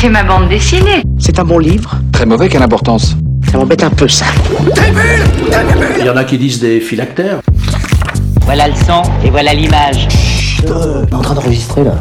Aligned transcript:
c'est 0.00 0.08
ma 0.08 0.22
bande 0.22 0.48
dessinée. 0.48 1.02
C'est 1.18 1.38
un 1.38 1.44
bon 1.44 1.58
livre. 1.58 1.94
Très 2.12 2.24
mauvais, 2.24 2.48
quelle 2.48 2.62
importance 2.62 3.16
Ça 3.50 3.58
m'embête 3.58 3.82
un 3.82 3.90
peu, 3.90 4.08
ça. 4.08 4.24
Il 5.98 6.06
y 6.06 6.08
en 6.08 6.16
a 6.16 6.24
qui 6.24 6.38
disent 6.38 6.60
des 6.60 6.80
phylactères. 6.80 7.40
Voilà 8.46 8.68
le 8.68 8.74
son 8.74 9.02
et 9.22 9.28
voilà 9.30 9.52
l'image. 9.52 10.08
On 10.66 11.06
est 11.06 11.14
en 11.14 11.20
train 11.20 11.34
d'enregistrer, 11.34 11.84
là. 11.84 11.92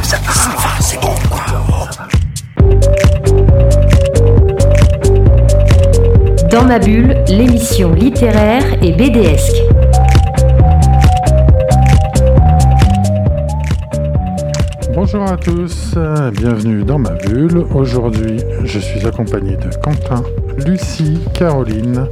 Dans 6.50 6.64
ma 6.64 6.80
bulle, 6.80 7.18
l'émission 7.28 7.94
littéraire 7.94 8.64
et 8.82 8.94
BDesque. 8.94 9.69
Bonjour 15.12 15.28
à 15.28 15.38
tous, 15.38 15.94
euh, 15.98 16.30
bienvenue 16.30 16.84
dans 16.84 17.00
ma 17.00 17.10
bulle. 17.10 17.66
Aujourd'hui, 17.74 18.38
je 18.64 18.78
suis 18.78 19.08
accompagné 19.08 19.58
de 19.58 19.76
Quentin, 19.84 20.24
Lucie, 20.68 21.18
Caroline 21.34 22.06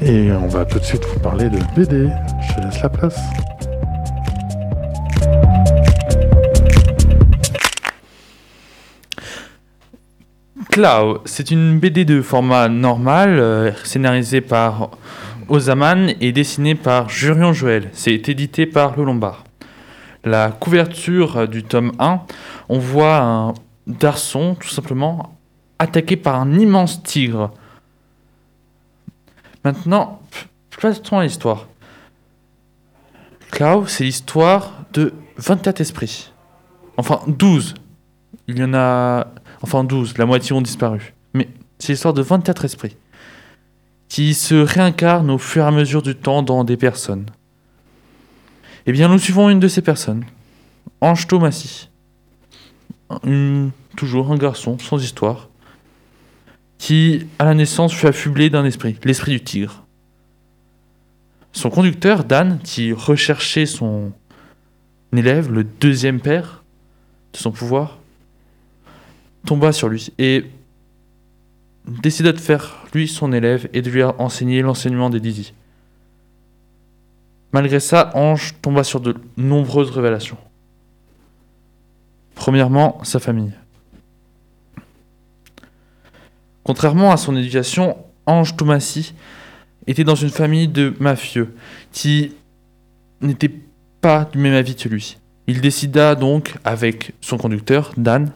et 0.00 0.32
on 0.32 0.48
va 0.48 0.64
tout 0.64 0.78
de 0.78 0.84
suite 0.84 1.04
vous 1.04 1.20
parler 1.20 1.50
de 1.50 1.58
BD. 1.76 2.08
Je 2.40 2.62
laisse 2.62 2.82
la 2.82 2.88
place. 2.88 3.20
Clau, 10.70 11.18
c'est 11.26 11.50
une 11.50 11.78
BD 11.78 12.06
de 12.06 12.22
format 12.22 12.70
normal, 12.70 13.38
euh, 13.38 13.72
scénarisée 13.84 14.40
par 14.40 14.88
Ozaman 15.50 16.14
et 16.22 16.32
dessinée 16.32 16.76
par 16.76 17.10
Jurion 17.10 17.52
Joël. 17.52 17.90
C'est 17.92 18.30
édité 18.30 18.64
par 18.64 18.96
Le 18.96 19.04
Lombard. 19.04 19.44
La 20.24 20.50
couverture 20.50 21.48
du 21.48 21.64
tome 21.64 21.92
1, 21.98 22.20
on 22.68 22.78
voit 22.78 23.18
un 23.18 23.54
garçon, 23.88 24.56
tout 24.58 24.68
simplement, 24.68 25.36
attaqué 25.78 26.16
par 26.16 26.40
un 26.40 26.52
immense 26.52 27.02
tigre. 27.02 27.50
Maintenant, 29.64 30.20
passons 30.80 31.18
à 31.18 31.24
l'histoire. 31.24 31.66
Clau, 33.50 33.86
c'est 33.86 34.04
l'histoire 34.04 34.72
de 34.92 35.12
24 35.36 35.80
esprits. 35.80 36.32
Enfin, 36.96 37.20
12. 37.26 37.74
Il 38.48 38.58
y 38.58 38.64
en 38.64 38.74
a 38.74 39.26
enfin 39.62 39.84
12, 39.84 40.18
la 40.18 40.26
moitié 40.26 40.54
ont 40.54 40.60
disparu. 40.60 41.14
Mais 41.34 41.48
c'est 41.78 41.92
l'histoire 41.92 42.14
de 42.14 42.22
24 42.22 42.64
esprits 42.64 42.96
qui 44.08 44.34
se 44.34 44.54
réincarnent 44.54 45.30
au 45.30 45.38
fur 45.38 45.64
et 45.64 45.66
à 45.66 45.70
mesure 45.70 46.02
du 46.02 46.14
temps 46.14 46.42
dans 46.42 46.64
des 46.64 46.76
personnes. 46.76 47.26
Eh 48.86 48.92
bien, 48.92 49.08
nous 49.08 49.18
suivons 49.18 49.48
une 49.48 49.60
de 49.60 49.68
ces 49.68 49.82
personnes, 49.82 50.24
Ange 51.00 51.28
Thomasy. 51.28 51.88
Toujours 53.96 54.32
un 54.32 54.36
garçon 54.36 54.78
sans 54.78 55.02
histoire, 55.02 55.48
qui, 56.78 57.26
à 57.38 57.44
la 57.44 57.54
naissance, 57.54 57.92
fut 57.92 58.06
affublé 58.06 58.50
d'un 58.50 58.64
esprit, 58.64 58.96
l'esprit 59.04 59.32
du 59.32 59.40
tigre. 59.42 59.84
Son 61.52 61.70
conducteur, 61.70 62.24
Dan, 62.24 62.58
qui 62.64 62.92
recherchait 62.92 63.66
son 63.66 64.12
élève, 65.12 65.52
le 65.52 65.62
deuxième 65.62 66.20
père 66.20 66.64
de 67.34 67.38
son 67.38 67.52
pouvoir, 67.52 67.98
tomba 69.46 69.72
sur 69.72 69.88
lui 69.88 70.12
et 70.18 70.44
décida 71.86 72.32
de 72.32 72.40
faire 72.40 72.84
lui 72.94 73.06
son 73.06 73.32
élève 73.32 73.68
et 73.72 73.82
de 73.82 73.90
lui 73.90 74.02
enseigner 74.02 74.62
l'enseignement 74.62 75.10
des 75.10 75.20
Didi. 75.20 75.52
Malgré 77.52 77.80
ça, 77.80 78.10
Ange 78.14 78.54
tomba 78.62 78.82
sur 78.82 79.00
de 79.00 79.14
nombreuses 79.36 79.90
révélations. 79.90 80.38
Premièrement, 82.34 82.98
sa 83.04 83.20
famille. 83.20 83.52
Contrairement 86.64 87.12
à 87.12 87.16
son 87.16 87.36
éducation, 87.36 87.98
Ange 88.26 88.56
Thomasy 88.56 89.14
était 89.86 90.04
dans 90.04 90.14
une 90.14 90.30
famille 90.30 90.68
de 90.68 90.94
mafieux 90.98 91.54
qui 91.92 92.34
n'était 93.20 93.52
pas 94.00 94.24
du 94.24 94.38
même 94.38 94.54
avis 94.54 94.74
que 94.74 94.88
lui. 94.88 95.18
Il 95.46 95.60
décida 95.60 96.14
donc, 96.14 96.54
avec 96.64 97.12
son 97.20 97.36
conducteur, 97.36 97.92
Dan, 97.96 98.30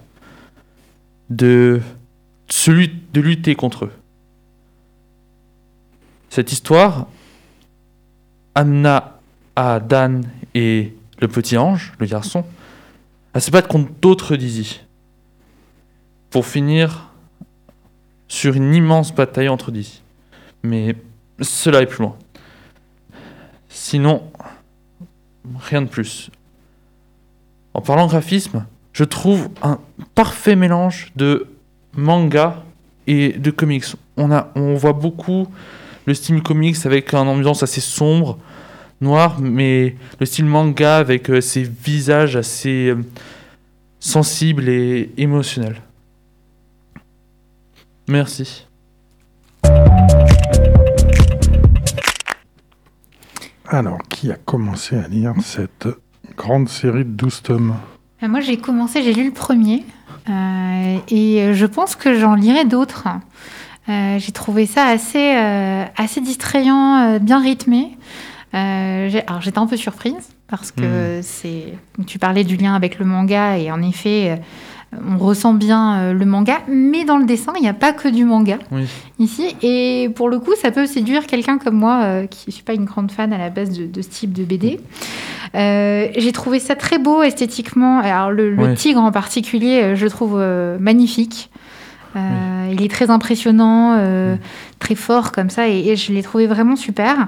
de, 1.30 1.80
de 2.66 3.20
lutter 3.20 3.54
contre 3.54 3.86
eux. 3.86 3.92
Cette 6.28 6.52
histoire 6.52 7.06
amena 8.56 9.20
à 9.54 9.78
Dan 9.78 10.24
et 10.54 10.96
le 11.20 11.28
petit 11.28 11.56
ange, 11.56 11.92
le 12.00 12.06
garçon, 12.06 12.44
à 13.34 13.40
se 13.40 13.50
battre 13.52 13.68
contre 13.68 13.92
d'autres 14.00 14.34
Dizzy. 14.34 14.80
Pour 16.30 16.46
finir 16.46 17.10
sur 18.26 18.56
une 18.56 18.74
immense 18.74 19.14
bataille 19.14 19.48
entre 19.48 19.70
Dizzy. 19.70 20.02
Mais 20.64 20.96
cela 21.40 21.82
est 21.82 21.86
plus 21.86 22.02
loin. 22.02 22.16
Sinon, 23.68 24.30
rien 25.60 25.82
de 25.82 25.86
plus. 25.86 26.30
En 27.74 27.82
parlant 27.82 28.06
graphisme, 28.06 28.64
je 28.92 29.04
trouve 29.04 29.50
un 29.62 29.78
parfait 30.14 30.56
mélange 30.56 31.12
de 31.14 31.46
manga 31.94 32.64
et 33.06 33.34
de 33.34 33.50
comics. 33.50 33.84
On 34.16 34.74
voit 34.74 34.94
beaucoup 34.94 35.46
le 36.06 36.14
style 36.14 36.42
comics 36.42 36.76
avec 36.84 37.12
une 37.12 37.28
ambiance 37.28 37.62
assez 37.62 37.80
sombre, 37.80 38.38
noire, 39.00 39.38
mais 39.40 39.96
le 40.20 40.26
style 40.26 40.46
manga 40.46 40.98
avec 40.98 41.28
euh, 41.30 41.40
ses 41.40 41.62
visages 41.62 42.36
assez 42.36 42.88
euh, 42.90 42.96
sensibles 44.00 44.68
et 44.68 45.10
émotionnels. 45.16 45.80
Merci. 48.08 48.66
Alors, 53.68 53.98
qui 54.08 54.30
a 54.30 54.36
commencé 54.36 54.96
à 54.96 55.08
lire 55.08 55.32
cette 55.42 55.88
grande 56.36 56.68
série 56.68 57.04
de 57.04 57.10
12 57.10 57.42
tomes? 57.42 57.74
Euh, 58.22 58.28
Moi, 58.28 58.40
j'ai 58.40 58.56
commencé, 58.58 59.02
j'ai 59.02 59.12
lu 59.12 59.26
le 59.26 59.32
premier. 59.32 59.84
euh, 60.28 60.96
et 61.08 61.52
je 61.52 61.66
pense 61.66 61.96
que 61.96 62.18
j'en 62.18 62.34
lirai 62.34 62.64
d'autres. 62.64 63.08
Euh, 63.88 64.18
j'ai 64.18 64.32
trouvé 64.32 64.66
ça 64.66 64.86
assez, 64.86 65.36
euh, 65.36 65.84
assez 65.96 66.20
distrayant, 66.20 67.14
euh, 67.14 67.18
bien 67.18 67.40
rythmé. 67.40 67.96
Alors, 68.52 69.42
j'étais 69.42 69.58
un 69.58 69.66
peu 69.66 69.76
surprise 69.76 70.14
parce 70.48 70.72
que 70.72 71.20
c'est. 71.22 71.74
Tu 72.06 72.18
parlais 72.18 72.42
du 72.42 72.56
lien 72.56 72.74
avec 72.74 72.98
le 72.98 73.04
manga 73.04 73.58
et 73.58 73.70
en 73.70 73.82
effet, 73.82 74.40
on 75.06 75.18
ressent 75.18 75.52
bien 75.52 76.14
le 76.14 76.24
manga, 76.24 76.60
mais 76.66 77.04
dans 77.04 77.18
le 77.18 77.26
dessin, 77.26 77.52
il 77.56 77.62
n'y 77.62 77.68
a 77.68 77.74
pas 77.74 77.92
que 77.92 78.08
du 78.08 78.24
manga 78.24 78.58
Oui. 78.72 78.86
ici. 79.18 79.54
Et 79.60 80.08
pour 80.14 80.30
le 80.30 80.38
coup, 80.38 80.54
ça 80.54 80.70
peut 80.70 80.86
séduire 80.86 81.26
quelqu'un 81.26 81.58
comme 81.58 81.76
moi, 81.76 82.00
euh, 82.04 82.26
qui 82.26 82.44
ne 82.48 82.52
suis 82.52 82.62
pas 82.62 82.72
une 82.72 82.86
grande 82.86 83.10
fan 83.10 83.30
à 83.32 83.38
la 83.38 83.50
base 83.50 83.70
de, 83.70 83.84
de 83.86 84.00
ce 84.00 84.08
type 84.08 84.32
de 84.32 84.44
BD. 84.44 84.80
Euh, 85.54 86.08
J'ai 86.16 86.32
trouvé 86.32 86.58
ça 86.58 86.76
très 86.76 86.98
beau 86.98 87.22
esthétiquement. 87.22 87.98
Alors, 87.98 88.30
le, 88.30 88.74
tigre 88.74 89.00
en 89.00 89.12
particulier, 89.12 89.96
je 89.96 90.04
le 90.04 90.10
trouve 90.10 90.36
euh, 90.38 90.78
magnifique. 90.78 91.50
Euh, 92.16 92.68
Il 92.72 92.82
est 92.82 92.90
très 92.90 93.10
impressionnant, 93.10 93.94
euh, 93.98 94.36
très 94.78 94.94
fort 94.94 95.32
comme 95.32 95.50
ça, 95.50 95.68
et, 95.68 95.88
et 95.88 95.96
je 95.96 96.12
l'ai 96.12 96.22
trouvé 96.22 96.46
vraiment 96.46 96.76
super. 96.76 97.26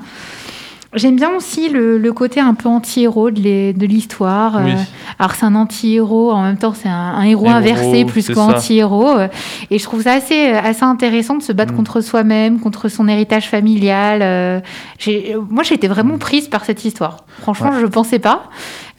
J'aime 0.94 1.16
bien 1.16 1.28
aussi 1.36 1.68
le, 1.68 1.98
le 1.98 2.12
côté 2.14 2.40
un 2.40 2.54
peu 2.54 2.66
anti-héros 2.66 3.30
de 3.30 3.38
l'hi- 3.40 3.74
de 3.74 3.84
l'histoire. 3.86 4.58
Oui. 4.64 4.72
Euh, 4.72 4.76
alors 5.18 5.34
c'est 5.34 5.44
un 5.44 5.54
anti-héros, 5.54 6.32
en 6.32 6.42
même 6.42 6.56
temps 6.56 6.72
c'est 6.74 6.88
un, 6.88 6.94
un 6.94 7.22
héros 7.24 7.44
Héros, 7.44 7.54
inversé 7.56 8.06
plus 8.06 8.30
qu'anti-héros. 8.30 9.18
Et 9.70 9.78
je 9.78 9.82
trouve 9.84 10.00
ça 10.02 10.14
assez, 10.14 10.46
assez 10.48 10.84
intéressant 10.84 11.36
de 11.36 11.42
se 11.42 11.52
battre 11.52 11.74
Mm. 11.74 11.76
contre 11.76 12.00
soi-même, 12.00 12.58
contre 12.58 12.88
son 12.88 13.06
héritage 13.06 13.48
familial. 13.50 14.62
J'ai- 14.98 15.36
moi 15.50 15.62
j'étais 15.62 15.88
vraiment 15.88 16.16
prise 16.16 16.48
par 16.48 16.64
cette 16.64 16.82
histoire. 16.86 17.18
Franchement, 17.42 17.72
je 17.78 17.82
ne 17.82 17.90
pensais 17.90 18.18
pas. 18.18 18.44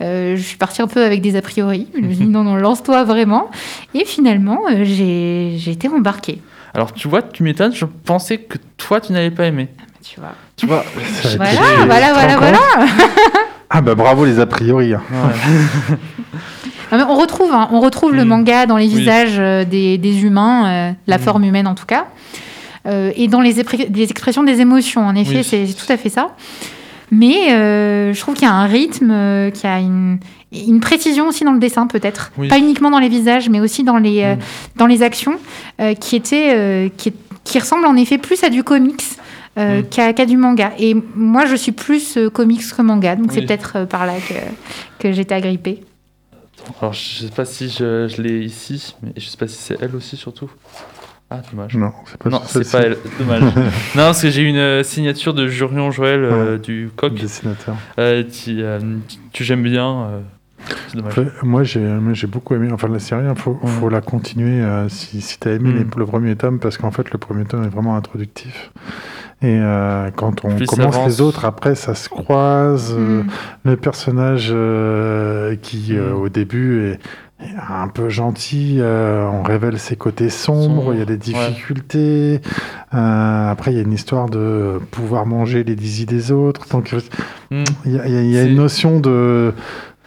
Euh, 0.02 0.36
je 0.38 0.42
suis 0.42 0.58
partie 0.58 0.82
un 0.82 0.88
peu 0.88 1.04
avec 1.04 1.22
des 1.22 1.36
a 1.36 1.42
priori. 1.42 1.88
Je 1.94 2.00
me 2.02 2.08
suis 2.14 2.24
dit 2.26 2.32
non, 2.32 2.44
non, 2.44 2.56
lance-toi 2.56 3.04
vraiment. 3.04 3.50
Et 3.94 4.06
finalement, 4.06 4.60
euh, 4.72 4.84
j'ai 4.84 5.56
j'ai 5.58 5.72
été 5.72 5.88
embarquée. 5.90 6.42
Alors 6.74 6.94
tu 6.94 7.08
vois, 7.08 7.22
tu 7.22 7.44
m'étonnes, 7.44 7.74
je 7.74 7.86
pensais 7.86 8.38
que 8.38 8.58
toi 8.78 9.02
tu 9.02 9.12
n'allais 9.12 9.32
pas 9.32 9.46
aimer. 9.46 9.68
Tu 10.04 10.20
vois. 10.20 10.34
Tu 10.56 10.66
vois, 10.66 10.84
Voilà, 11.38 11.86
voilà, 11.86 12.14
voilà, 12.14 12.38
voilà. 12.38 12.60
Ah 13.72 13.82
bah 13.82 13.94
bravo 13.94 14.26
les 14.26 14.40
a 14.40 14.46
priori. 14.48 14.94
hein. 14.94 15.02
ouais. 15.12 15.96
Ah, 16.92 16.98
mais 16.98 17.04
on 17.04 17.16
retrouve, 17.16 17.52
hein, 17.54 17.68
on 17.72 17.82
retrouve 17.82 18.16
le 18.16 18.24
Mm. 18.26 18.28
manga 18.28 18.66
dans 18.66 18.78
les 18.78 18.88
visages 18.88 19.36
euh, 19.38 19.64
des, 19.64 20.00
des 20.00 20.24
humains, 20.24 20.68
euh, 20.68 20.92
la 21.06 21.18
Mm. 21.18 21.22
forme 21.22 21.44
humaine 21.44 21.68
en 21.68 21.76
tout 21.76 21.86
cas, 21.86 22.06
Euh, 22.88 23.12
et 23.16 23.28
dans 23.28 23.42
les, 23.42 23.62
épr- 23.62 23.94
les 23.94 24.10
expressions 24.10 24.42
des 24.44 24.60
émotions. 24.62 25.06
En 25.06 25.14
effet, 25.14 25.38
Oui. 25.40 25.44
c'est 25.44 25.66
tout 25.76 25.92
à 25.92 25.98
fait 25.98 26.10
ça. 26.10 26.30
Mais 27.12 27.54
euh, 27.54 28.14
je 28.14 28.20
trouve 28.20 28.36
qu'il 28.36 28.44
y 28.48 28.52
a 28.52 28.54
un 28.54 28.66
rythme, 28.66 29.10
euh, 29.12 29.50
qu'il 29.52 29.64
y 29.70 29.74
a 29.74 29.80
une, 29.80 30.20
une 30.52 30.80
précision 30.80 31.28
aussi 31.28 31.44
dans 31.44 31.54
le 31.54 31.60
dessin 31.60 31.88
peut-être, 31.88 32.32
Oui. 32.38 32.48
pas 32.48 32.58
uniquement 32.60 32.92
dans 32.92 33.00
les 33.00 33.10
visages, 33.10 33.50
mais 33.50 33.60
aussi 33.60 33.84
dans 33.84 33.98
les, 33.98 34.24
euh, 34.24 34.36
Mm. 34.36 34.40
dans 34.78 34.86
les 34.88 35.02
actions, 35.04 35.36
qui 36.00 36.16
était, 36.16 36.92
qui, 36.98 37.10
est- 37.10 37.16
qui 37.44 37.58
ressemble 37.60 37.86
en 37.86 37.96
effet 37.96 38.18
plus 38.18 38.44
à 38.44 38.50
du 38.50 38.64
comics. 38.64 39.04
Mm. 39.58 39.82
qu'à 39.90 40.26
du 40.26 40.38
manga. 40.38 40.72
Et 40.80 40.96
moi, 41.16 41.46
je 41.46 41.56
suis 41.56 41.74
plus 41.74 42.18
comics 42.34 42.62
que 42.66 42.82
manga, 42.82 43.18
donc 43.18 43.32
c'est 43.34 43.42
peut-être 43.42 43.84
par 43.86 44.06
là 44.06 44.14
que, 44.18 44.34
que 45.00 45.12
j'étais 45.12 45.36
agrippée. 45.36 45.84
Alors, 46.80 46.94
je 46.94 47.26
sais 47.26 47.32
pas 47.36 47.44
si 47.44 47.68
je, 47.68 48.08
je 48.08 48.22
l'ai 48.22 48.40
ici, 48.46 48.96
mais 49.02 49.12
je 49.18 49.26
sais 49.28 49.36
pas 49.38 49.48
si 49.50 49.58
c'est 49.58 49.78
elle 49.82 49.96
aussi, 49.98 50.16
surtout. 50.16 50.50
Ah, 51.32 51.42
dommage. 51.52 51.76
Non, 51.76 51.92
c'est 52.06 52.18
pas 52.18 52.30
Non, 52.30 52.42
c'est 52.48 52.72
pas 52.72 52.80
elle. 52.82 52.98
Dommage. 53.20 53.42
non, 53.54 53.62
parce 53.96 54.22
que 54.24 54.30
j'ai 54.32 54.42
une 54.42 54.58
euh, 54.58 54.84
signature 54.84 55.34
de 55.36 55.48
Jurion 55.48 55.92
Joël 55.92 56.24
euh, 56.24 56.58
du 56.58 56.90
Coq. 56.96 57.14
Dessinateur. 57.14 57.76
Euh, 58.00 58.24
qui, 58.24 58.64
euh, 58.64 58.80
tu 59.32 59.44
j'aime 59.44 59.62
bien. 59.62 60.02
euh, 60.02 60.20
c'est 60.88 60.98
dommage. 60.98 61.12
Après, 61.20 61.32
moi, 61.44 61.64
j'ai 61.64 62.28
beaucoup 62.28 62.56
aimé. 62.56 62.70
Enfin, 62.72 62.88
la 62.88 62.98
série, 63.00 63.24
il 63.30 63.36
faut, 63.40 63.60
Ouais. 63.62 63.70
faut 63.70 63.90
la 63.90 64.02
continuer 64.02 64.62
euh, 64.62 64.90
si, 64.90 65.22
si 65.22 65.40
tu 65.40 65.48
as 65.48 65.54
aimé 65.54 65.70
Mm. 65.70 65.78
les- 65.78 65.86
le 65.98 66.06
premier 66.06 66.36
tome, 66.36 66.60
parce 66.60 66.78
qu'en 66.78 66.92
fait, 66.92 67.12
le 67.12 67.20
premier 67.20 67.46
tome 67.46 67.64
est 67.64 67.70
vraiment 67.70 67.96
introductif. 67.96 68.72
Et 69.42 69.58
euh, 69.62 70.10
quand 70.16 70.44
on 70.44 70.56
Plus 70.56 70.66
commence 70.66 70.96
avance. 70.96 71.08
les 71.08 71.22
autres, 71.22 71.46
après, 71.46 71.76
ça 71.76 71.94
se 71.96 72.10
croise. 72.10 72.94
euh, 72.98 73.22
Mm. 73.24 73.28
le 73.66 73.78
personnage 73.78 74.50
euh, 74.52 75.56
qui, 75.62 75.96
euh, 75.96 76.10
Mm. 76.10 76.22
au 76.22 76.30
début, 76.30 76.88
est 76.88 77.00
un 77.70 77.88
peu 77.88 78.10
gentil, 78.10 78.78
euh, 78.80 79.26
on 79.32 79.44
révèle 79.44 79.80
ses 79.80 79.96
côtés 79.96 80.30
sombres, 80.30 80.82
Sombre, 80.82 80.94
il 80.94 81.00
y 81.00 81.02
a 81.02 81.06
des 81.06 81.14
ouais. 81.14 81.18
difficultés. 81.18 82.42
Euh, 82.94 83.50
après, 83.52 83.72
il 83.72 83.78
y 83.78 83.80
a 83.80 83.84
une 83.84 83.94
histoire 83.94 84.30
de 84.30 84.80
pouvoir 84.92 85.26
manger 85.26 85.64
les 85.64 85.76
désirs 85.76 86.08
des 86.08 86.32
autres. 86.32 86.68
Donc, 86.70 86.94
Hmm. 87.52 87.64
il 87.86 87.96
y 87.96 88.00
a, 88.00 88.08
il 88.08 88.30
y 88.32 88.38
a- 88.38 88.44
une 88.44 88.56
notion 88.56 89.00
de, 89.00 89.54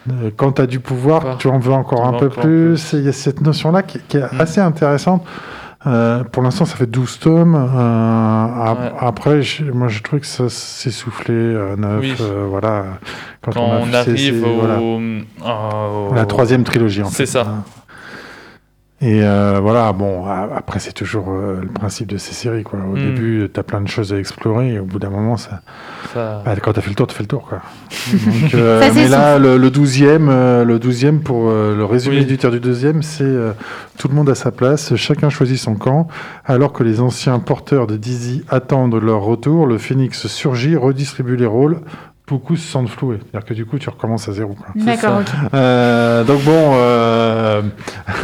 de 0.06 0.31
quand 0.37 0.52
tu 0.52 0.62
as 0.62 0.67
du 0.67 0.79
pouvoir, 0.81 1.38
tu 1.38 1.49
en 1.49 1.58
veux 1.58 1.73
encore 1.73 2.02
Tu 2.02 2.14
un 2.17 2.19
peu 2.19 2.29
plus. 2.29 2.93
Il 2.93 3.02
y 3.05 3.08
a 3.08 3.12
cette 3.12 3.40
notion-là 3.40 3.82
qui, 3.82 3.99
qui 4.08 4.19
est 4.19 4.32
Mm. 4.32 4.40
assez 4.40 4.61
intéressante. 4.61 5.25
Euh, 5.87 6.23
pour 6.25 6.43
l'instant, 6.43 6.64
ça 6.64 6.76
fait 6.76 6.87
12 6.87 7.19
tomes. 7.19 7.55
Euh, 7.56 8.73
Ouais. 8.73 8.93
Après, 9.00 9.40
moi, 9.75 9.88
je 9.88 10.00
trouve 10.02 10.20
que 10.20 10.26
ça 10.26 10.49
s'est 10.49 10.90
soufflé, 10.90 11.34
euh, 11.34 11.76
neuf. 11.76 12.00
Oui. 12.00 12.14
euh, 12.20 12.46
voilà. 12.49 12.84
Quand 13.40 13.52
a 13.56 13.61
on, 13.61 13.87
c'est- 13.90 13.96
arrive 13.96 14.44
au, 14.46 14.61
voilà. 14.61 14.81
au- 14.81 16.14
La 16.14 16.25
troisième 16.26 16.62
trilogie, 16.64 17.02
en 17.02 17.06
fait. 17.11 17.26
C'est 17.26 17.32
ça. 17.32 17.46
Et 19.04 19.20
euh, 19.25 19.58
voilà, 19.60 19.93
bon, 19.93 20.26
après, 20.26 20.78
c'est 20.78 20.93
toujours 20.93 21.26
euh, 21.31 21.58
le 21.60 21.66
principe 21.69 22.06
de 22.08 22.19
ces 22.19 22.32
séries, 22.34 22.62
quoi. 22.62 22.78
Au 22.78 22.96
Mm. 22.96 23.00
début, 23.00 23.50
tu 23.52 23.58
as 23.58 23.64
plein 23.64 23.81
de 23.81 23.88
choses 23.88 24.12
à 24.12 24.16
explorer, 24.19 24.75
et 24.75 24.78
au 24.78 24.84
bout 24.84 25.00
d'un 25.00 25.10
moment, 25.10 25.37
ça... 25.37 25.60
ça- 26.14 26.40
bah, 26.44 26.54
quand 26.62 26.72
tu 26.72 26.78
as 26.78 26.82
fait 26.82 26.90
le 26.90 26.94
tour, 26.94 27.08
tu 27.08 27.16
fais 27.16 27.25
le 27.25 27.28
tour, 27.28 27.43
quoi. 27.49 27.62
Donc, 28.12 28.54
euh, 28.54 28.81
Ça, 28.87 28.93
mais 28.94 29.08
là, 29.08 29.40
le, 29.40 29.56
le 29.56 29.70
12e, 29.70 30.28
euh, 30.28 30.64
le 30.64 30.78
12e, 30.78 31.19
pour 31.19 31.50
le 31.50 31.84
résumé 31.84 32.19
Oui. 32.19 32.26
du 32.26 32.38
tiers 32.38 32.52
du 32.52 32.60
deuxième, 32.60 33.02
c'est 33.02 33.34
tout 33.99 34.06
le 34.06 34.14
monde 34.14 34.31
à 34.31 34.37
sa 34.37 34.52
place, 34.52 34.94
chacun 34.94 35.31
choisit 35.31 35.58
son 35.58 35.75
camp, 35.75 36.06
alors 36.44 36.72
que 36.72 36.84
les 36.84 37.00
anciens 37.00 37.40
porteurs 37.40 37.88
de 37.88 37.96
Dizzy 37.96 38.44
attendent 38.50 38.94
leur 39.02 39.22
retour, 39.22 39.66
le 39.66 39.78
phénix 39.78 40.28
surgit, 40.28 40.76
redistribue 40.76 41.37
les 41.37 41.46
rôles, 41.46 41.78
beaucoup 42.28 42.56
se 42.56 42.66
sentent 42.66 42.88
floués. 42.88 43.19
C'est-à-dire 43.20 43.46
que 43.46 43.52
du 43.54 43.66
coup, 43.66 43.78
tu 43.78 43.90
recommences 43.90 44.28
à 44.28 44.32
zéro. 44.32 44.56
D'accord, 44.76 45.19
ok. 45.20 45.26
Euh, 45.54 46.24
donc 46.24 46.42
bon, 46.44 46.70
euh, 46.74 47.62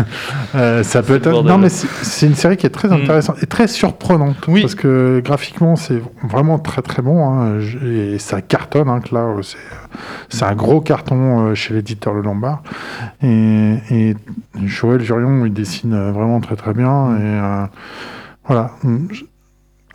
euh, 0.55 0.83
ça 0.83 1.03
peut 1.03 1.21
C'est 1.23 1.29
être. 1.31 1.43
Non, 1.43 1.59
mais 1.59 1.69
c'est 1.69 2.27
une 2.27 2.35
série 2.35 2.57
qui 2.57 2.65
est 2.67 2.71
très 2.71 2.89
Mm. 2.89 2.93
intéressante 2.93 3.37
et 3.43 3.47
très 3.47 3.67
surprenante 3.69 4.37
Oui. 4.49 4.63
parce 4.63 4.75
que 4.75 5.21
graphiquement 5.25 5.77
c'est 5.77 6.01
vraiment 6.23 6.59
très 6.59 6.81
très 6.81 7.03
bon 7.03 7.29
hein, 7.29 7.59
et 7.85 8.19
ça 8.19 8.41
cartonne. 8.41 8.89
Hein, 8.89 9.01
que 9.01 9.15
là, 9.15 9.23
euh, 9.23 9.43
c'est 9.43 9.59
c'est 10.29 10.45
un 10.45 10.55
gros 10.55 10.81
carton 10.81 11.49
euh, 11.49 11.55
chez 11.55 11.75
l'éditeur 11.75 12.13
Le 12.15 12.21
Lombard 12.23 12.63
et, 13.23 13.75
et 13.91 14.17
Joël 14.65 15.01
Jurion 15.01 15.45
il 15.47 15.53
dessine 15.53 15.95
euh, 15.95 16.13
vraiment 16.13 16.41
très 16.41 16.57
très 16.57 16.73
bien 16.75 17.17
et 17.17 17.21
euh, 17.23 17.65
voilà. 18.47 18.71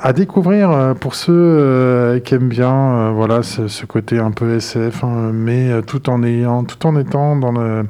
À 0.06 0.12
découvrir 0.12 0.70
euh, 0.70 0.94
pour 0.94 1.16
ceux 1.16 1.32
euh, 1.34 2.20
qui 2.20 2.36
aiment 2.36 2.50
bien, 2.50 2.74
euh, 2.74 3.12
voilà, 3.12 3.42
ce, 3.42 3.86
côté 3.86 4.20
un 4.20 4.32
peu 4.32 4.58
SF, 4.58 5.02
hein, 5.06 5.32
mais 5.34 5.82
tout 5.84 6.10
en 6.10 6.24
ayant, 6.24 6.66
tout 6.66 6.86
en 6.86 7.00
étant 7.00 7.38
dans 7.38 7.54
le, 7.54 7.86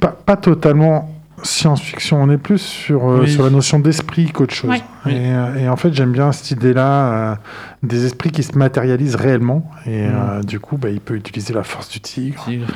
pas, 0.00 0.08
pas 0.08 0.36
totalement 0.36 1.08
science-fiction, 1.42 2.20
on 2.22 2.30
est 2.30 2.38
plus 2.38 2.58
sur, 2.58 3.08
euh, 3.08 3.20
Oui. 3.22 3.30
sur 3.32 3.42
la 3.44 3.50
notion 3.50 3.78
d'esprit 3.78 4.26
qu'autre 4.30 4.54
chose. 4.54 4.70
Ouais. 4.70 4.82
Oui. 5.06 5.12
Et, 5.12 5.30
euh, 5.32 5.54
et 5.56 5.68
en 5.68 5.76
fait, 5.76 5.92
j'aime 5.94 6.12
bien 6.12 6.32
cette 6.32 6.50
idée-là 6.50 7.12
euh, 7.32 7.34
des 7.82 8.04
esprits 8.06 8.30
qui 8.30 8.42
se 8.42 8.56
matérialisent 8.58 9.14
réellement, 9.16 9.70
et 9.86 10.06
Mm. 10.08 10.12
euh, 10.14 10.42
du 10.42 10.60
coup, 10.60 10.76
bah, 10.76 10.88
il 10.90 11.00
peut 11.00 11.14
utiliser 11.14 11.54
la 11.54 11.62
force 11.62 11.88
du 11.88 12.00
tigre. 12.00 12.44
Tigre. 12.44 12.66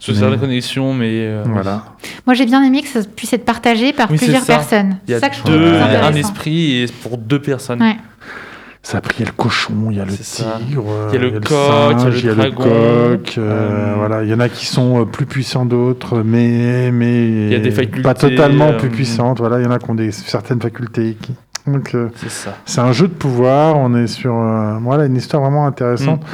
Faire 0.00 0.30
la 0.30 0.36
connexion, 0.36 0.94
mais. 0.94 1.10
euh, 1.26 1.44
Voilà. 1.46 1.84
Moi, 2.26 2.34
j'ai 2.34 2.46
bien 2.46 2.62
aimé 2.62 2.82
que 2.82 2.88
ça 2.88 3.00
puisse 3.04 3.32
être 3.32 3.44
partagé 3.44 3.92
par 3.92 4.08
plusieurs 4.08 4.44
personnes. 4.44 4.96
Il 5.06 5.12
y 5.12 5.14
a 5.14 5.18
C'est 5.18 5.24
ça 5.26 5.30
que 5.30 5.36
je 5.36 5.40
trouve 5.40 5.54
deux, 5.54 5.74
un 5.76 6.14
esprit 6.14 6.82
et 6.82 6.86
pour 7.02 7.18
deux 7.18 7.40
personnes. 7.40 7.82
Ouais. 7.82 7.96
Ça 8.84 8.98
a 8.98 9.00
pris, 9.00 9.14
il 9.18 9.20
y 9.20 9.22
a 9.22 9.26
le 9.30 9.36
cochon, 9.36 9.88
il 9.90 9.96
y 9.96 10.00
a 10.00 10.04
le 10.04 10.12
tigre, 10.12 10.84
euh, 10.88 11.10
Il 11.12 11.14
y 11.14 11.24
a 11.24 11.30
le 11.30 11.38
coq, 11.38 12.14
il 12.18 12.26
y 12.26 12.28
a 12.28 12.34
le 12.34 12.36
dragon. 12.36 12.56
coq, 12.64 12.68
euh, 13.38 13.38
Euh, 13.38 13.94
voilà. 13.96 14.24
Il 14.24 14.28
y 14.28 14.34
en 14.34 14.40
a 14.40 14.48
qui 14.48 14.66
sont 14.66 15.06
plus 15.06 15.24
puissants 15.26 15.64
d'autres, 15.64 16.22
mais, 16.24 16.90
mais 16.90 17.28
Il 17.28 17.48
y 17.52 17.54
a 17.54 17.60
des 17.60 17.70
facultés, 17.70 18.02
pas 18.02 18.14
totalement 18.14 18.70
euh, 18.70 18.78
plus 18.78 18.88
puissantes. 18.90 19.38
Voilà, 19.38 19.60
il 19.60 19.64
y 19.64 19.66
en 19.66 19.70
a 19.70 19.78
qui 19.78 19.88
ont 19.88 19.94
des, 19.94 20.10
certaines 20.10 20.60
facultés. 20.60 21.16
Qui... 21.22 21.32
Donc, 21.68 21.94
euh, 21.94 22.08
C'est 22.66 22.80
un 22.80 22.90
jeu 22.90 23.06
de 23.06 23.14
pouvoir. 23.14 23.76
On 23.76 23.94
est 23.94 24.08
sur 24.08 24.34
euh, 24.34 24.78
voilà, 24.80 25.06
une 25.06 25.16
histoire 25.16 25.42
vraiment 25.42 25.64
intéressante. 25.66 26.20
Mm. 26.22 26.26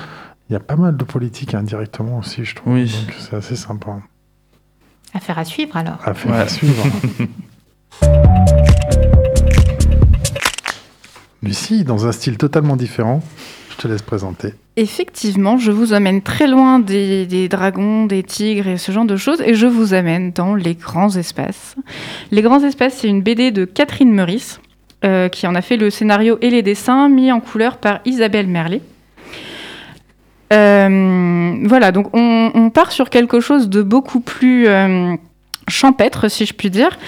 Il 0.49 0.53
y 0.55 0.57
a 0.57 0.61
pas 0.61 0.77
mal 0.77 0.97
de 0.97 1.05
politique 1.05 1.53
indirectement 1.55 2.17
aussi, 2.19 2.47
je 2.47 2.55
trouve. 2.55 2.73
Oui. 2.73 2.85
Donc, 3.07 3.15
c'est 3.19 3.37
assez 3.37 3.57
sympa 3.57 3.99
Affaire 5.13 5.39
à 5.39 5.45
suivre 5.45 5.77
alors. 5.77 5.99
à 6.03 6.15
faire 6.15 6.33
Ouais. 6.33 6.39
à 6.39 6.49
suivre. 6.49 6.83
Lucie, 11.43 11.85
dans 11.85 12.07
un 12.07 12.13
style 12.13 12.37
totalement 12.37 12.77
différent, 12.77 13.23
je 13.71 13.77
te 13.77 13.89
laisse 13.89 14.03
présenter. 14.03 14.55
Effectivement, 14.77 15.59
je 15.59 15.71
vous 15.71 15.93
amène 15.93 16.23
très 16.23 16.47
loin 16.47 16.79
des, 16.79 17.49
dragons, 17.49 18.07
des 18.07 18.23
tigres 18.23 18.69
et 18.69 18.77
ce 18.77 18.93
genre 18.93 19.05
de 19.05 19.17
choses, 19.17 19.41
et 19.41 19.55
je 19.55 19.67
vous 19.67 19.95
amène 19.95 20.33
dans 20.33 20.55
les 20.55 20.75
grands 20.75 21.17
espaces. 21.17 21.77
Les 22.31 22.43
grands 22.43 22.63
espaces, 22.63 22.99
c'est 22.99 23.09
une 23.09 23.23
BD 23.23 23.51
de 23.51 23.65
Catherine 23.65 24.13
Meurice, 24.13 24.61
euh, 25.05 25.29
qui 25.29 25.47
en 25.47 25.55
a 25.55 25.63
fait 25.63 25.77
le 25.77 25.91
scénario 25.91 26.39
et 26.41 26.51
les 26.51 26.63
dessins, 26.63 27.09
mis 27.09 27.31
en 27.31 27.41
couleur 27.41 27.79
par 27.79 28.01
Isabelle 28.05 28.49
Merlet. 28.49 28.83
Euh, 30.53 31.57
voilà, 31.65 31.93
donc 31.93 32.09
on, 32.15 32.51
on 32.55 32.71
part 32.71 32.91
sur 32.91 33.11
quelque 33.11 33.41
chose 33.41 33.69
de 33.69 33.83
beaucoup 33.83 34.21
plus 34.21 34.67
euh, 34.67 35.15
champêtre, 35.69 36.31
si 36.31 36.47
je 36.47 36.55
puis 36.55 36.71
dire. 36.71 36.99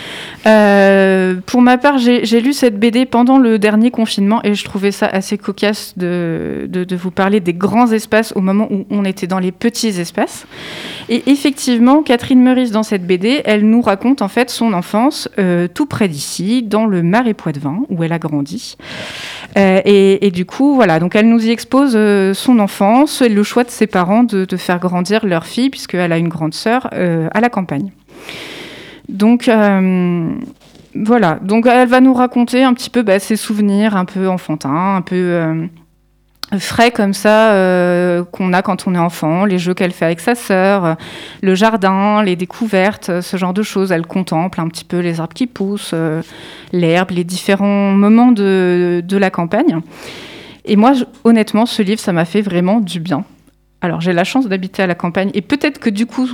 Euh, 0.46 1.36
pour 1.46 1.62
ma 1.62 1.78
part, 1.78 1.98
j'ai 1.98 2.40
lu 2.40 2.52
cette 2.52 2.78
BD 2.78 3.06
pendant 3.06 3.38
le 3.38 3.58
dernier 3.58 3.90
confinement 3.90 4.40
et 4.44 4.54
je 4.54 4.64
trouvais 4.64 4.92
ça 4.92 5.06
assez 5.06 5.38
cocasse 5.38 5.94
de, 5.96 6.66
de, 6.68 6.84
de 6.84 6.96
vous 6.96 7.10
parler 7.10 7.40
des 7.40 7.54
grands 7.54 7.90
espaces 7.92 8.32
au 8.36 8.40
moment 8.40 8.68
où 8.70 8.86
on 8.90 9.04
était 9.04 9.26
dans 9.26 9.38
les 9.38 9.52
petits 9.52 10.00
espaces. 10.00 10.46
Et 11.08 11.30
effectivement, 11.30 12.02
Catherine 12.02 12.42
Meurice, 12.42 12.70
dans 12.70 12.82
cette 12.82 13.06
BD, 13.06 13.42
elle 13.44 13.68
nous 13.68 13.82
raconte 13.82 14.22
en 14.22 14.28
fait 14.28 14.50
son 14.50 14.72
enfance 14.72 15.28
euh, 15.38 15.68
tout 15.72 15.86
près 15.86 16.08
d'ici, 16.08 16.62
dans 16.62 16.86
le 16.86 17.02
Marais 17.02 17.34
Poitevin, 17.34 17.82
où 17.88 18.02
elle 18.04 18.12
a 18.12 18.18
grandi. 18.18 18.76
Euh, 19.58 19.80
et, 19.84 20.26
et 20.26 20.30
du 20.30 20.44
coup, 20.46 20.74
voilà, 20.74 21.00
donc 21.00 21.16
elle 21.16 21.28
nous 21.28 21.46
y 21.46 21.50
expose 21.50 21.92
euh, 21.94 22.34
son 22.34 22.58
enfance 22.58 23.22
et 23.22 23.28
le 23.28 23.42
choix 23.42 23.64
de 23.64 23.70
ses 23.70 23.86
parents 23.86 24.22
de, 24.22 24.44
de 24.44 24.56
faire 24.56 24.78
grandir 24.78 25.26
leur 25.26 25.46
fille, 25.46 25.70
puisqu'elle 25.70 26.12
a 26.12 26.18
une 26.18 26.28
grande 26.28 26.54
sœur, 26.54 26.88
euh, 26.92 27.28
à 27.32 27.40
la 27.40 27.48
campagne. 27.48 27.90
Donc, 29.10 29.48
euh, 29.48 30.30
voilà. 30.94 31.38
Donc, 31.42 31.66
elle 31.66 31.88
va 31.88 32.00
nous 32.00 32.14
raconter 32.14 32.62
un 32.62 32.72
petit 32.74 32.90
peu 32.90 33.02
bah, 33.02 33.18
ses 33.18 33.36
souvenirs 33.36 33.96
un 33.96 34.04
peu 34.04 34.28
enfantins, 34.28 34.96
un 34.96 35.02
peu 35.02 35.16
euh, 35.16 35.66
frais 36.58 36.90
comme 36.90 37.12
ça, 37.12 37.52
euh, 37.52 38.24
qu'on 38.24 38.52
a 38.52 38.62
quand 38.62 38.86
on 38.86 38.94
est 38.94 38.98
enfant, 38.98 39.44
les 39.44 39.58
jeux 39.58 39.74
qu'elle 39.74 39.92
fait 39.92 40.04
avec 40.04 40.20
sa 40.20 40.34
sœur, 40.34 40.96
le 41.42 41.54
jardin, 41.54 42.22
les 42.22 42.36
découvertes, 42.36 43.20
ce 43.20 43.36
genre 43.36 43.52
de 43.52 43.62
choses. 43.62 43.90
Elle 43.90 44.06
contemple 44.06 44.60
un 44.60 44.68
petit 44.68 44.84
peu 44.84 45.00
les 45.00 45.20
arbres 45.20 45.34
qui 45.34 45.46
poussent, 45.46 45.94
l'herbe, 46.72 47.10
les 47.10 47.24
différents 47.24 47.90
moments 47.90 48.32
de, 48.32 49.02
la 49.10 49.30
campagne. 49.30 49.80
Et 50.66 50.76
moi, 50.76 50.92
honnêtement, 51.24 51.66
ce 51.66 51.82
livre, 51.82 52.00
ça 52.00 52.12
m'a 52.12 52.24
fait 52.24 52.42
vraiment 52.42 52.80
du 52.80 53.00
bien. 53.00 53.24
Alors, 53.80 54.00
j'ai 54.00 54.12
la 54.12 54.24
chance 54.24 54.46
d'habiter 54.46 54.82
à 54.82 54.86
la 54.86 54.94
campagne 54.94 55.30
et 55.34 55.40
peut-être 55.40 55.78
que 55.78 55.88
du 55.88 56.04
coup, 56.04 56.28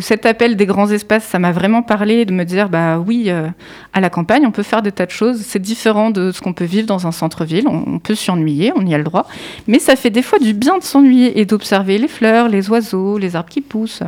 cet 0.00 0.26
appel 0.26 0.56
des 0.56 0.66
grands 0.66 0.90
espaces, 0.90 1.24
ça 1.24 1.38
m'a 1.38 1.52
vraiment 1.52 1.82
parlé 1.82 2.24
de 2.24 2.32
me 2.32 2.44
dire, 2.44 2.68
bah 2.68 2.98
oui, 2.98 3.24
euh, 3.28 3.48
à 3.92 4.00
la 4.00 4.10
campagne, 4.10 4.46
on 4.46 4.50
peut 4.50 4.62
faire 4.62 4.82
des 4.82 4.92
tas 4.92 5.06
de 5.06 5.10
choses. 5.10 5.40
C'est 5.40 5.60
différent 5.60 6.10
de 6.10 6.32
ce 6.32 6.40
qu'on 6.40 6.52
peut 6.52 6.64
vivre 6.64 6.86
dans 6.86 7.06
un 7.06 7.12
centre-ville. 7.12 7.66
On, 7.68 7.84
on 7.86 7.98
peut 7.98 8.14
s'ennuyer, 8.14 8.72
on 8.76 8.84
y 8.84 8.94
a 8.94 8.98
le 8.98 9.04
droit. 9.04 9.26
Mais 9.66 9.78
ça 9.78 9.96
fait 9.96 10.10
des 10.10 10.22
fois 10.22 10.38
du 10.38 10.54
bien 10.54 10.78
de 10.78 10.82
s'ennuyer 10.82 11.40
et 11.40 11.44
d'observer 11.44 11.98
les 11.98 12.08
fleurs, 12.08 12.48
les 12.48 12.68
oiseaux, 12.70 13.18
les 13.18 13.36
arbres 13.36 13.48
qui 13.48 13.60
poussent. 13.60 14.02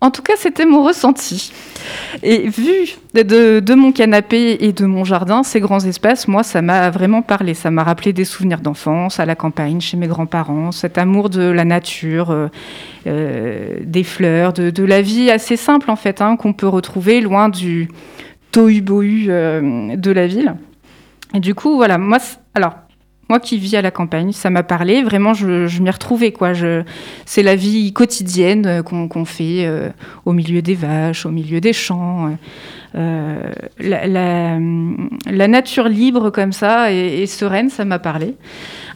En 0.00 0.10
tout 0.10 0.22
cas, 0.22 0.34
c'était 0.36 0.64
mon 0.64 0.84
ressenti. 0.84 1.52
Et 2.22 2.48
vu 2.48 2.96
de, 3.14 3.74
mon 3.74 3.90
canapé 3.90 4.58
et 4.60 4.72
de 4.72 4.86
mon 4.86 5.04
jardin, 5.04 5.42
ces 5.42 5.58
grands 5.58 5.84
espaces, 5.84 6.28
moi, 6.28 6.44
ça 6.44 6.62
m'a 6.62 6.90
vraiment 6.90 7.22
parlé. 7.22 7.54
Ça 7.54 7.70
m'a 7.70 7.82
rappelé 7.82 8.12
des 8.12 8.24
souvenirs 8.24 8.60
d'enfance, 8.60 9.18
à 9.18 9.26
la 9.26 9.34
campagne, 9.34 9.80
chez 9.80 9.96
mes 9.96 10.06
grands-parents, 10.06 10.70
cet 10.70 10.98
amour 10.98 11.30
de 11.30 11.42
la 11.42 11.64
nature, 11.64 12.30
euh, 12.30 12.46
euh, 13.06 13.78
des 13.82 14.04
fleurs, 14.04 14.52
de, 14.52 14.84
la 14.84 15.02
vie 15.02 15.30
assez 15.30 15.56
simple, 15.56 15.90
en 15.90 15.96
fait, 15.96 16.20
hein, 16.20 16.36
qu'on 16.36 16.52
peut 16.52 16.68
retrouver 16.68 17.20
loin 17.20 17.48
du 17.48 17.88
tohu-bohu 18.52 19.26
euh, 19.28 19.96
de 19.96 20.10
la 20.12 20.28
ville. 20.28 20.54
Et 21.34 21.40
du 21.40 21.54
coup, 21.54 21.76
voilà, 21.76 21.98
moi, 21.98 22.18
alors, 22.54 22.74
Moi 23.28 23.40
qui 23.40 23.58
vis 23.58 23.76
à 23.76 23.82
la 23.82 23.90
campagne, 23.90 24.32
ça 24.32 24.48
m'a 24.48 24.62
parlé. 24.62 25.02
Vraiment, 25.02 25.34
je, 25.34 25.82
m'y 25.82 25.90
retrouvais. 25.90 26.32
C'est 27.26 27.42
la 27.42 27.56
vie 27.56 27.92
quotidienne 27.92 28.66
euh, 28.66 28.82
qu'on, 28.82 29.24
fait 29.24 29.66
euh, 29.66 29.90
au 30.24 30.32
milieu 30.32 30.62
des 30.62 30.74
vaches, 30.74 31.26
au 31.26 31.30
milieu 31.30 31.60
des 31.60 31.74
champs. 31.74 32.36
Euh, 32.94 33.52
la, 33.78 34.06
la, 34.06 35.48
nature 35.48 35.88
libre 35.88 36.30
comme 36.30 36.52
ça 36.52 36.90
et, 36.90 37.26
sereine, 37.26 37.68
ça 37.68 37.84
m'a 37.84 37.98
parlé. 37.98 38.34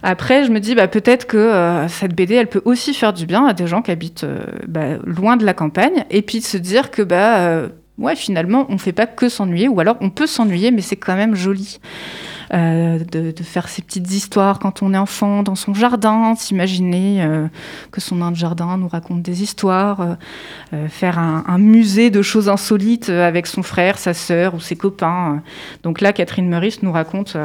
Après, 0.01 0.45
je 0.45 0.51
me 0.51 0.59
dis 0.59 0.73
bah, 0.73 0.87
peut-être 0.87 1.27
que 1.27 1.85
cette 1.87 2.15
BD, 2.15 2.33
elle 2.33 2.47
peut 2.47 2.63
aussi 2.65 2.95
faire 2.95 3.13
du 3.13 3.27
bien 3.27 3.45
à 3.45 3.53
des 3.53 3.67
gens 3.67 3.83
qui 3.83 3.91
habitent 3.91 4.25
bah, 4.67 4.97
loin 5.05 5.37
de 5.37 5.45
la 5.45 5.53
campagne. 5.53 6.05
Et 6.09 6.23
puis 6.23 6.39
de 6.39 6.43
se 6.43 6.57
dire 6.57 6.89
que 6.89 7.03
bah, 7.03 7.67
ouais, 7.97 8.15
finalement, 8.15 8.65
on 8.69 8.73
ne 8.73 8.77
fait 8.77 8.93
pas 8.93 9.07
que 9.07 9.29
s'ennuyer. 9.29 9.67
Ou 9.67 9.79
alors, 9.79 9.97
on 10.01 10.09
peut 10.09 10.27
s'ennuyer, 10.27 10.71
mais 10.71 10.81
c'est 10.81 10.95
quand 10.95 11.15
même 11.15 11.35
joli. 11.35 11.79
Euh, 12.53 12.99
de, 12.99 13.33
faire 13.41 13.67
ces 13.67 13.81
petites 13.81 14.11
histoires 14.11 14.59
quand 14.59 14.83
on 14.83 14.93
est 14.93 14.97
enfant 14.97 15.41
dans 15.41 15.55
son 15.55 15.73
jardin, 15.73 16.35
s'imaginer 16.35 17.23
euh, 17.23 17.47
que 17.91 17.99
son 17.99 18.17
nain 18.17 18.29
de 18.29 18.35
jardin 18.35 18.77
nous 18.77 18.87
raconte 18.87 19.23
des 19.23 19.41
histoires, 19.41 20.17
euh, 20.73 20.87
faire 20.87 21.17
un, 21.17 21.57
musée 21.57 22.11
de 22.11 22.21
choses 22.21 22.49
insolites 22.49 23.09
avec 23.09 23.47
son 23.47 23.63
frère, 23.63 23.97
sa 23.97 24.13
sœur 24.13 24.53
ou 24.53 24.59
ses 24.59 24.75
copains. 24.75 25.41
Donc 25.81 25.99
là, 25.99 26.13
Catherine 26.13 26.47
Meurice 26.47 26.83
nous 26.83 26.91
raconte 26.91 27.37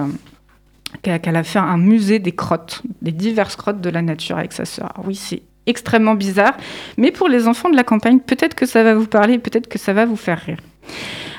qu'elle 1.03 1.37
a 1.37 1.43
fait 1.43 1.59
un 1.59 1.79
musée 1.79 2.19
des 2.19 2.33
crottes, 2.33 2.83
des 3.01 3.13
diverses 3.13 3.57
crottes 3.57 3.81
de 3.81 3.91
la 3.91 4.03
nature 4.03 4.37
avec 4.37 4.53
sa 4.53 4.67
sœur. 4.67 4.93
oui, 5.05 5.15
c'est 5.15 5.43
extrêmement 5.69 6.15
bizarre, 6.15 6.57
mais 6.97 7.13
pour 7.13 7.29
les 7.29 7.47
enfants 7.47 7.71
de 7.71 7.77
la 7.77 7.85
campagne, 7.85 8.19
peut-être 8.19 8.55
que 8.55 8.67
ça 8.67 8.83
va 8.83 8.95
vous 8.95 9.07
parler, 9.07 9.39
peut-être 9.39 9.69
que 9.69 9.79
ça 9.79 9.93
va 9.93 10.05
vous 10.07 10.17
faire 10.17 10.41
rire. 10.41 10.59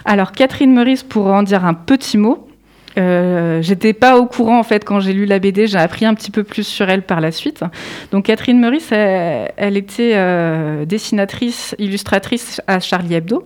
Alors, 0.05 0.31
Catherine 0.31 0.73
Meurice, 0.73 1.03
pour 1.03 1.27
en 1.27 1.43
dire 1.43 1.65
un 1.65 1.73
petit 1.73 2.17
mot, 2.17 2.49
euh, 2.97 3.61
j'étais 3.61 3.93
pas 3.93 4.17
au 4.17 4.25
courant 4.25 4.59
en 4.59 4.63
fait 4.63 4.83
quand 4.83 4.99
j'ai 4.99 5.13
lu 5.13 5.25
la 5.25 5.39
BD, 5.39 5.67
j'ai 5.67 5.77
appris 5.77 6.05
un 6.05 6.13
petit 6.13 6.31
peu 6.31 6.43
plus 6.43 6.63
sur 6.63 6.89
elle 6.89 7.03
par 7.03 7.21
la 7.21 7.31
suite. 7.31 7.63
Donc 8.11 8.25
Catherine 8.25 8.59
Meurice, 8.59 8.91
elle, 8.91 9.77
était 9.77 10.13
euh, 10.15 10.85
dessinatrice, 10.85 11.75
illustratrice 11.79 12.61
à 12.67 12.79
Charlie 12.79 13.15
Hebdo, 13.15 13.45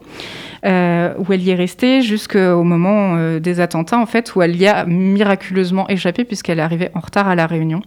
euh, 0.65 1.13
où 1.17 1.33
elle 1.33 1.41
y 1.41 1.51
est 1.51 1.55
restée 1.55 2.01
jusqu'au 2.01 2.63
moment 2.63 3.15
euh, 3.15 3.39
des 3.39 3.59
attentats 3.59 3.99
en 3.99 4.05
fait, 4.05 4.35
où 4.35 4.41
elle 4.41 4.55
y 4.55 4.67
a 4.67 4.85
miraculeusement 4.85 5.87
échappé 5.89 6.23
puisqu'elle 6.23 6.59
est 6.59 6.63
arrivée 6.63 6.89
en 6.93 7.01
retard 7.01 7.27
à 7.27 7.35
la 7.35 7.45
Réunion. 7.45 7.81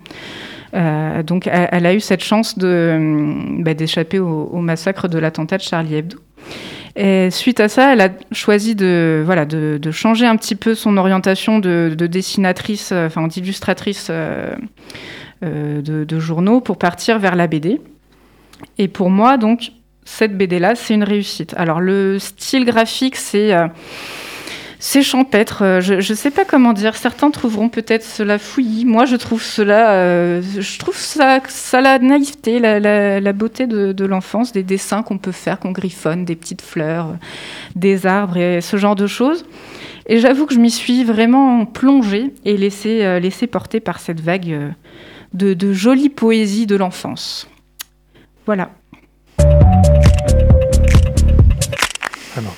Euh, 0.74 1.22
donc 1.22 1.46
elle, 1.46 1.86
a 1.86 1.94
eu 1.94 2.00
cette 2.00 2.22
chance 2.22 2.58
de, 2.58 2.98
bah, 3.60 3.74
d'échapper 3.74 4.18
au, 4.18 4.58
massacre 4.58 5.08
de 5.08 5.18
l'attentat 5.18 5.58
de 5.58 5.62
Charlie 5.62 5.96
Hebdo. 5.96 6.18
Et 6.96 7.30
suite 7.30 7.60
à 7.60 7.68
ça, 7.68 7.92
elle 7.92 8.00
a 8.00 8.08
choisi 8.32 8.74
de, 8.74 9.24
changer 9.90 10.26
un 10.26 10.36
petit 10.36 10.54
peu 10.54 10.74
son 10.74 10.96
orientation 10.96 11.58
de, 11.58 11.94
de 11.96 12.06
dessinatrice, 12.06 12.90
euh, 12.92 13.06
enfin 13.06 13.26
d'illustratrice 13.26 14.08
euh, 14.10 14.54
de, 15.42 16.18
journaux 16.18 16.60
pour 16.60 16.78
partir 16.78 17.18
vers 17.18 17.36
la 17.36 17.46
BD. 17.46 17.80
Et 18.78 18.88
pour 18.88 19.10
moi, 19.10 19.36
donc, 19.36 19.72
cette 20.04 20.36
BD-là, 20.38 20.74
c'est 20.74 20.94
une 20.94 21.04
réussite. 21.04 21.52
Alors, 21.58 21.80
le 21.80 22.18
style 22.18 22.64
graphique, 22.64 23.16
c'est 23.16 23.52
c'est 24.78 25.02
champêtre. 25.02 25.62
Euh, 25.62 25.80
je 25.80 25.94
ne 25.94 26.16
sais 26.16 26.30
pas 26.30 26.44
comment 26.44 26.72
dire. 26.72 26.96
Certains 26.96 27.30
trouveront 27.30 27.68
peut-être 27.68 28.04
cela 28.04 28.38
fouillis. 28.38 28.84
Moi, 28.84 29.04
je 29.04 29.16
trouve 29.16 29.42
cela. 29.42 29.92
Euh, 29.92 30.42
je 30.42 30.78
trouve 30.78 30.96
ça, 30.96 31.40
ça 31.48 31.80
la 31.80 31.98
naïveté, 31.98 32.58
la, 32.58 32.78
la, 32.78 33.20
la 33.20 33.32
beauté 33.32 33.66
de, 33.66 33.92
de 33.92 34.04
l'enfance, 34.04 34.52
des 34.52 34.62
dessins 34.62 35.02
qu'on 35.02 35.18
peut 35.18 35.32
faire, 35.32 35.58
qu'on 35.58 35.72
griffonne, 35.72 36.24
des 36.24 36.36
petites 36.36 36.62
fleurs, 36.62 37.16
des 37.74 38.06
arbres 38.06 38.36
et 38.36 38.60
ce 38.60 38.76
genre 38.76 38.96
de 38.96 39.06
choses. 39.06 39.44
Et 40.08 40.20
j'avoue 40.20 40.46
que 40.46 40.54
je 40.54 40.60
m'y 40.60 40.70
suis 40.70 41.02
vraiment 41.04 41.66
plongée 41.66 42.32
et 42.44 42.56
laissée, 42.56 43.04
euh, 43.04 43.18
laissée 43.18 43.46
porter 43.46 43.80
par 43.80 43.98
cette 43.98 44.20
vague 44.20 44.52
euh, 44.52 44.70
de, 45.34 45.52
de 45.54 45.72
jolie 45.72 46.10
poésie 46.10 46.66
de 46.66 46.76
l'enfance. 46.76 47.48
Voilà. 48.46 48.70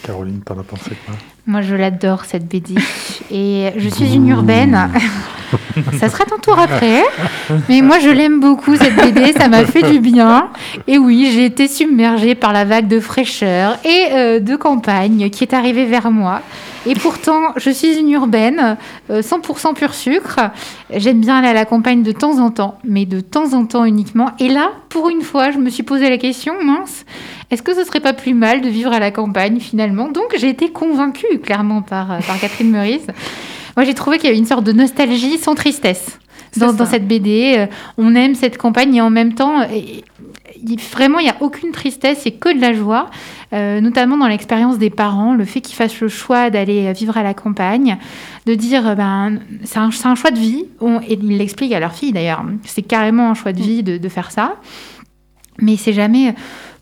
Caroline, 0.09 0.41
t'en 0.41 0.59
as 0.59 0.63
pensé 0.63 0.93
quoi? 1.05 1.15
Moi, 1.47 1.61
je 1.61 1.75
l'adore, 1.75 2.25
cette 2.25 2.49
BD. 2.49 2.77
Et 3.31 3.75
je 3.77 3.91
suis 3.91 4.15
une 4.15 4.27
urbaine. 4.31 4.75
ça 6.01 6.09
sera 6.09 6.25
ton 6.25 6.39
tour 6.39 6.59
après. 6.59 7.03
Mais 7.69 7.83
moi, 7.83 7.99
je 7.99 8.09
l'aime 8.09 8.41
beaucoup, 8.41 8.75
cette 8.77 8.97
BD. 8.97 9.35
Ça 9.35 9.49
m'a 9.49 9.67
fait 9.67 9.83
du 9.83 10.01
bien. 10.01 10.49
Et 10.87 10.97
oui, 10.97 11.31
j'ai 11.35 11.45
été 11.45 11.69
submergée 11.69 12.35
par 12.35 12.55
la 12.55 12.65
vague 12.65 12.89
de 12.89 13.01
fraîcheur 13.01 13.77
et 13.85 14.07
euh, 14.13 14.41
de 14.41 14.57
campagne 14.57 15.29
qui 15.29 15.45
est 15.45 15.53
arrivée 15.53 15.85
vers 15.85 16.11
moi. 16.11 16.41
Et 16.87 16.95
pourtant, 16.95 17.53
je 17.57 17.71
suis 17.71 17.99
une 17.99 18.11
urbaine, 18.11 18.77
euh, 19.11 19.23
100% 19.23 19.75
pur 19.75 19.95
sucre. 19.95 20.39
J'aime 20.95 21.21
bien 21.21 21.39
aller 21.39 21.49
à 21.49 21.53
la 21.53 21.65
campagne 21.65 22.03
de 22.03 22.13
temps 22.13 22.39
en 22.39 22.51
temps, 22.51 22.79
mais 22.85 23.05
de 23.05 23.21
temps 23.21 23.53
en 23.53 23.67
temps 23.67 23.85
uniquement. 23.85 24.31
Et 24.39 24.49
là, 24.49 24.71
pour 24.89 25.09
une 25.09 25.23
fois, 25.23 25.51
je 25.51 25.59
me 25.59 25.71
suis 25.71 25.83
posé 25.83 26.09
la 26.09 26.19
question, 26.19 26.55
mince, 26.63 27.05
est-ce 27.51 27.63
que 27.63 27.75
ce 27.75 27.85
serait 27.85 28.01
pas 28.01 28.13
plus 28.13 28.35
mal 28.35 28.61
de 28.61 28.69
vivre 28.69 28.93
à 28.93 29.01
la 29.01 29.11
campagne 29.11 29.61
finalement? 29.61 30.09
Donc, 30.09 30.35
j'ai 30.37 30.49
été 30.49 30.71
convaincue 30.71 31.39
clairement 31.41 31.83
par, 31.83 32.13
euh, 32.13 32.19
par 32.27 32.39
Catherine 32.39 32.71
Meurice. 32.71 33.07
Moi, 33.77 33.85
j'ai 33.85 33.95
trouvé 33.95 34.19
qu'il 34.19 34.27
y 34.27 34.31
avait 34.31 34.39
une 34.39 34.47
sorte 34.47 34.65
de 34.65 34.73
nostalgie 34.73 35.39
sans 35.39 35.55
tristesse 35.55 36.19
dans, 36.57 36.73
dans, 36.73 36.87
cette 36.87 37.07
BD. 37.07 37.55
Euh, 37.59 37.67
on 37.97 38.15
aime 38.15 38.35
cette 38.35 38.59
campagne 38.59 38.95
et 38.95 39.01
en 39.01 39.11
même 39.11 39.35
temps, 39.35 39.63
et, 39.63 40.05
vraiment, 40.93 41.19
il 41.19 41.25
n'y 41.25 41.31
a 41.31 41.37
aucune 41.41 41.73
tristesse, 41.73 42.21
c'est 42.23 42.33
que 42.33 42.55
de 42.55 42.61
la 42.61 42.73
joie, 42.73 43.11
euh, 43.53 43.81
notamment 43.81 44.17
dans 44.17 44.27
l'expérience 44.27 44.79
des 44.79 44.91
parents, 44.91 45.35
le 45.35 45.45
fait 45.45 45.61
qu'ils 45.61 45.77
fassent 45.77 46.01
le 46.01 46.09
choix 46.09 46.51
d'aller 46.51 46.93
vivre 46.93 47.17
à 47.17 47.23
la 47.23 47.35
campagne, 47.35 47.97
de 48.47 48.55
dire, 48.55 48.97
ben, 48.97 49.41
c'est 49.65 49.79
un, 49.79 49.91
un, 50.05 50.15
choix 50.15 50.31
de 50.31 50.39
vie, 50.39 50.65
on, 50.81 51.01
et 51.01 51.19
ils 51.21 51.39
l'expliquent 51.39 51.73
à 51.73 51.81
leur 51.81 51.95
fille 51.95 52.13
d'ailleurs, 52.13 52.45
c'est 52.65 52.83
carrément 52.83 53.31
un 53.31 53.35
choix 53.35 53.53
de 53.53 53.61
vie 53.61 53.83
de, 53.83 53.99
de 53.99 54.09
faire 54.09 54.31
ça, 54.31 54.57
mais 55.61 55.77
c'est 55.77 55.93
jamais 55.93 56.35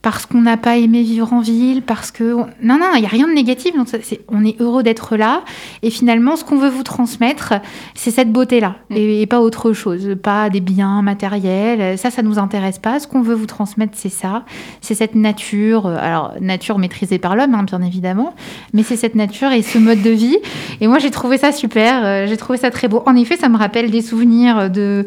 parce 0.06 0.24
qu'on 0.24 0.42
n'a 0.42 0.56
pas 0.56 0.76
aimé 0.76 1.02
vivre 1.02 1.32
en 1.32 1.40
ville, 1.40 1.82
parce 1.82 2.12
que... 2.12 2.22
Non, 2.62 2.78
non, 2.78 2.92
il 2.94 3.00
n'y 3.00 3.06
a 3.06 3.08
rien 3.08 3.26
de 3.26 3.32
négatif, 3.32 3.74
donc 3.74 3.92
est... 3.92 4.20
on 4.28 4.44
est 4.44 4.54
heureux 4.60 4.84
d'être 4.84 5.16
là, 5.16 5.42
et 5.82 5.90
finalement, 5.90 6.36
ce 6.36 6.44
qu'on 6.44 6.58
veut 6.58 6.68
vous 6.68 6.84
transmettre, 6.84 7.54
c'est 7.96 8.12
cette 8.12 8.30
beauté-là, 8.30 8.76
mmh. 8.90 8.94
et, 8.94 9.22
et, 9.22 9.26
pas 9.26 9.40
autre 9.40 9.72
chose, 9.72 10.14
pas 10.22 10.48
des 10.48 10.60
biens 10.60 11.02
matériels, 11.02 11.98
ça, 11.98 12.12
ça 12.12 12.22
nous 12.22 12.38
intéresse 12.38 12.78
pas, 12.78 13.00
ce 13.00 13.08
qu'on 13.08 13.20
veut 13.20 13.34
vous 13.34 13.46
transmettre, 13.46 13.94
c'est 13.96 14.08
ça, 14.08 14.44
c'est 14.80 14.94
cette 14.94 15.16
nature, 15.16 15.88
alors, 15.88 16.34
nature 16.40 16.78
maîtrisée 16.78 17.18
par 17.18 17.34
l'homme, 17.34 17.56
hein, 17.56 17.64
bien 17.64 17.82
évidemment, 17.82 18.32
mais 18.74 18.84
c'est 18.84 18.94
cette 18.94 19.16
nature 19.16 19.50
et 19.50 19.62
ce 19.62 19.78
mode 19.78 20.02
de 20.02 20.10
vie, 20.10 20.38
et 20.80 20.86
moi, 20.86 21.00
j'ai 21.00 21.10
trouvé 21.10 21.36
ça 21.36 21.50
super, 21.50 22.06
euh, 22.06 22.26
j'ai 22.28 22.36
trouvé 22.36 22.58
ça 22.58 22.70
très 22.70 22.86
beau. 22.86 23.02
En 23.06 23.16
effet, 23.16 23.36
ça 23.36 23.48
me 23.48 23.56
rappelle 23.56 23.90
des 23.90 24.02
souvenirs 24.02 24.70
de 24.70 25.04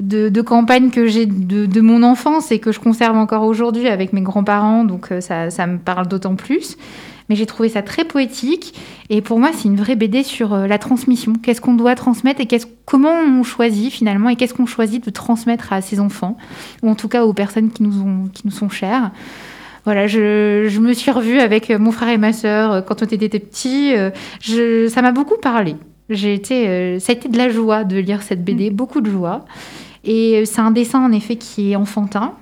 de, 0.00 0.42
campagne 0.42 0.90
que 0.90 1.06
j'ai 1.06 1.26
de, 1.26 1.80
mon 1.80 2.02
enfance 2.02 2.50
et 2.50 2.58
que 2.58 2.72
je 2.72 2.80
conserve 2.80 3.16
encore 3.16 3.44
aujourd'hui 3.44 3.88
avec 3.88 4.12
mes 4.12 4.22
grands-parents, 4.22 4.84
donc 4.84 5.12
euh, 5.12 5.20
ça, 5.20 5.66
me 5.66 5.78
parle 5.78 6.08
d'autant 6.08 6.34
plus. 6.34 6.76
Mais 7.30 7.36
j'ai 7.36 7.46
trouvé 7.46 7.70
ça 7.70 7.80
très 7.80 8.04
poétique 8.04 8.78
et 9.08 9.22
pour 9.22 9.38
moi 9.38 9.48
c'est 9.54 9.66
une 9.66 9.76
vraie 9.76 9.96
BD 9.96 10.22
sur 10.22 10.52
euh, 10.52 10.66
la 10.66 10.78
transmission. 10.78 11.32
Qu'est-ce 11.32 11.62
qu'on 11.62 11.72
doit 11.72 11.94
transmettre 11.94 12.42
et 12.42 12.48
comment 12.84 13.14
on 13.14 13.42
choisit 13.42 13.90
finalement 13.90 14.28
et 14.28 14.36
qu'est-ce 14.36 14.52
qu'on 14.52 14.66
choisit 14.66 15.02
de 15.02 15.10
transmettre 15.10 15.72
à 15.72 15.80
ses 15.80 16.00
enfants 16.00 16.36
ou 16.82 16.90
en 16.90 16.94
tout 16.94 17.08
cas 17.08 17.24
aux 17.24 17.32
personnes 17.32 17.70
qui 17.70 17.82
nous, 17.82 18.28
sont 18.50 18.68
chères. 18.68 19.10
Voilà, 19.86 20.06
je, 20.06 20.78
me 20.78 20.92
suis 20.92 21.10
revue 21.10 21.40
avec 21.40 21.70
mon 21.70 21.92
frère 21.92 22.10
et 22.10 22.18
ma 22.18 22.34
sœur 22.34 22.84
quand 22.84 23.02
on 23.02 23.06
était 23.06 23.38
petits. 23.38 23.92
Ça 24.90 25.02
m'a 25.02 25.12
beaucoup 25.12 25.38
parlé. 25.40 25.76
J'ai 26.10 26.34
été, 26.34 27.00
ça 27.00 27.12
a 27.12 27.14
été 27.14 27.28
de 27.28 27.38
la 27.38 27.48
joie 27.48 27.84
de 27.84 27.96
lire 27.96 28.22
cette 28.22 28.44
BD, 28.44 28.70
beaucoup 28.70 29.00
de 29.00 29.10
joie. 29.10 29.44
Et 30.04 30.44
c'est 30.44 30.60
un 30.60 30.70
dessin 30.70 31.02
en 31.02 31.12
effet 31.12 31.36
qui 31.36 31.72
est 31.72 31.76
enfantin, 31.76 32.34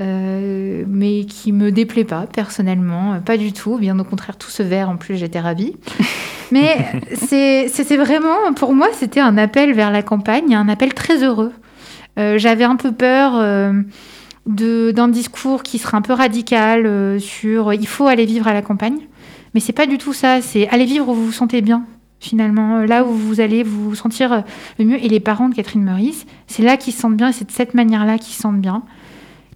euh, 0.00 0.84
mais 0.86 1.24
qui 1.24 1.52
me 1.52 1.72
déplaît 1.72 2.04
pas 2.04 2.26
personnellement, 2.32 3.20
pas 3.20 3.36
du 3.36 3.52
tout. 3.52 3.78
Bien 3.78 3.98
au 3.98 4.04
contraire, 4.04 4.36
tout 4.36 4.50
ce 4.50 4.62
vert 4.62 4.88
en 4.88 4.96
plus, 4.96 5.16
j'étais 5.16 5.40
ravie. 5.40 5.76
Mais 6.52 6.84
c'est 7.14 7.96
vraiment, 7.96 8.52
pour 8.56 8.74
moi, 8.74 8.88
c'était 8.92 9.20
un 9.20 9.38
appel 9.38 9.72
vers 9.72 9.92
la 9.92 10.02
campagne, 10.02 10.54
un 10.54 10.68
appel 10.68 10.94
très 10.94 11.22
heureux. 11.22 11.52
Euh, 12.18 12.38
J'avais 12.38 12.64
un 12.64 12.76
peu 12.76 12.92
peur. 12.92 13.32
Euh, 13.36 13.72
d'un 14.46 15.08
discours 15.08 15.62
qui 15.62 15.78
serait 15.78 15.96
un 15.96 16.02
peu 16.02 16.14
radical 16.14 16.86
euh, 16.86 17.18
sur 17.18 17.72
il 17.72 17.86
faut 17.86 18.08
aller 18.08 18.24
vivre 18.24 18.48
à 18.48 18.54
la 18.54 18.62
campagne. 18.62 18.98
Mais 19.54 19.60
c'est 19.60 19.72
pas 19.72 19.86
du 19.86 19.98
tout 19.98 20.12
ça, 20.12 20.40
c'est 20.40 20.68
aller 20.68 20.86
vivre 20.86 21.08
où 21.08 21.14
vous 21.14 21.26
vous 21.26 21.32
sentez 21.32 21.60
bien, 21.60 21.84
finalement, 22.20 22.80
là 22.80 23.04
où 23.04 23.12
vous 23.12 23.40
allez 23.40 23.62
vous 23.62 23.94
sentir 23.94 24.44
le 24.78 24.84
mieux. 24.84 25.04
Et 25.04 25.08
les 25.08 25.20
parents 25.20 25.48
de 25.48 25.54
Catherine 25.54 25.82
Meurice, 25.82 26.26
c'est 26.46 26.62
là 26.62 26.76
qu'ils 26.76 26.92
se 26.92 27.00
sentent 27.00 27.16
bien, 27.16 27.30
et 27.30 27.32
c'est 27.32 27.46
de 27.46 27.52
cette 27.52 27.74
manière-là 27.74 28.18
qu'ils 28.18 28.34
se 28.34 28.42
sentent 28.42 28.60
bien. 28.60 28.82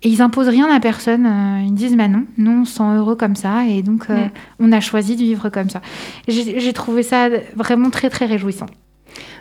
Et 0.02 0.08
ils 0.08 0.20
imposent 0.20 0.48
rien 0.48 0.70
à 0.70 0.80
personne. 0.80 1.26
Ils 1.64 1.74
disent, 1.74 1.96
bah 1.96 2.08
non, 2.08 2.24
nous 2.36 2.50
on 2.50 2.64
se 2.64 2.74
sent 2.74 2.82
heureux 2.96 3.16
comme 3.16 3.36
ça, 3.36 3.66
et 3.66 3.82
donc 3.82 4.10
euh, 4.10 4.26
on 4.58 4.72
a 4.72 4.80
choisi 4.80 5.16
de 5.16 5.22
vivre 5.22 5.48
comme 5.48 5.70
ça. 5.70 5.80
J'ai 6.26 6.72
trouvé 6.72 7.02
ça 7.02 7.28
vraiment 7.54 7.90
très 7.90 8.10
très 8.10 8.26
réjouissant. 8.26 8.66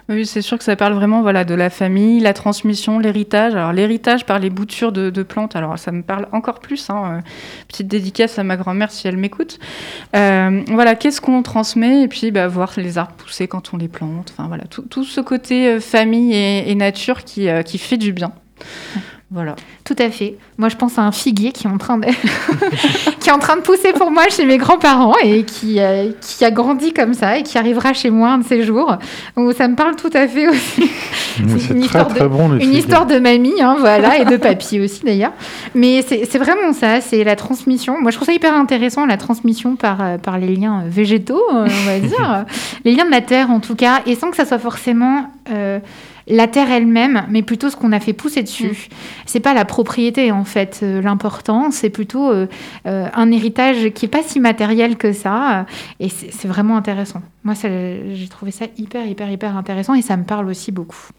Oui, 0.10 0.26
c'est 0.26 0.42
sûr 0.42 0.58
que 0.58 0.64
ça 0.64 0.76
parle 0.76 0.94
vraiment 0.94 1.22
voilà, 1.22 1.46
de 1.46 1.56
la 1.56 1.70
famille, 1.70 2.20
la 2.20 2.34
transmission, 2.34 3.00
l'héritage. 3.00 3.56
Alors 3.56 3.72
l'héritage 3.72 4.26
par 4.26 4.40
les 4.40 4.50
boutures 4.50 4.92
de, 4.92 5.24
plantes, 5.24 5.56
alors 5.56 5.80
ça 5.80 5.92
me 5.92 6.04
parle 6.04 6.28
encore 6.32 6.60
plus. 6.60 6.90
hein, 6.90 7.18
euh, 7.18 7.22
Petite 7.68 7.88
dédicace 7.88 8.38
à 8.38 8.44
ma 8.44 8.58
grand-mère 8.58 8.92
si 8.92 9.08
elle 9.08 9.18
m'écoute. 9.18 9.60
Euh, 10.16 10.62
voilà, 10.68 10.96
qu'est-ce 10.96 11.22
qu'on 11.22 11.42
transmet? 11.42 12.04
Et 12.04 12.08
puis 12.08 12.32
bah, 12.32 12.48
voir 12.48 12.74
les 12.78 12.98
arbres 12.98 13.14
pousser 13.14 13.48
quand 13.48 13.74
on 13.74 13.78
les 13.78 13.88
plante. 13.88 14.34
Enfin 14.38 14.48
voilà, 14.48 14.66
tout, 14.66 15.04
ce 15.04 15.22
côté 15.22 15.68
euh, 15.68 15.80
famille 15.80 16.34
et, 16.36 16.76
nature 16.76 17.24
qui 17.24 17.48
fait 17.78 17.98
du 17.98 18.12
bien. 18.12 18.34
Voilà. 19.34 19.56
Tout 19.84 19.96
à 19.98 20.10
fait. 20.12 20.36
Moi, 20.60 20.70
je 20.70 20.76
pense 20.76 21.00
à 21.00 21.02
un 21.02 21.12
figuier 21.12 21.52
qui 21.52 21.66
est 21.66 21.70
en 21.70 21.78
train 21.80 21.98
de, 21.98 22.06
qui 23.20 23.30
est 23.30 23.32
en 23.32 23.40
train 23.40 23.56
de 23.56 23.62
pousser 23.62 23.92
pour 23.94 24.12
moi 24.12 24.24
chez 24.30 24.46
mes 24.46 24.58
grands-parents 24.58 25.16
et 25.24 25.44
qui, 25.44 25.80
euh, 25.80 26.12
qui 26.22 26.46
a 26.46 26.52
grandi 26.52 26.94
comme 26.94 27.14
ça 27.16 27.38
et 27.38 27.44
qui 27.44 27.58
arrivera 27.58 27.94
chez 27.94 28.10
moi 28.12 28.30
un 28.34 28.38
de 28.40 28.44
ces 28.46 28.64
jours. 28.64 28.96
Donc, 29.36 29.54
ça 29.54 29.68
me 29.68 29.76
parle 29.76 29.96
tout 29.96 30.12
à 30.14 30.28
fait 30.28 30.48
aussi. 30.48 30.90
C'est 31.36 31.42
une 31.44 31.58
très 31.58 31.80
histoire 31.80 32.08
de- 32.10 32.14
très 32.16 32.28
bon 32.28 32.50
les 32.50 32.64
Une 32.64 32.70
figues. 32.72 32.80
histoire 32.80 33.06
de 33.08 33.18
mamie, 33.18 33.60
hein, 33.60 33.76
voilà, 33.80 34.20
et 34.20 34.26
de 34.26 34.38
papy 34.38 34.80
aussi 34.80 35.04
d'ailleurs. 35.04 35.32
Mais 35.74 36.04
c'est 36.08 36.26
c'est 36.30 36.38
vraiment 36.38 36.72
ça, 36.74 37.02
c'est 37.02 37.24
la 37.24 37.36
transmission. 37.36 38.00
Moi, 38.00 38.12
je 38.12 38.18
trouve 38.18 38.28
ça 38.28 38.34
hyper 38.34 38.54
intéressant, 38.54 39.06
la 39.08 39.18
transmission 39.18 39.76
par, 39.76 39.98
euh, 40.02 40.18
par 40.20 40.38
les 40.38 40.56
liens 40.56 40.84
végétaux, 40.86 41.42
euh, 41.54 41.68
on 41.68 41.86
va 41.88 42.00
dire. 42.00 42.46
les 42.86 42.94
liens 42.94 43.06
de 43.06 43.12
la 43.12 43.22
terre, 43.22 43.50
en 43.50 43.60
tout 43.60 43.76
cas, 43.76 44.02
et 44.06 44.14
sans 44.16 44.30
que 44.30 44.36
ça 44.38 44.46
soit 44.46 44.60
forcément 44.60 45.26
euh, 45.52 45.80
la 46.28 46.48
terre 46.48 46.72
elle-même, 46.72 47.26
mais 47.30 47.42
plutôt 47.42 47.70
ce 47.70 47.76
qu'on 47.76 47.92
a 47.92 48.00
fait 48.00 48.14
pousser 48.14 48.44
dessus. 48.44 48.90
C'est 49.26 49.40
pas 49.40 49.54
la 49.54 49.66
propriété, 49.66 50.32
en 50.32 50.44
fait, 50.44 50.80
euh, 50.84 51.02
l'important, 51.02 51.72
c'est 51.72 51.90
plutôt 51.90 52.32
euh, 52.32 52.48
euh, 52.88 53.08
un 53.14 53.32
héritage 53.32 53.90
qui 53.94 54.06
est 54.06 54.10
pas 54.10 54.24
si 54.24 54.40
matériel 54.40 54.98
que 54.98 55.14
ça, 55.14 55.60
euh, 55.60 55.64
et 56.00 56.10
c'est 56.10 56.48
vraiment 56.48 56.78
intéressant. 56.78 57.22
Moi, 57.44 57.56
ça, 57.56 57.68
j'ai 57.70 58.28
trouvé 58.30 58.52
ça 58.52 58.66
hyper, 58.78 59.06
hyper, 59.06 59.30
hyper 59.30 59.58
intéressant, 59.58 59.94
et 59.94 60.02
ça 60.02 60.18
me 60.18 60.24
parle 60.24 60.48
aussi 60.48 60.72
beaucoup. 60.72 61.10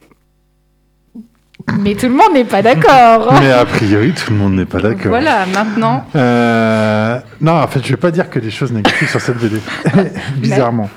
Mais 1.81 1.95
tout 1.95 2.07
le 2.07 2.15
monde 2.15 2.35
n'est 2.35 2.45
pas 2.45 2.63
d'accord. 2.63 3.33
Mais 3.41 3.51
a 3.51 3.65
priori, 3.65 4.13
tout 4.13 4.33
le 4.33 4.39
monde 4.39 4.55
n'est 4.55 4.65
pas 4.65 4.81
d'accord. 4.81 5.09
Voilà, 5.09 5.47
maintenant. 5.47 6.05
Euh, 6.15 7.19
non, 7.41 7.53
en 7.53 7.67
fait, 7.67 7.81
je 7.85 7.91
vais 7.91 7.97
pas 7.97 8.11
dire 8.11 8.29
que 8.29 8.39
des 8.39 8.51
choses 8.51 8.73
négatives 8.73 9.09
sur 9.09 9.21
cette 9.21 9.39
BD, 9.39 9.61
bizarrement. 10.37 10.91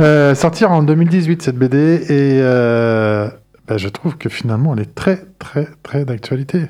Euh, 0.00 0.34
sortir 0.34 0.70
en 0.70 0.82
2018 0.82 1.42
cette 1.42 1.56
BD 1.56 1.78
et 1.78 2.38
euh, 2.40 3.28
bah, 3.66 3.78
je 3.78 3.88
trouve 3.88 4.18
que 4.18 4.28
finalement 4.28 4.74
elle 4.74 4.82
est 4.82 4.94
très 4.94 5.24
très 5.38 5.68
très 5.82 6.04
d'actualité. 6.04 6.66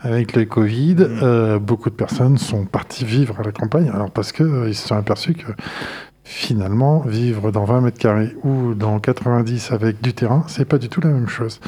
Avec 0.00 0.34
le 0.34 0.46
Covid, 0.46 0.96
euh, 1.00 1.58
beaucoup 1.58 1.90
de 1.90 1.94
personnes 1.94 2.38
sont 2.38 2.64
parties 2.64 3.04
vivre 3.04 3.38
à 3.40 3.42
la 3.42 3.52
campagne, 3.52 3.90
alors 3.90 4.10
parce 4.10 4.32
que 4.32 4.42
euh, 4.42 4.72
se 4.72 4.88
sont 4.88 4.96
aperçus 4.96 5.34
que 5.34 5.52
finalement 6.24 7.00
vivre 7.00 7.50
dans 7.50 7.64
20 7.64 7.82
mètres 7.82 7.98
carrés 7.98 8.34
ou 8.44 8.74
dans 8.74 8.98
90 8.98 9.72
avec 9.72 10.00
du 10.00 10.14
terrain, 10.14 10.44
c'est 10.46 10.66
pas 10.66 10.78
du 10.78 10.88
tout 10.88 11.00
la 11.00 11.10
même 11.10 11.28
chose. 11.28 11.60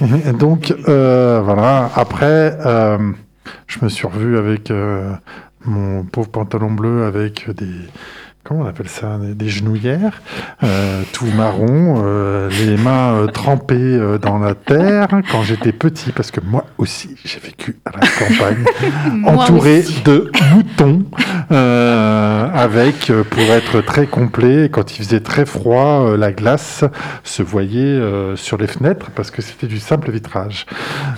Et 0.00 0.32
donc 0.32 0.74
euh, 0.88 1.40
voilà. 1.42 1.90
Après, 1.94 2.58
je 3.66 3.78
me 3.82 3.88
suis 3.88 4.06
revu 4.06 4.38
avec 4.38 4.72
mon 5.64 6.04
pauvre 6.04 6.28
pantalon 6.28 6.70
bleu 6.70 7.04
avec 7.04 7.50
des 7.50 7.74
comment 8.50 8.64
on 8.64 8.68
appelle 8.68 8.88
ça 8.88 9.16
des, 9.20 9.48
genouillères 9.48 10.20
euh, 10.64 11.02
tout 11.12 11.28
marron 11.36 12.02
euh, 12.04 12.50
les 12.50 12.76
mains 12.76 13.12
euh, 13.12 13.26
trempées 13.28 13.96
dans 14.20 14.38
la 14.40 14.54
terre 14.56 15.06
quand 15.30 15.44
j'étais 15.44 15.70
petit 15.70 16.10
parce 16.10 16.32
que 16.32 16.40
moi 16.44 16.66
aussi 16.76 17.14
j'ai 17.24 17.38
vécu 17.38 17.76
à 17.84 17.92
la 17.92 18.00
campagne 18.00 18.64
entouré 19.24 19.78
aussi. 19.78 20.02
de 20.02 20.32
moutons 20.52 21.04
avec 21.48 23.12
pour 23.30 23.42
être 23.42 23.82
très 23.82 24.06
complet 24.08 24.68
quand 24.68 24.98
il 24.98 25.04
faisait 25.04 25.20
très 25.20 25.46
froid 25.46 26.16
la 26.16 26.32
glace 26.32 26.82
se 27.22 27.44
voyait 27.44 28.00
sur 28.34 28.58
les 28.58 28.66
fenêtres 28.66 29.12
parce 29.14 29.30
que 29.30 29.42
c'était 29.42 29.68
du 29.68 29.78
simple 29.78 30.10
vitrage 30.10 30.66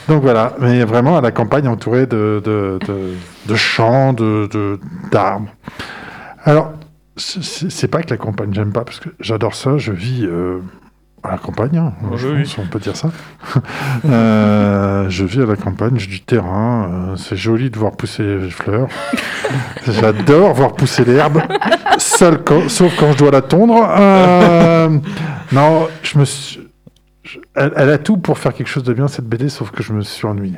donc 0.07 0.21
voilà 0.21 0.55
mais 0.61 0.85
vraiment 0.85 1.17
à 1.17 1.23
la 1.23 1.31
campagne 1.31 1.67
entouré 1.67 2.05
de, 2.07 2.43
de, 2.45 2.79
de, 2.87 3.15
de 3.47 3.55
champs 3.55 4.13
de- 4.13 4.79
d'arbres 5.11 5.49
alors 6.45 6.73
c'est- 7.17 7.89
pas 7.89 8.03
que 8.03 8.11
la 8.11 8.17
campagne 8.17 8.53
j'aime 8.53 8.73
pas 8.73 8.85
parce 8.85 9.01
que 9.01 9.11
j'adore 9.21 9.55
ça 9.55 9.77
je 9.79 9.93
vis 9.93 10.25
euh, 10.25 10.61
à 11.23 11.33
la 11.33 11.39
campagne 11.39 11.77
hein, 11.79 11.93
Oui, 12.03 12.17
je 12.19 12.29
oui. 12.29 12.43
pense, 12.43 12.59
on 12.59 12.67
peut 12.67 12.79
dire 12.81 12.97
ça. 12.97 13.11
Euh, 14.05 15.09
je 15.09 15.25
vis 15.25 15.43
à 15.43 15.47
la 15.47 15.57
campagne 15.57 15.97
j'ai 15.99 16.07
du 16.09 16.21
terrain 16.23 16.89
euh, 17.13 17.17
c'est 17.17 17.37
joli 17.37 17.71
de 17.71 17.79
voir 17.79 17.93
pousser 17.93 18.23
les 18.39 18.51
fleurs. 18.51 18.89
J'adore 19.87 20.55
voir 20.55 20.73
pousser 20.75 21.05
l'herbe 21.05 21.41
sauf 21.99 22.39
quand 22.99 23.13
je 23.13 23.19
dois 23.19 23.31
la 23.31 23.43
tondre. 23.43 23.75
Non 25.53 25.89
je 26.03 26.19
me 26.19 26.25
suis 26.25 26.69
je- 27.23 27.39
elle, 27.55 27.73
elle 27.77 27.91
a 27.91 27.99
tout 27.99 28.17
pour 28.17 28.39
faire 28.39 28.53
quelque 28.55 28.67
chose 28.69 28.83
de 28.85 28.93
bien 28.93 29.07
cette 29.07 29.27
BD 29.27 29.49
sauf 29.49 29.71
que 29.71 29.83
je 29.83 29.93
me 29.93 30.01
suis 30.03 30.27
ennuyé 30.27 30.57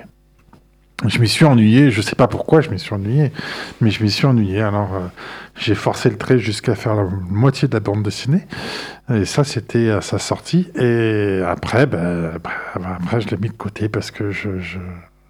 je 1.06 1.18
m'y 1.18 1.28
suis 1.28 1.44
ennuyé, 1.44 1.90
je 1.90 2.00
sais 2.00 2.16
pas 2.16 2.26
pourquoi 2.28 2.60
je 2.60 2.70
m'y 2.70 2.78
suis 2.78 2.94
ennuyé, 2.94 3.32
mais 3.80 3.90
je 3.90 4.02
m'y 4.02 4.10
suis 4.10 4.26
ennuyé. 4.26 4.60
Alors 4.62 4.94
euh, 4.94 5.00
j'ai 5.58 5.74
forcé 5.74 6.08
le 6.10 6.16
trait 6.16 6.38
jusqu'à 6.38 6.74
faire 6.74 6.94
la 6.94 7.04
moitié 7.30 7.68
de 7.68 7.74
la 7.74 7.80
bande 7.80 8.02
dessinée, 8.02 8.46
et 9.12 9.24
ça 9.24 9.44
c'était 9.44 9.90
à 9.90 10.00
sa 10.00 10.18
sortie. 10.18 10.68
Et 10.76 11.42
après, 11.46 11.86
ben, 11.86 12.30
après, 12.36 12.54
après, 13.02 13.20
je 13.20 13.28
l'ai 13.28 13.36
mis 13.36 13.48
de 13.48 13.54
côté 13.54 13.88
parce 13.88 14.10
que 14.10 14.30
je, 14.30 14.58
je- 14.60 14.78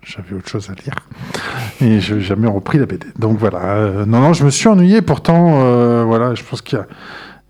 j'avais 0.03 0.35
autre 0.37 0.49
chose 0.51 0.69
à 0.71 0.75
lire 0.75 0.95
et 1.81 1.99
je 1.99 2.15
n'ai 2.17 2.21
jamais 2.21 2.47
repris 2.49 2.79
la 2.79 2.85
BD. 2.87 3.07
Donc 3.19 3.39
voilà, 3.39 3.59
euh, 3.77 4.05
non, 4.07 4.21
non, 4.21 4.33
je 4.35 4.45
me 4.45 4.51
suis 4.51 4.69
ennuyé. 4.69 5.01
Pourtant, 5.03 5.63
euh, 5.63 6.05
voilà, 6.05 6.35
je 6.35 6.43
pense 6.45 6.61
qu'il 6.63 6.79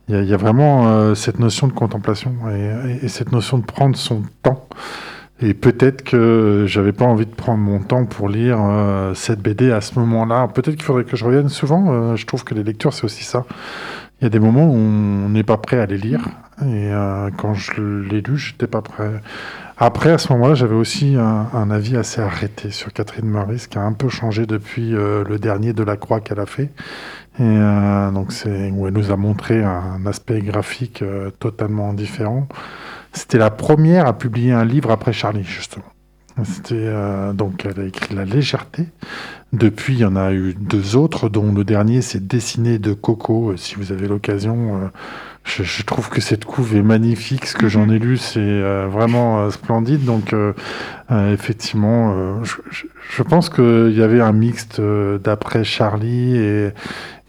y 0.09 0.13
y, 0.15 0.25
y 0.27 0.33
a 0.35 0.37
vraiment 0.37 1.15
cette 1.17 1.39
notion 1.41 1.67
de 1.67 1.73
contemplation 1.73 2.33
et 3.03 3.09
cette 3.09 3.33
notion 3.33 3.59
de 3.59 3.65
prendre 3.65 3.97
son 3.97 4.23
temps. 4.43 4.69
Et 5.41 5.53
peut-être 5.53 6.05
que 6.05 6.65
j'avais 6.69 6.93
pas 6.93 7.05
envie 7.05 7.27
de 7.27 7.35
prendre 7.35 7.59
mon 7.59 7.81
temps 7.81 8.05
pour 8.05 8.29
lire 8.29 8.59
euh, 8.61 9.15
cette 9.15 9.41
BD 9.41 9.73
à 9.73 9.81
ce 9.81 9.99
moment-là. 9.99 10.49
Peut-être 10.49 10.77
qu'il 10.77 10.85
faudrait 10.85 11.05
que 11.05 11.17
je 11.17 11.25
revienne 11.25 11.49
souvent. 11.49 11.93
euh, 11.93 12.17
je 12.17 12.25
trouve 12.25 12.45
que 12.45 12.55
les 12.55 12.63
lectures, 12.63 12.93
c'est 12.93 13.05
aussi 13.05 13.25
ça. 13.25 13.45
Il 14.21 14.25
y 14.25 14.27
a 14.27 14.31
des 14.31 14.39
moments 14.39 14.65
où 14.65 14.77
on 14.77 15.29
n'est 15.29 15.43
pas 15.43 15.57
prêt 15.57 15.81
à 15.81 15.87
les 15.87 15.99
lire. 15.99 16.29
Et 16.63 16.93
euh, 16.93 17.31
quand 17.37 17.55
je 17.55 17.83
l'ai 18.09 18.21
lu, 18.21 18.39
j'étais 18.39 18.69
pas 18.69 18.81
prêt. 18.81 19.11
Après, 19.77 20.13
à 20.13 20.19
ce 20.19 20.33
moment-là, 20.33 20.55
j'avais 20.55 20.77
aussi 20.77 21.17
un, 21.17 21.71
avis 21.73 21.97
assez 21.97 22.21
arrêté 22.21 22.71
sur 22.71 22.93
Catherine 22.93 23.27
Meurice, 23.27 23.67
qui 23.67 23.77
a 23.77 23.83
un 23.83 23.93
peu 23.93 24.09
changé 24.09 24.47
depuis 24.47 24.91
le 24.91 25.37
dernier 25.41 25.73
de 25.73 25.83
la 25.83 25.97
croix 25.97 26.21
qu'elle 26.21 26.39
a 26.39 26.47
fait. 26.47 26.71
Et 27.41 27.59
donc, 28.15 28.31
c'est 28.31 28.71
où 28.71 28.87
elle 28.87 28.95
nous 28.95 29.11
a 29.11 29.17
montré 29.17 29.65
un 29.65 30.07
aspect 30.07 30.43
graphique 30.43 31.03
totalement 31.41 31.93
différent. 31.93 32.47
C'était 33.15 33.39
la 33.39 33.51
première 33.51 34.07
à 34.07 34.13
publier 34.19 34.53
un 34.53 34.65
livre 34.65 34.91
après 34.91 35.13
Charlie, 35.13 35.45
justement. 35.45 35.85
C'était 36.43 36.75
euh, 36.75 37.33
donc 37.33 37.65
elle 37.65 37.81
a 37.81 37.87
écrit 37.87 38.13
La 38.15 38.25
légèreté. 38.25 38.89
Depuis, 39.53 39.95
il 39.95 40.01
y 40.01 40.05
en 40.05 40.17
a 40.17 40.33
eu 40.33 40.53
deux 40.59 40.97
autres, 40.97 41.29
dont 41.29 41.53
le 41.53 41.63
dernier 41.63 42.03
c'est 42.03 42.27
Dessiné 42.27 42.79
de 42.81 42.93
Coco. 42.93 43.53
Euh, 43.53 43.57
Si 43.57 43.77
vous 43.77 43.93
avez 43.93 44.09
l'occasion, 44.09 44.75
euh, 44.83 44.89
je, 45.45 45.63
je 45.63 45.83
trouve 45.85 46.09
que 46.09 46.21
cette 46.21 46.45
couve 46.45 46.75
est 46.75 46.83
magnifique. 46.83 47.47
Ce 47.47 47.55
que 47.55 47.69
j'en 47.69 47.89
ai 47.89 48.01
lu, 48.01 48.17
c'est 48.17 48.41
euh, 48.41 48.89
vraiment 48.91 49.49
splendide. 49.51 50.05
Donc, 50.05 50.35
effectivement, 51.33 52.43
je, 52.43 52.55
je- 52.71 53.23
pense 53.23 53.49
qu'il 53.51 53.93
y 53.97 54.03
avait 54.03 54.21
un 54.21 54.33
mixte 54.33 54.81
d'après 55.23 55.63
Charlie 55.65 56.37
et, 56.37 56.71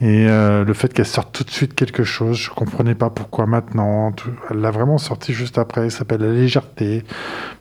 et 0.01 0.27
euh, 0.27 0.65
le 0.65 0.73
fait 0.73 0.93
qu'elle 0.93 1.05
sorte 1.05 1.33
tout 1.33 1.43
de 1.45 1.49
suite 1.49 1.73
quelque 1.73 2.03
chose, 2.03 2.37
je 2.37 2.49
comprenais 2.49 2.95
pas 2.95 3.09
pourquoi 3.09 3.45
maintenant. 3.45 4.13
Elle 4.49 4.59
l'a 4.59 4.71
vraiment 4.71 4.97
sorti 4.97 5.33
juste 5.33 5.57
après. 5.57 5.85
Elle 5.85 5.91
s'appelle 5.91 6.21
La 6.21 6.33
légèreté. 6.33 7.03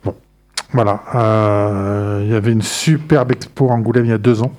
Bon, 0.03 0.15
voilà. 0.73 1.03
Euh, 1.15 2.21
Il 2.25 2.31
y 2.31 2.35
avait 2.35 2.51
une 2.51 2.61
superbe 2.61 3.31
expo 3.31 3.69
à 3.69 3.73
Angoulême 3.73 4.05
il 4.05 4.09
y 4.11 4.13
a 4.13 4.17
deux 4.17 4.41
ans. 4.41 4.51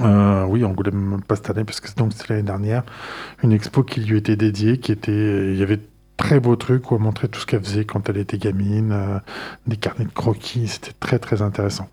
Euh, 0.00 0.44
oui, 0.44 0.64
Angoulême, 0.64 1.20
pas 1.26 1.36
cette 1.36 1.50
année, 1.50 1.64
parce 1.64 1.80
que 1.80 1.88
donc 1.94 2.12
l'année 2.28 2.42
dernière. 2.42 2.82
Une 3.42 3.52
expo 3.52 3.82
qui 3.82 4.00
lui 4.00 4.18
était 4.18 4.36
dédiée, 4.36 4.78
qui 4.78 4.92
était. 4.92 5.52
Il 5.52 5.56
y 5.56 5.62
avait 5.62 5.80
très 6.18 6.40
beaux 6.40 6.56
trucs 6.56 6.90
où 6.90 6.96
elle 6.96 7.00
montrait 7.00 7.28
tout 7.28 7.40
ce 7.40 7.46
qu'elle 7.46 7.62
faisait 7.64 7.84
quand 7.86 8.10
elle 8.10 8.18
était 8.18 8.36
gamine, 8.36 8.90
euh, 8.92 9.18
des 9.66 9.76
carnets 9.76 10.04
de 10.04 10.10
croquis, 10.12 10.68
c'était 10.68 10.92
très 11.00 11.18
très 11.18 11.40
intéressant. 11.40 11.88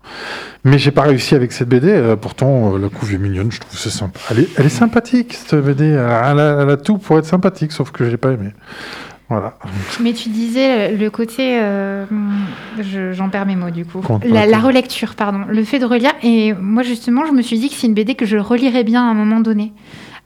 Mais 0.64 0.78
j'ai 0.78 0.90
pas 0.90 1.02
réussi 1.02 1.34
avec 1.34 1.52
cette 1.52 1.68
BD, 1.70 1.88
euh, 1.90 2.16
pourtant 2.16 2.74
euh, 2.74 2.78
la 2.78 2.88
couve 2.90 3.14
est 3.14 3.18
mignonne, 3.18 3.50
je 3.50 3.60
trouve 3.60 3.78
c'est 3.78 3.88
sympa. 3.88 4.20
Elle 4.30 4.40
est, 4.40 4.48
elle 4.58 4.66
est 4.66 4.68
sympathique 4.68 5.32
cette 5.32 5.54
BD, 5.64 5.86
elle 5.86 5.98
a, 6.40 6.66
elle 6.68 6.76
tout 6.82 6.98
pour 6.98 7.18
être 7.18 7.24
sympathique, 7.24 7.72
sauf 7.72 7.90
que 7.92 8.10
j'ai 8.10 8.16
pas 8.18 8.32
aimé. 8.32 8.50
Voilà. 9.28 9.54
Mais 10.00 10.12
tu 10.12 10.28
disais 10.28 10.92
le 10.92 11.10
côté, 11.10 11.58
euh, 11.60 12.04
je- 12.80 13.12
j'en 13.12 13.28
perds 13.28 13.46
mes 13.46 13.56
mots 13.56 13.70
du 13.70 13.84
coup, 13.84 14.00
la, 14.24 14.46
la 14.46 14.58
relecture, 14.60 15.16
pardon, 15.16 15.40
le 15.48 15.64
fait 15.64 15.80
de 15.80 15.84
relire. 15.84 16.12
Et 16.22 16.52
moi 16.52 16.82
justement, 16.84 17.26
je 17.26 17.32
me 17.32 17.42
suis 17.42 17.58
dit 17.58 17.68
que 17.68 17.74
c'est 17.74 17.88
une 17.88 17.94
BD 17.94 18.14
que 18.14 18.24
je 18.26 18.36
relirais 18.36 18.84
bien 18.84 19.02
à 19.04 19.10
un 19.10 19.14
moment 19.14 19.40
donné. 19.40 19.72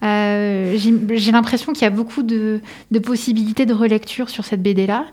Euh, 0.03 0.77
J'ai 0.77 1.33
l'impression 1.33 1.73
qu'il 1.73 1.83
y 1.83 1.87
a 1.87 1.91
beaucoup 1.91 2.23
de, 2.23 2.61
possibilités 3.03 3.67
de 3.67 3.75
relecture 3.75 4.31
sur 4.31 4.45
cette 4.45 4.63
BD-là. 4.63 5.07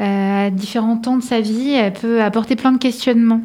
Euh, 0.00 0.46
à 0.46 0.50
différents 0.50 0.96
temps 0.96 1.16
de 1.16 1.22
sa 1.22 1.40
vie, 1.40 1.72
elle 1.72 1.92
peut 1.92 2.22
apporter 2.22 2.56
plein 2.56 2.72
de 2.72 2.78
questionnements. 2.78 3.42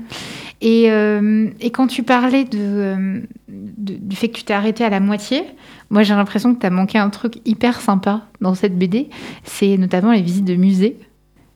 Et, 0.62 0.90
euh, 0.90 1.50
quand 1.74 1.88
tu 1.88 2.04
parlais 2.04 2.46
du 2.46 4.16
fait 4.16 4.30
que 4.30 4.38
tu 4.38 4.44
t'es 4.44 4.54
arrêté 4.54 4.84
à 4.84 4.90
la 4.90 5.00
moitié, 5.00 5.44
moi 5.90 6.04
j'ai 6.04 6.16
l'impression 6.16 6.56
que 6.56 6.60
tu 6.60 6.66
as 6.66 6.70
manqué 6.70 6.98
un 6.98 7.10
truc 7.10 7.40
hyper 7.46 7.82
sympa 7.82 8.28
dans 8.42 8.56
cette 8.56 8.78
BD. 8.78 9.10
C'est 9.44 9.78
notamment 9.78 10.12
les 10.12 10.22
visites 10.22 10.46
de 10.46 10.56
musées. 10.56 10.98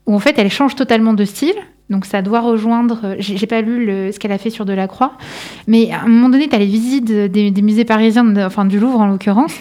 Où 0.10 0.16
en 0.16 0.20
fait 0.20 0.34
elle 0.40 0.50
change 0.50 0.76
totalement 0.76 1.14
de 1.14 1.24
style. 1.24 1.56
Donc 1.90 2.06
ça 2.06 2.22
doit 2.22 2.42
rejoindre, 2.42 3.00
euh, 3.04 3.16
j'ai 3.18 3.48
pas 3.48 3.62
lu 3.62 3.88
ce 4.14 4.20
qu'elle 4.20 4.32
a 4.32 4.38
fait 4.38 4.52
sur 4.52 4.64
Delacroix, 4.64 5.14
mais 5.66 5.90
à 5.92 6.02
un 6.04 6.08
moment 6.08 6.30
donné, 6.30 6.48
tu 6.48 6.56
as 6.56 6.60
les 6.60 6.68
visites 6.68 7.06
des, 7.06 7.50
des 7.50 7.62
musées 7.64 7.84
parisiens, 7.86 8.24
de- 8.26 8.42
enfin 8.44 8.66
du 8.66 8.80
Louvre 8.80 9.00
en 9.00 9.08
l'occurrence, 9.08 9.56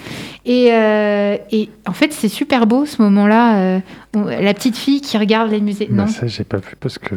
et, 0.49 0.71
euh, 0.73 1.37
et 1.53 1.69
en 1.87 1.93
fait 1.93 2.13
c'est 2.13 2.29
super 2.29 2.67
beau 2.67 2.87
ce 2.87 3.01
moment-là, 3.03 3.59
euh, 3.59 3.79
la 4.15 4.55
petite 4.55 4.77
fille 4.77 5.01
qui 5.03 5.17
regarde 5.19 5.51
les 5.51 5.61
musées. 5.61 5.87
Bah, 5.91 6.03
non 6.05 6.07
ça, 6.09 6.27
j'ai 6.27 6.43
pas 6.45 6.57
vu 6.57 6.75
parce 6.81 6.99
que, 6.99 7.15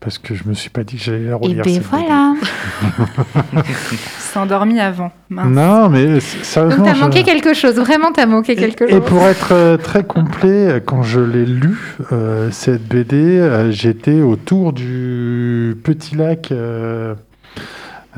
parce 0.00 0.18
que 0.18 0.34
je 0.34 0.44
me 0.46 0.54
suis 0.54 0.70
pas 0.70 0.84
dit 0.84 0.96
que 0.96 1.02
j'allais 1.02 1.24
la 1.24 1.30
Et 1.30 1.34
relire. 1.34 1.64
ben 1.64 1.80
voilà 1.90 2.34
s'est 4.18 4.38
endormi 4.38 4.78
avant. 4.80 5.10
Mince. 5.28 5.48
Non, 5.48 5.88
mais 5.88 6.20
c- 6.20 6.60
Donc 6.60 6.84
t'as 6.84 6.94
je- 6.94 7.00
manqué 7.00 7.22
quelque 7.24 7.52
chose, 7.52 7.74
vraiment 7.74 8.12
t'as 8.12 8.26
manqué 8.26 8.54
quelque 8.54 8.84
Et 8.84 8.90
chose. 8.92 9.04
pour 9.06 9.22
être 9.22 9.48
euh, 9.52 9.76
très 9.76 10.04
complet, 10.04 10.80
quand 10.86 11.02
je 11.02 11.18
l'ai 11.20 11.44
lu, 11.46 11.76
euh, 12.12 12.50
cette 12.52 12.86
BD, 12.86 13.16
euh, 13.40 13.70
j'étais 13.72 14.20
autour 14.22 14.72
du 14.72 15.76
petit 15.82 16.14
lac. 16.14 16.52
euh, 16.52 17.14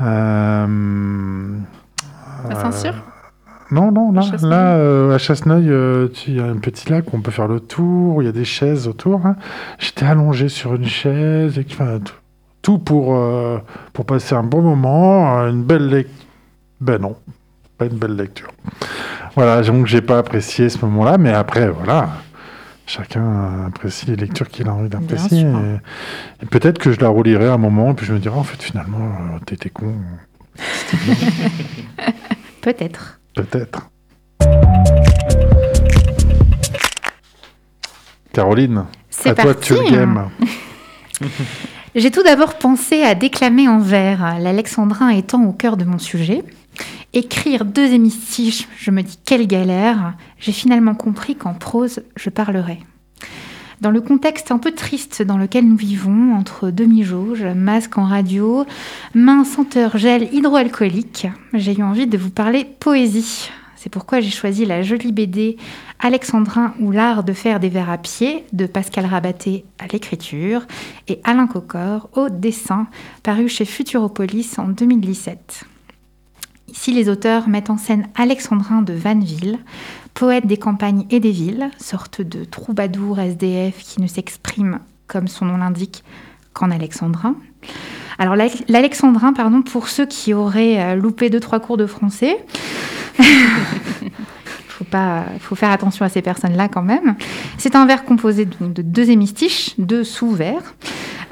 euh, 0.01 1.47
À 2.49 2.55
Saint-Cyr 2.55 2.93
Non, 3.71 3.91
non, 3.91 4.11
là, 4.11 4.21
À 4.21 4.23
Chasseneuil 4.23 4.49
là 4.49 4.75
euh, 4.77 5.15
à 5.15 5.17
Chasseneuil, 5.19 5.69
euh, 5.69 6.07
tu- 6.07 6.31
il 6.31 6.37
y 6.37 6.39
a 6.39 6.45
un 6.45 6.57
petit 6.57 6.89
lac 6.89 7.13
où 7.13 7.17
on 7.17 7.21
peut 7.21 7.31
faire 7.31 7.47
le 7.47 7.59
tour, 7.59 8.21
il 8.21 8.25
y 8.25 8.29
a 8.29 8.31
des 8.31 8.45
chaises 8.45 8.87
autour. 8.87 9.25
hein. 9.25 9.35
J'étais 9.77 10.05
allongé 10.05 10.49
sur 10.49 10.73
une 10.73 10.85
chaise, 10.87 11.57
et, 11.59 11.65
enfin, 11.71 11.99
tout, 12.03 12.13
tout 12.61 12.77
pour, 12.79 13.15
euh, 13.15 13.59
pour 13.93 14.05
passer 14.05 14.33
un 14.35 14.43
bon 14.43 14.61
moment, 14.61 15.37
une 15.47 15.63
belle 15.63 15.87
lecture. 15.87 16.15
Ben 16.81 16.99
non, 16.99 17.15
pas 17.77 17.85
une 17.85 17.97
belle 17.97 18.15
lecture. 18.15 18.49
Voilà, 19.35 19.61
donc 19.61 19.85
j'ai 19.85 20.01
pas 20.01 20.17
apprécié 20.17 20.69
ce 20.69 20.83
moment-là, 20.85 21.17
mais 21.17 21.31
après, 21.33 21.69
voilà. 21.69 22.09
Chacun 22.87 23.65
apprécie 23.67 24.07
les 24.07 24.15
lectures 24.15 24.47
qu'il 24.49 24.67
a 24.67 24.73
envie 24.73 24.89
d'apprécier. 24.89 25.41
sûr. 25.41 25.59
Et, 25.59 26.43
et 26.43 26.45
peut-être 26.47 26.79
que 26.79 26.91
je 26.91 26.99
la 27.01 27.09
relirai 27.09 27.47
à 27.47 27.53
un 27.53 27.57
moment, 27.57 27.91
et 27.91 27.93
puis 27.93 28.05
je 28.07 28.13
me 28.13 28.19
dirai, 28.19 28.35
en 28.35 28.43
fait, 28.43 28.61
finalement, 28.63 28.97
euh, 28.97 29.39
t'étais 29.45 29.69
con. 29.69 29.93
Peut-être. 32.61 33.18
Peut-être. 33.39 33.89
Caroline, 38.33 38.83
C'est 39.09 39.29
à 39.29 39.35
toi 39.35 39.53
parti. 39.53 39.73
tuer 39.73 39.89
le 39.89 39.95
game. 39.95 40.29
J'ai 41.95 42.11
tout 42.11 42.21
d'abord 42.21 42.55
pensé 42.57 43.01
à 43.03 43.15
déclamer 43.15 43.69
en 43.69 43.79
vers, 43.79 44.37
l'alexandrin 44.39 45.09
étant 45.09 45.45
au 45.45 45.53
cœur 45.53 45.77
de 45.77 45.85
mon 45.85 45.99
sujet. 45.99 46.43
Écrire 47.13 47.63
deux 47.63 47.93
hémistiches, 47.93 48.67
je 48.77 48.91
me 48.91 49.03
dis 49.03 49.17
quelle 49.25 49.47
galère. 49.47 50.15
J'ai 50.37 50.51
finalement 50.51 50.93
compris 50.93 51.35
qu'en 51.37 51.53
prose, 51.53 52.01
je 52.17 52.29
parlerai. 52.29 52.79
Dans 53.81 53.91
le 53.91 54.01
contexte 54.01 54.51
un 54.51 54.57
peu 54.57 54.71
triste 54.71 55.21
dans 55.21 55.37
lequel 55.37 55.65
nous 55.65 55.77
vivons, 55.77 56.35
entre 56.35 56.69
demi-jauge, 56.69 57.43
masque 57.43 57.97
en 57.97 58.03
radio, 58.03 58.65
main 59.13 59.45
senteur 59.45 59.97
gel 59.97 60.33
hydroalcoolique, 60.33 61.27
j'ai 61.53 61.79
eu 61.79 61.83
envie 61.83 62.05
de 62.05 62.17
vous 62.17 62.29
parler 62.29 62.65
poésie. 62.65 63.49
C'est 63.77 63.89
pourquoi 63.89 64.19
j'ai 64.19 64.31
choisi 64.31 64.65
la 64.65 64.81
jolie 64.81 65.13
BD 65.13 65.55
Alexandrin 65.99 66.73
ou 66.81 66.91
l'art 66.91 67.23
de 67.23 67.31
faire 67.31 67.61
des 67.61 67.69
vers 67.69 67.89
à 67.89 67.97
pied 67.97 68.43
de 68.51 68.65
Pascal 68.65 69.05
Rabaté 69.05 69.63
à 69.79 69.87
l'écriture 69.87 70.67
et 71.07 71.21
Alain 71.23 71.47
Cocor 71.47 72.09
au 72.17 72.27
dessin, 72.27 72.87
paru 73.23 73.47
chez 73.47 73.63
Futuropolis 73.63 74.59
en 74.59 74.67
2017. 74.67 75.63
Ici, 76.67 76.91
les 76.91 77.09
auteurs 77.09 77.47
mettent 77.47 77.69
en 77.69 77.77
scène 77.77 78.09
Alexandrin 78.15 78.81
de 78.81 78.93
Vanneville, 78.93 79.57
poète 80.13 80.45
des 80.47 80.57
campagnes 80.57 81.05
et 81.09 81.19
des 81.19 81.31
villes, 81.31 81.69
sorte 81.79 82.21
de 82.21 82.43
troubadour 82.43 83.19
SDF 83.19 83.77
qui 83.83 84.01
ne 84.01 84.07
s'exprime, 84.07 84.79
comme 85.07 85.27
son 85.27 85.45
nom 85.45 85.57
l'indique, 85.57 86.03
qu'en 86.53 86.71
alexandrin. 86.71 87.35
Alors, 88.17 88.35
l'Alex- 88.35 88.63
l'alexandrin, 88.67 89.33
pardon, 89.33 89.61
pour 89.61 89.87
ceux 89.87 90.05
qui 90.05 90.33
auraient 90.33 90.79
euh, 90.81 90.95
loupé 90.95 91.29
deux, 91.29 91.39
trois 91.39 91.59
cours 91.59 91.77
de 91.77 91.85
français, 91.85 92.37
faut 94.67 94.83
pas, 94.83 95.25
faut 95.39 95.55
faire 95.55 95.71
attention 95.71 96.05
à 96.05 96.09
ces 96.09 96.21
personnes-là 96.21 96.67
quand 96.67 96.81
même. 96.81 97.15
C'est 97.57 97.75
un 97.75 97.85
vers 97.85 98.03
composé 98.03 98.45
de 98.45 98.81
deux 98.81 99.09
hémistiches, 99.09 99.75
deux 99.77 100.03
sous-vers, 100.03 100.75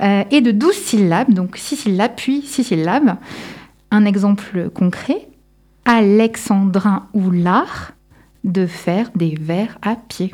euh, 0.01 0.23
et 0.31 0.41
de 0.41 0.51
douze 0.51 0.75
syllabes, 0.75 1.33
donc 1.33 1.57
six 1.57 1.75
syllabes 1.75 2.13
puis 2.15 2.41
six 2.41 2.63
syllabes. 2.63 3.15
Un 3.91 4.05
exemple 4.05 4.69
concret, 4.69 5.27
alexandrin 5.85 7.07
ou 7.13 7.31
l'art 7.31 7.93
de 8.43 8.65
faire 8.65 9.11
des 9.15 9.35
vers 9.39 9.77
à 9.81 9.95
pied. 9.95 10.33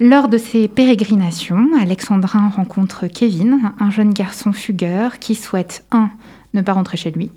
Lors 0.00 0.28
de 0.28 0.38
ses 0.38 0.66
pérégrinations, 0.66 1.68
Alexandrin 1.80 2.48
rencontre 2.48 3.06
Kevin, 3.06 3.72
un 3.78 3.90
jeune 3.90 4.12
garçon 4.12 4.52
fugueur 4.52 5.20
qui 5.20 5.34
souhaite 5.34 5.84
1. 5.92 6.10
ne 6.54 6.62
pas 6.62 6.72
rentrer 6.72 6.96
chez 6.96 7.12
lui, 7.12 7.30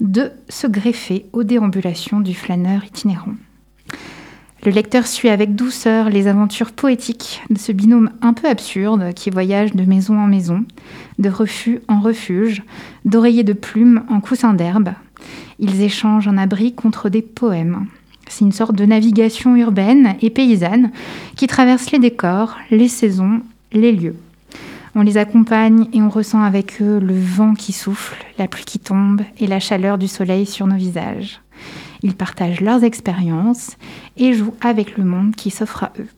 2. 0.00 0.30
se 0.48 0.66
greffer 0.66 1.26
aux 1.32 1.42
déambulations 1.42 2.20
du 2.20 2.34
flâneur 2.34 2.84
itinérant. 2.84 3.34
Le 4.64 4.72
lecteur 4.72 5.06
suit 5.06 5.28
avec 5.28 5.54
douceur 5.54 6.10
les 6.10 6.26
aventures 6.26 6.72
poétiques 6.72 7.42
de 7.48 7.58
ce 7.58 7.72
binôme 7.72 8.10
un 8.22 8.32
peu 8.32 8.48
absurde 8.48 9.12
qui 9.14 9.30
voyage 9.30 9.72
de 9.72 9.84
maison 9.84 10.18
en 10.18 10.26
maison, 10.26 10.64
de 11.18 11.30
refus 11.30 11.80
en 11.88 12.00
refuge, 12.00 12.62
d'oreiller 13.04 13.44
de 13.44 13.52
plumes 13.52 14.04
en 14.08 14.20
coussin 14.20 14.54
d'herbe. 14.54 14.90
Ils 15.58 15.82
échangent 15.82 16.28
un 16.28 16.38
abri 16.38 16.74
contre 16.74 17.08
des 17.08 17.22
poèmes. 17.22 17.86
C'est 18.28 18.44
une 18.44 18.52
sorte 18.52 18.74
de 18.74 18.84
navigation 18.84 19.56
urbaine 19.56 20.16
et 20.20 20.30
paysanne 20.30 20.90
qui 21.36 21.46
traverse 21.46 21.90
les 21.90 21.98
décors, 21.98 22.56
les 22.70 22.88
saisons, 22.88 23.40
les 23.72 23.92
lieux. 23.92 24.16
On 24.94 25.02
les 25.02 25.16
accompagne 25.16 25.86
et 25.92 26.02
on 26.02 26.08
ressent 26.08 26.42
avec 26.42 26.82
eux 26.82 26.98
le 26.98 27.18
vent 27.18 27.54
qui 27.54 27.72
souffle, 27.72 28.16
la 28.38 28.48
pluie 28.48 28.64
qui 28.64 28.78
tombe 28.78 29.22
et 29.38 29.46
la 29.46 29.60
chaleur 29.60 29.98
du 29.98 30.08
soleil 30.08 30.46
sur 30.46 30.66
nos 30.66 30.76
visages. 30.76 31.40
Ils 32.02 32.14
partagent 32.14 32.60
leurs 32.60 32.84
expériences 32.84 33.76
et 34.16 34.32
jouent 34.32 34.54
avec 34.60 34.96
le 34.96 35.04
monde 35.04 35.34
qui 35.34 35.50
s'offre 35.50 35.84
à 35.84 35.92
eux. 35.98 36.08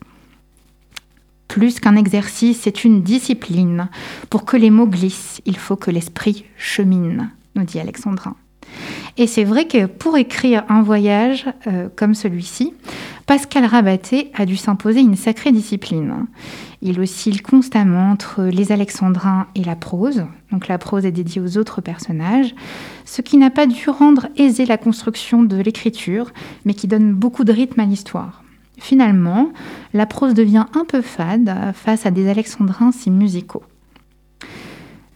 Plus 1.47 1.79
qu'un 1.79 1.95
exercice, 1.95 2.61
c'est 2.61 2.85
une 2.85 3.01
discipline. 3.01 3.89
Pour 4.29 4.45
que 4.45 4.57
les 4.57 4.69
mots 4.69 4.87
glissent, 4.87 5.41
il 5.45 5.57
faut 5.57 5.75
que 5.75 5.91
l'esprit 5.91 6.45
chemine, 6.57 7.31
nous 7.55 7.63
dit 7.63 7.79
Alexandrin. 7.79 8.35
Et 9.17 9.27
c'est 9.27 9.43
vrai 9.43 9.65
que 9.65 9.85
pour 9.85 10.17
écrire 10.17 10.63
un 10.69 10.81
voyage 10.81 11.45
euh, 11.67 11.89
comme 11.95 12.15
celui-ci, 12.15 12.73
Pascal 13.25 13.65
Rabaté 13.65 14.31
a 14.33 14.45
dû 14.45 14.57
s'imposer 14.57 15.01
une 15.01 15.15
sacrée 15.15 15.51
discipline. 15.51 16.25
Il 16.81 16.99
oscille 16.99 17.41
constamment 17.41 18.11
entre 18.11 18.43
les 18.43 18.71
alexandrins 18.71 19.47
et 19.55 19.63
la 19.63 19.75
prose, 19.75 20.25
donc 20.51 20.67
la 20.67 20.77
prose 20.77 21.05
est 21.05 21.11
dédiée 21.11 21.41
aux 21.41 21.57
autres 21.57 21.81
personnages, 21.81 22.55
ce 23.05 23.21
qui 23.21 23.37
n'a 23.37 23.49
pas 23.49 23.67
dû 23.67 23.89
rendre 23.89 24.27
aisée 24.37 24.65
la 24.65 24.77
construction 24.77 25.43
de 25.43 25.57
l'écriture, 25.57 26.31
mais 26.65 26.73
qui 26.73 26.87
donne 26.87 27.13
beaucoup 27.13 27.43
de 27.43 27.53
rythme 27.53 27.81
à 27.81 27.85
l'histoire. 27.85 28.43
Finalement, 28.79 29.49
la 29.93 30.07
prose 30.07 30.33
devient 30.33 30.65
un 30.73 30.85
peu 30.85 31.01
fade 31.01 31.53
face 31.75 32.05
à 32.05 32.11
des 32.11 32.27
alexandrins 32.27 32.91
si 32.91 33.11
musicaux. 33.11 33.63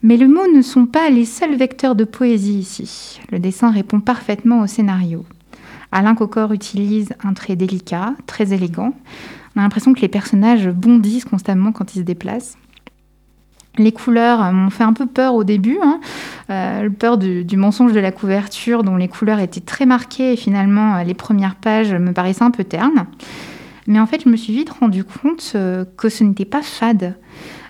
Mais 0.06 0.18
les 0.18 0.28
mots 0.28 0.46
ne 0.54 0.62
sont 0.62 0.86
pas 0.86 1.10
les 1.10 1.26
seuls 1.26 1.56
vecteurs 1.56 1.96
de 1.96 2.04
poésie 2.04 2.60
ici. 2.60 3.20
Le 3.32 3.40
dessin 3.40 3.72
répond 3.72 4.00
parfaitement 4.00 4.62
au 4.62 4.68
scénario. 4.68 5.26
Alain 5.92 6.14
Cocor 6.14 6.54
utilise 6.54 7.10
un 7.24 7.34
trait 7.34 7.56
délicat, 7.56 8.14
très 8.28 8.54
élégant. 8.54 8.94
On 9.56 9.62
a 9.62 9.64
l'impression 9.64 9.96
que 9.96 10.02
les 10.02 10.08
personnages 10.08 10.70
bondissent 10.70 11.26
constamment 11.26 11.72
quand 11.72 11.96
ils 11.96 12.00
se 12.02 12.04
déplacent. 12.04 12.56
Les 13.80 13.92
couleurs 13.92 14.54
m'ont 14.54 14.70
fait 14.70 14.84
un 14.84 14.94
peu 14.94 15.08
peur 15.08 15.34
au 15.34 15.44
début, 15.44 15.80
hein. 15.82 16.00
Euh, 16.52 16.88
peur 16.92 17.18
du, 17.18 17.44
du 17.44 17.58
mensonge 17.58 17.92
de 17.92 18.00
la 18.00 18.12
couverture 18.12 18.84
dont 18.84 18.98
les 18.98 19.08
couleurs 19.08 19.40
étaient 19.40 19.60
très 19.60 19.88
marquées 19.88 20.34
et 20.34 20.38
finalement 20.38 20.98
euh, 20.98 21.04
les 21.04 21.16
premières 21.16 21.56
pages 21.56 21.96
me 21.96 22.14
paraissaient 22.14 22.44
un 22.44 22.52
peu 22.52 22.64
ternes. 22.64 23.08
Mais 23.88 24.00
en 24.00 24.06
fait, 24.06 24.22
je 24.24 24.30
me 24.30 24.36
suis 24.36 24.54
vite 24.54 24.70
rendu 24.70 25.04
compte 25.04 25.54
euh, 25.56 25.84
que 25.98 26.10
ce 26.10 26.24
n'était 26.24 26.46
pas 26.46 26.62
fade, 26.62 27.16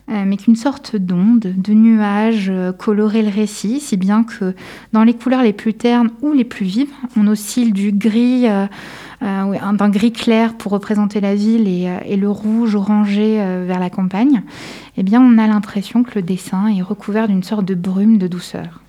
mais 0.08 0.38
qu'une 0.38 0.56
sorte 0.56 0.96
d'onde, 0.96 1.40
de 1.40 1.74
nuage 1.74 2.50
euh, 2.50 2.72
colorait 2.72 3.24
le 3.24 3.30
récit, 3.30 3.80
si 3.80 3.98
bien 3.98 4.24
que 4.24 4.54
dans 4.94 5.04
les 5.04 5.14
couleurs 5.14 5.42
les 5.42 5.54
plus 5.54 5.74
ternes 5.74 6.12
ou 6.22 6.32
les 6.34 6.44
plus 6.44 6.66
vives, 6.66 6.92
on 7.18 7.26
oscille 7.28 7.74
du 7.74 7.92
gris, 7.92 8.48
euh, 8.48 8.68
euh, 9.24 9.72
d'un 9.74 9.90
gris 9.90 10.12
clair 10.12 10.56
pour 10.56 10.74
représenter 10.74 11.22
la 11.22 11.36
ville 11.36 11.68
et, 11.68 11.88
euh, 11.88 12.16
le 12.16 12.30
rouge 12.30 12.76
orangé 12.76 13.42
euh, 13.42 13.64
vers 13.66 13.80
la 13.80 13.90
campagne. 13.90 14.44
Eh 14.98 15.04
bien, 15.04 15.22
on 15.22 15.38
a 15.38 15.48
l'impression 15.48 16.04
que 16.04 16.16
le 16.16 16.22
dessin 16.22 16.68
est 16.68 16.82
recouvert 16.82 17.28
d'une 17.28 17.44
sorte 17.44 17.66
de 17.66 17.76
brume 17.76 18.18
de 18.18 18.28
douceur. 18.28 18.82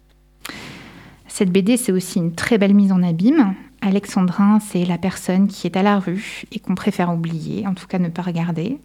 Cette 1.29 1.50
BD, 1.50 1.76
c'est 1.76 1.92
aussi 1.92 2.18
une 2.18 2.35
très 2.35 2.59
belle 2.59 2.74
mise 2.74 2.92
en 2.92 3.02
abîme. 3.02 3.55
Alexandrin, 3.83 4.59
c'est 4.61 4.85
la 4.85 4.98
personne 4.98 5.46
qui 5.46 5.66
est 5.66 5.76
à 5.76 5.83
la 5.83 5.98
rue 5.98 6.42
et 6.50 6.59
qu'on 6.59 6.74
préfère 6.74 7.12
oublier, 7.12 7.66
en 7.66 7.74
tout 7.74 7.87
cas 7.87 7.98
ne 7.98 8.09
pas 8.09 8.22
regarder. 8.22 8.79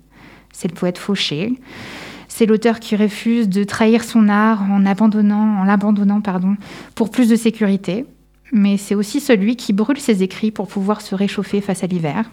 C'est 0.53 0.67
le 0.67 0.75
poète 0.75 0.97
fauché. 0.97 1.55
C'est 2.33 2.45
l'auteur 2.45 2.79
qui 2.79 2.95
refuse 2.95 3.49
de 3.49 3.65
trahir 3.65 4.05
son 4.05 4.29
art 4.29 4.63
en 4.71 4.85
abandonnant, 4.85 5.59
en 5.59 5.63
l'abandonnant, 5.65 6.21
pardon, 6.21 6.55
pour 6.95 7.11
plus 7.11 7.27
de 7.27 7.35
sécurité. 7.35 8.05
Mais 8.53 8.77
c'est 8.77 8.95
aussi 8.95 9.19
celui 9.19 9.57
qui 9.57 9.73
brûle 9.73 9.99
ses 9.99 10.23
écrits 10.23 10.49
pour 10.49 10.69
pouvoir 10.69 11.01
se 11.01 11.13
réchauffer 11.13 11.59
face 11.59 11.83
à 11.83 11.87
l'hiver. 11.87 12.31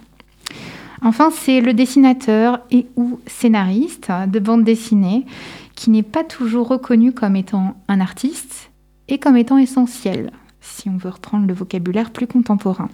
Enfin, 1.02 1.30
c'est 1.32 1.60
le 1.60 1.74
dessinateur 1.74 2.60
et 2.70 2.86
ou 2.94 3.18
scénariste 3.26 4.12
de 4.28 4.38
bande 4.38 4.62
dessinée 4.62 5.26
qui 5.74 5.90
n'est 5.90 6.04
pas 6.04 6.22
toujours 6.22 6.68
reconnu 6.68 7.10
comme 7.10 7.34
étant 7.34 7.76
un 7.88 8.00
artiste 8.00 8.70
et 9.08 9.18
comme 9.18 9.36
étant 9.36 9.58
essentiel, 9.58 10.30
si 10.60 10.88
on 10.88 10.96
veut 10.96 11.10
reprendre 11.10 11.48
le 11.48 11.54
vocabulaire 11.54 12.12
plus 12.12 12.28
contemporain. 12.28 12.88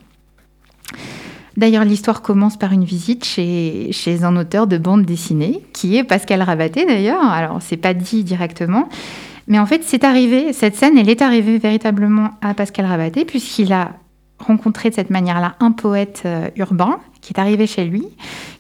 D'ailleurs, 1.57 1.85
l'histoire 1.85 2.23
commence 2.23 2.57
par 2.57 2.73
une 2.73 2.85
visite 2.85 3.25
chez, 3.25 3.89
chez 3.93 4.25
un 4.25 4.37
auteur 4.37 4.67
de 4.67 4.77
bande 4.77 5.05
dessinée, 5.05 5.63
qui 5.73 5.97
est 5.97 6.05
Pascal 6.05 6.43
Rabaté 6.43 6.85
d'ailleurs. 6.85 7.25
Alors, 7.25 7.63
c'est 7.63 7.77
pas 7.77 7.95
dit 7.95 8.25
directement, 8.25 8.89
mais 9.47 9.59
en 9.59 9.67
fait, 9.67 9.83
c'est 9.85 10.05
arrivé, 10.05 10.53
cette 10.53 10.75
scène, 10.75 10.97
elle 10.97 11.09
est 11.09 11.23
arrivée 11.23 11.59
véritablement 11.59 12.31
à 12.41 12.55
Pascal 12.55 12.87
Rabaté, 12.87 13.25
puisqu'il 13.25 13.73
a 13.73 13.93
rencontré 14.39 14.91
de 14.91 14.95
cette 14.95 15.11
manière-là 15.11 15.55
un 15.61 15.71
poète 15.71 16.23
euh, 16.25 16.49
urbain 16.57 16.99
qui 17.21 17.33
est 17.33 17.39
arrivé 17.39 17.67
chez 17.67 17.85
lui, 17.85 18.07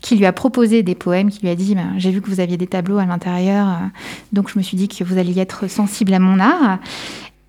qui 0.00 0.16
lui 0.16 0.24
a 0.24 0.32
proposé 0.32 0.82
des 0.82 0.94
poèmes, 0.94 1.30
qui 1.30 1.40
lui 1.42 1.48
a 1.48 1.54
dit 1.54 1.74
ben, 1.74 1.94
J'ai 1.98 2.10
vu 2.10 2.20
que 2.20 2.30
vous 2.30 2.40
aviez 2.40 2.56
des 2.56 2.66
tableaux 2.66 2.98
à 2.98 3.04
l'intérieur, 3.04 3.68
euh, 3.68 3.86
donc 4.32 4.50
je 4.50 4.58
me 4.58 4.62
suis 4.62 4.76
dit 4.76 4.88
que 4.88 5.04
vous 5.04 5.18
alliez 5.18 5.40
être 5.40 5.68
sensible 5.68 6.14
à 6.14 6.18
mon 6.18 6.38
art. 6.38 6.78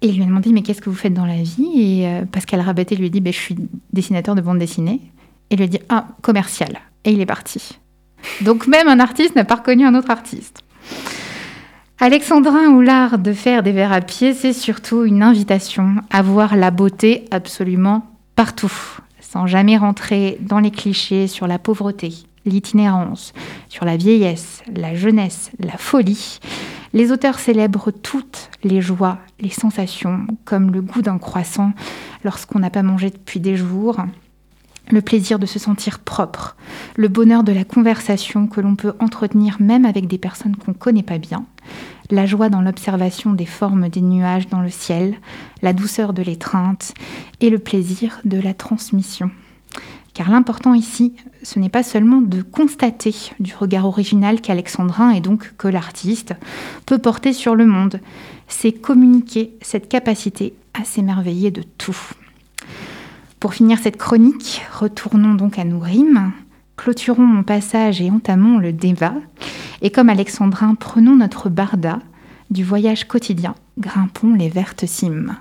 Et 0.02 0.08
il 0.08 0.16
lui 0.16 0.24
a 0.24 0.26
demandé 0.26 0.52
Mais 0.52 0.62
qu'est-ce 0.62 0.82
que 0.82 0.90
vous 0.90 0.96
faites 0.96 1.14
dans 1.14 1.26
la 1.26 1.42
vie? 1.42 1.70
Et 1.76 2.08
euh, 2.08 2.26
Pascal 2.26 2.62
Rabaté 2.62 2.96
lui 2.96 3.06
a 3.06 3.10
dit 3.10 3.22
ben, 3.22 3.32
Je 3.32 3.40
suis 3.40 3.56
dessinateur 3.94 4.36
de 4.36 4.42
bande 4.42 4.60
dessinée. 4.60 5.02
Il 5.50 5.60
lui 5.60 5.70
dit 5.70 5.80
Ah, 5.90 6.08
commercial. 6.22 6.80
Et 7.04 7.12
il 7.12 7.22
est 7.22 7.26
parti. 7.26 7.80
Donc 8.42 8.68
même 8.68 8.88
un 8.88 9.00
artiste 9.00 9.36
n'a 9.36 9.46
pas 9.46 9.56
reconnu 9.56 9.86
un 9.86 9.96
autre 9.96 10.10
artiste. 10.10 10.62
Alexandrin 12.00 12.68
ou 12.72 12.82
l'art 12.82 13.20
de 13.20 13.32
faire 13.32 13.64
des 13.64 13.72
verres 13.72 13.94
à 13.94 14.02
pied, 14.02 14.34
c'est 14.34 14.54
surtout 14.54 15.06
une 15.06 15.24
invitation 15.24 15.96
à 16.10 16.22
voir 16.22 16.58
la 16.58 16.70
beauté 16.70 17.26
absolument 17.32 18.12
partout, 18.36 18.74
sans 19.22 19.48
jamais 19.48 19.78
rentrer 19.78 20.38
dans 20.42 20.60
les 20.60 20.72
clichés 20.72 21.28
sur 21.28 21.48
la 21.48 21.58
pauvreté, 21.58 22.14
l'itinérance, 22.46 23.34
sur 23.70 23.86
la 23.86 23.96
vieillesse, 23.96 24.62
la 24.76 24.94
jeunesse, 24.94 25.52
la 25.58 25.78
folie. 25.78 26.40
Les 26.92 27.14
auteurs 27.14 27.40
célèbrent 27.40 27.92
toutes 27.92 28.50
les 28.64 28.82
joies, 28.82 29.18
les 29.40 29.50
sensations, 29.50 30.28
comme 30.44 30.72
le 30.72 30.82
goût 30.82 31.02
d'un 31.02 31.18
croissant 31.18 31.72
lorsqu'on 32.26 32.60
n'a 32.60 32.70
pas 32.70 32.84
mangé 32.84 33.10
depuis 33.10 33.40
des 33.40 33.56
jours, 33.56 33.98
le 34.90 35.02
plaisir 35.02 35.40
de 35.40 35.46
se 35.46 35.60
sentir 35.60 36.00
propre, 36.00 36.56
le 36.96 37.08
bonheur 37.08 37.44
de 37.44 37.52
la 37.52 37.64
conversation 37.64 38.48
que 38.48 38.62
l'on 38.62 38.76
peut 38.76 38.94
entretenir 39.00 39.58
même 39.60 39.86
avec 39.86 40.08
des 40.08 40.18
personnes 40.18 40.56
qu'on 40.56 40.72
ne 40.72 40.78
connaît 40.78 41.04
pas 41.04 41.18
bien, 41.18 41.46
la 42.12 42.26
joie 42.26 42.50
dans 42.50 42.62
l'observation 42.62 43.34
des 43.34 43.46
formes 43.46 43.90
des 43.90 44.02
nuages 44.02 44.48
dans 44.48 44.62
le 44.62 44.70
ciel, 44.70 45.16
la 45.62 45.74
douceur 45.74 46.14
de 46.14 46.22
l'étreinte 46.22 46.94
et 47.42 47.50
le 47.50 47.60
plaisir 47.60 48.20
de 48.26 48.40
la 48.40 48.54
transmission. 48.54 49.32
Car 50.14 50.32
l'important 50.32 50.74
ici, 50.74 51.14
ce 51.44 51.60
n'est 51.60 51.70
pas 51.70 51.84
seulement 51.84 52.22
de 52.22 52.42
constater 52.42 53.14
du 53.42 53.54
regard 53.54 53.86
original 53.86 54.40
qu'Alexandrin 54.40 55.10
et 55.10 55.20
donc 55.20 55.54
que 55.58 55.68
l'artiste 55.68 56.34
peut 56.86 57.00
porter 57.00 57.34
sur 57.34 57.54
le 57.54 57.66
monde, 57.66 58.00
c'est 58.48 58.72
communiquer 58.72 59.58
cette 59.62 59.90
capacité 59.90 60.54
à 60.74 60.86
s'émerveiller 60.86 61.52
de 61.52 61.64
tout. 61.78 61.98
Pour 63.46 63.54
finir 63.54 63.78
cette 63.78 63.98
chronique, 63.98 64.64
retournons 64.74 65.36
donc 65.36 65.60
à 65.60 65.66
nos 65.66 65.78
rimes, 65.78 66.32
clôturons 66.78 67.28
mon 67.28 67.44
passage 67.44 68.02
et 68.02 68.10
entamons 68.10 68.58
le 68.58 68.74
débat. 68.74 69.14
Et 69.84 69.92
comme 69.92 70.10
Alexandrin, 70.10 70.74
prenons 70.74 71.16
notre 71.16 71.50
barda 71.50 72.00
du 72.50 72.64
voyage 72.64 73.08
quotidien, 73.08 73.54
grimpons 73.78 74.34
les 74.34 74.50
vertes 74.50 74.88
cimes. 74.88 75.36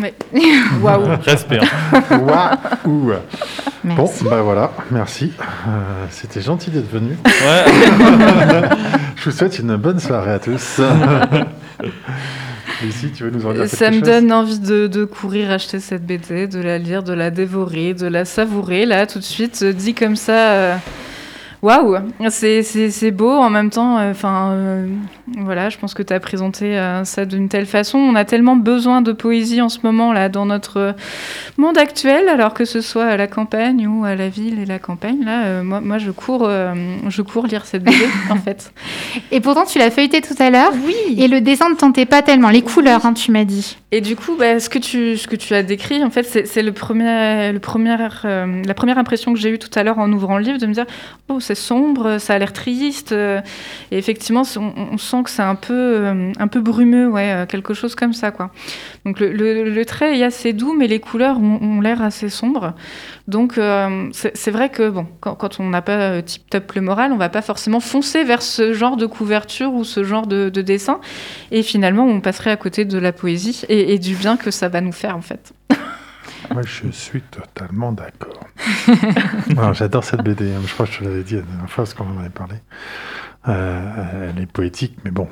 Ouais. 0.00 0.14
Waouh. 0.80 1.08
Respect. 1.24 1.58
Waouh 2.12 3.14
Bon, 3.82 4.10
bah 4.30 4.42
voilà, 4.42 4.70
merci. 4.92 5.32
Euh, 5.66 6.06
C'était 6.10 6.40
gentil 6.40 6.70
d'être 6.70 6.88
venu. 6.92 7.18
Ouais. 7.24 7.64
Je 9.16 9.24
vous 9.24 9.36
souhaite 9.36 9.58
une 9.58 9.74
bonne 9.74 9.98
soirée 9.98 10.34
à 10.34 10.38
tous. 10.38 10.80
Lucie, 12.82 13.10
tu 13.10 13.24
veux 13.24 13.30
nous 13.30 13.46
en 13.46 13.52
dire 13.52 13.62
quelque 13.62 13.76
Ça 13.76 13.90
me 13.90 14.00
chose 14.00 14.02
donne 14.02 14.32
envie 14.32 14.58
de, 14.58 14.86
de 14.86 15.04
courir 15.04 15.50
acheter 15.50 15.80
cette 15.80 16.04
BD, 16.06 16.46
de 16.46 16.60
la 16.60 16.78
lire, 16.78 17.02
de 17.02 17.12
la 17.14 17.30
dévorer, 17.30 17.94
de 17.94 18.06
la 18.06 18.24
savourer. 18.24 18.84
Là, 18.86 19.06
tout 19.06 19.18
de 19.18 19.24
suite, 19.24 19.60
euh, 19.62 19.72
dit 19.72 19.94
comme 19.94 20.16
ça. 20.16 20.52
euh, 20.52 20.76
Waouh, 21.62 21.96
c'est 22.30 23.10
beau 23.10 23.30
en 23.30 23.50
même 23.50 23.70
temps. 23.70 23.98
euh, 23.98 24.10
Enfin, 24.10 24.50
euh, 24.52 24.86
voilà, 25.38 25.68
je 25.68 25.78
pense 25.78 25.94
que 25.94 26.02
tu 26.02 26.12
as 26.12 26.20
présenté 26.20 26.78
euh, 26.78 27.04
ça 27.04 27.24
d'une 27.24 27.48
telle 27.48 27.66
façon. 27.66 27.98
On 27.98 28.14
a 28.14 28.24
tellement 28.24 28.56
besoin 28.56 29.00
de 29.02 29.12
poésie 29.12 29.60
en 29.60 29.68
ce 29.68 29.78
moment 29.82 30.12
là 30.12 30.28
dans 30.28 30.46
notre 30.46 30.94
monde 31.56 31.78
actuel, 31.78 32.28
alors 32.28 32.54
que 32.54 32.64
ce 32.64 32.80
soit 32.80 33.06
à 33.06 33.16
la 33.16 33.26
campagne 33.26 33.86
ou 33.88 34.04
à 34.04 34.14
la 34.14 34.28
ville 34.28 34.58
et 34.60 34.66
la 34.66 34.78
campagne. 34.78 35.24
Là, 35.24 35.44
euh, 35.46 35.62
moi, 35.62 35.80
moi, 35.80 35.98
je 35.98 36.10
cours, 36.10 36.48
je 37.08 37.22
cours 37.22 37.46
lire 37.46 37.64
cette 37.64 37.82
BD 37.84 37.96
en 38.30 38.36
fait. 38.36 38.72
Et 39.32 39.40
pourtant, 39.40 39.64
tu 39.64 39.78
l'as 39.78 39.90
feuilleté 39.90 40.20
tout 40.20 40.36
à 40.38 40.50
l'heure. 40.50 40.72
Oui. 40.86 40.94
Et 41.18 41.26
le 41.28 41.40
dessin 41.40 41.68
ne 41.70 41.74
tentait 41.74 42.06
pas 42.06 42.22
tellement. 42.22 42.50
Les 42.50 42.62
couleurs, 42.62 43.04
hein, 43.06 43.12
tu 43.14 43.32
m'as 43.32 43.44
dit. 43.44 43.76
Et 43.92 44.00
du 44.00 44.16
coup, 44.16 44.36
bah, 44.36 44.58
ce, 44.58 44.68
que 44.68 44.80
tu, 44.80 45.16
ce 45.16 45.28
que 45.28 45.36
tu 45.36 45.54
as 45.54 45.62
décrit, 45.62 46.02
en 46.02 46.10
fait, 46.10 46.24
c'est 46.24 46.62
le 46.62 46.72
premier, 46.72 47.52
le 47.52 47.60
euh, 48.24 48.62
la 48.64 48.74
première 48.74 48.98
impression 48.98 49.32
que 49.32 49.38
j'ai 49.38 49.50
eue 49.50 49.60
tout 49.60 49.70
à 49.76 49.84
l'heure 49.84 50.00
en 50.00 50.12
ouvrant 50.12 50.38
le 50.38 50.44
livre, 50.44 50.58
de 50.58 50.66
me 50.66 50.72
dire, 50.72 50.86
oh, 51.28 51.38
c'est 51.38 51.54
sombre, 51.54 52.18
ça 52.18 52.34
a 52.34 52.38
l'air 52.38 52.52
triste. 52.52 53.12
euh, 53.12 53.40
Et 53.92 53.98
effectivement, 53.98 54.42
on, 54.56 54.98
sent 54.98 55.22
que 55.22 55.30
c'est 55.30 55.42
un 55.42 55.54
peu, 55.54 55.72
euh, 55.72 56.32
un 56.36 56.48
peu 56.48 56.60
brumeux, 56.60 57.08
ouais, 57.08 57.46
quelque 57.48 57.74
chose 57.74 57.94
comme 57.94 58.12
ça, 58.12 58.32
quoi. 58.32 58.50
Donc 59.04 59.20
le 59.20 59.84
trait 59.84 60.18
est 60.18 60.24
assez 60.24 60.52
doux, 60.52 60.74
mais 60.76 60.88
les 60.88 60.98
couleurs 60.98 61.38
ont, 61.38 61.60
ont 61.62 61.80
l'air 61.80 62.02
assez 62.02 62.28
sombres. 62.28 62.74
Donc 63.28 63.58
euh, 63.58 64.08
c'est 64.12 64.50
vrai 64.50 64.70
que 64.70 64.88
bon, 64.88 65.06
quand, 65.20 65.58
on 65.58 65.68
n'a 65.68 65.82
pas 65.82 65.98
euh, 65.98 66.22
tip 66.22 66.48
top 66.48 66.72
le 66.72 66.80
moral, 66.80 67.12
on 67.12 67.16
va 67.16 67.28
pas 67.28 67.42
forcément 67.42 67.80
foncer 67.80 68.22
vers 68.22 68.40
ce 68.40 68.72
genre 68.72 68.96
de 68.96 69.06
couverture 69.06 69.72
ou 69.72 69.82
ce 69.82 70.04
genre 70.04 70.28
de, 70.28 70.48
de 70.48 70.62
dessin. 70.62 71.00
Et 71.50 71.62
finalement, 71.62 72.04
on 72.04 72.20
passerait 72.20 72.52
à 72.52 72.56
côté 72.56 72.84
de 72.84 72.98
la 72.98 73.12
poésie 73.12 73.62
et, 73.68 73.98
du 73.98 74.14
bien 74.14 74.36
que 74.36 74.50
ça 74.50 74.68
va 74.68 74.80
nous 74.80 74.92
faire 74.92 75.16
en 75.16 75.22
fait. 75.22 75.52
Moi, 76.52 76.62
je 76.62 76.88
suis 76.90 77.22
totalement 77.22 77.90
d'accord. 77.90 78.46
J'adore 79.72 80.04
cette 80.04 80.22
BD. 80.22 80.52
hein. 80.52 80.60
Je 80.64 80.72
crois 80.72 80.86
que 80.86 80.92
je 80.92 80.98
te 81.00 81.04
l'avais 81.04 81.24
dit 81.24 81.34
la 81.34 81.42
dernière 81.42 81.70
fois 81.70 81.84
parce 81.84 81.94
qu'on 81.94 82.08
en 82.08 82.20
avait 82.20 82.28
parlé. 82.28 82.56
Euh, 83.48 84.30
elle 84.30 84.42
est 84.42 84.46
poétique, 84.46 84.98
mais 85.04 85.10
bon, 85.10 85.28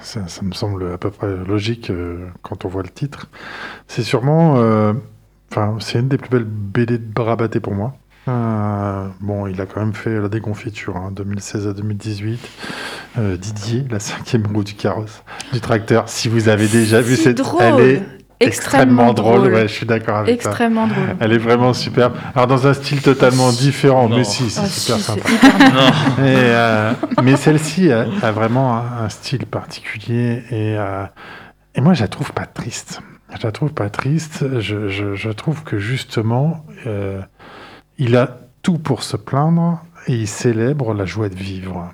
ça, 0.00 0.20
me 0.42 0.52
semble 0.52 0.92
à 0.92 0.98
peu 0.98 1.10
près 1.10 1.28
logique 1.46 1.92
quand 2.42 2.64
on 2.64 2.68
voit 2.68 2.82
le 2.82 2.88
titre. 2.88 3.28
C'est 3.88 4.02
sûrement, 4.02 4.56
enfin, 5.56 5.76
c'est 5.80 5.98
une 5.98 6.08
des 6.08 6.18
plus 6.18 6.28
belles 6.30 6.44
BD 6.44 6.98
de 6.98 7.20
Rabaté 7.20 7.60
pour 7.60 7.74
moi. 7.74 7.94
Euh, 8.28 9.06
bon, 9.20 9.46
il 9.46 9.60
a 9.60 9.66
quand 9.66 9.78
même 9.80 9.94
fait 9.94 10.18
la 10.20 10.28
déconfiture, 10.28 10.96
hein, 10.96 11.10
2016 11.12 11.68
à 11.68 11.72
2018. 11.72 12.40
Euh, 13.18 13.36
Didier, 13.36 13.84
la 13.88 14.00
cinquième 14.00 14.46
roue 14.52 14.64
du 14.64 14.74
carrosse, 14.74 15.22
du 15.52 15.60
tracteur. 15.60 16.08
Si 16.08 16.28
vous 16.28 16.48
avez 16.48 16.66
déjà 16.66 17.00
vu 17.00 17.14
Si 17.16 17.22
cette, 17.22 17.36
drôle. 17.38 17.62
elle 17.62 17.80
est 17.80 18.02
Extrêmement 18.38 19.14
drôle. 19.14 19.50
Ouais, 19.50 19.62
je 19.66 19.72
suis 19.72 19.86
d'accord 19.86 20.16
avec 20.18 20.42
ça. 20.42 20.50
Extrêmement 20.50 20.86
drôle. 20.88 21.16
Elle 21.20 21.32
est 21.32 21.38
vraiment 21.38 21.72
superbe. 21.72 22.12
Alors 22.34 22.46
dans 22.46 22.66
un 22.66 22.74
style 22.74 23.00
totalement 23.00 23.50
différent, 23.50 24.10
Non. 24.10 24.18
mais 24.18 24.24
si, 24.24 24.50
c'est 24.50 24.60
Ah, 24.60 24.66
super 24.66 24.96
si, 24.96 25.02
sympa. 25.04 25.28
Non. 25.72 26.24
Et, 26.26 26.34
euh, 26.36 26.92
mais 27.22 27.36
celle-ci 27.36 27.90
a, 27.90 28.04
a 28.22 28.32
vraiment 28.32 28.76
un, 28.76 29.04
un 29.04 29.08
style 29.08 29.46
particulier 29.46 30.42
et, 30.50 30.76
euh, 30.76 31.04
et 31.74 31.80
moi 31.80 31.94
je 31.94 32.02
la 32.02 32.08
trouve 32.08 32.32
pas 32.32 32.44
triste. 32.44 33.00
Je 33.34 33.42
la 33.42 33.52
trouve 33.52 33.72
pas 33.72 33.90
triste. 33.90 34.60
Je, 34.60 35.30
trouve 35.32 35.62
que 35.64 35.78
justement 35.78 36.64
euh, 36.86 37.20
il 37.98 38.16
a 38.16 38.38
tout 38.62 38.78
pour 38.78 39.02
se 39.02 39.16
plaindre 39.16 39.82
et 40.06 40.14
il 40.14 40.28
célèbre 40.28 40.94
la 40.94 41.04
joie 41.04 41.28
de 41.28 41.34
vivre. 41.34 41.92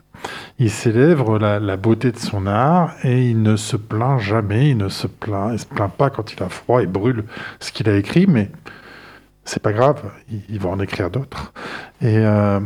Il 0.59 0.71
célèbre 0.71 1.39
la, 1.39 1.77
beauté 1.77 2.13
de 2.13 2.19
son 2.19 2.47
art 2.47 2.95
et 3.03 3.31
il 3.31 3.43
ne 3.43 3.57
se 3.57 3.77
plaint 3.77 4.21
jamais. 4.21 4.71
Il 4.71 4.77
ne 4.77 4.89
se 4.89 5.07
plaint, 5.07 5.53
il 5.53 5.59
se 5.59 5.67
plaint 5.67 5.93
pas 5.93 6.11
quand 6.11 6.33
il 6.33 6.43
a 6.43 6.49
froid 6.49 6.83
et 6.83 6.87
brûle 6.87 7.25
ce 7.61 7.73
qu'il 7.73 7.89
a 7.89 7.97
écrit, 7.97 8.27
mais 8.27 8.51
c'est 9.45 9.63
pas 9.63 9.73
grave. 9.73 10.03
Il, 10.49 10.61
va 10.61 10.69
en 10.69 10.79
écrire 10.79 11.11
d'autres. 11.11 11.53
Et, 12.01 12.19
euh, 12.19 12.61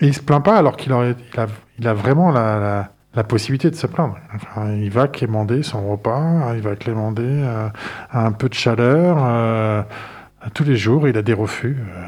et 0.00 0.06
il 0.06 0.14
se 0.14 0.22
plaint 0.22 0.44
pas 0.44 0.56
alors 0.56 0.76
qu'il 0.76 0.92
a, 0.92 1.94
vraiment 1.94 2.30
la, 2.30 2.92
la 3.18 3.24
possibilité 3.24 3.68
de 3.70 3.74
se 3.74 3.88
plaindre. 3.88 4.16
Enfin, 4.36 4.72
il 4.74 4.90
va 4.90 5.08
quémander 5.08 5.64
son 5.64 5.80
repas, 5.90 6.54
il 6.54 6.62
va 6.62 6.76
quémander 6.76 7.22
euh, 7.26 7.68
un 8.12 8.30
peu 8.30 8.48
de 8.48 8.54
chaleur. 8.54 9.16
euh, 9.20 9.82
tous 10.54 10.62
les 10.62 10.76
jours, 10.76 11.08
il 11.08 11.16
a 11.18 11.22
des 11.22 11.32
refus. 11.34 11.76
euh, 11.80 12.04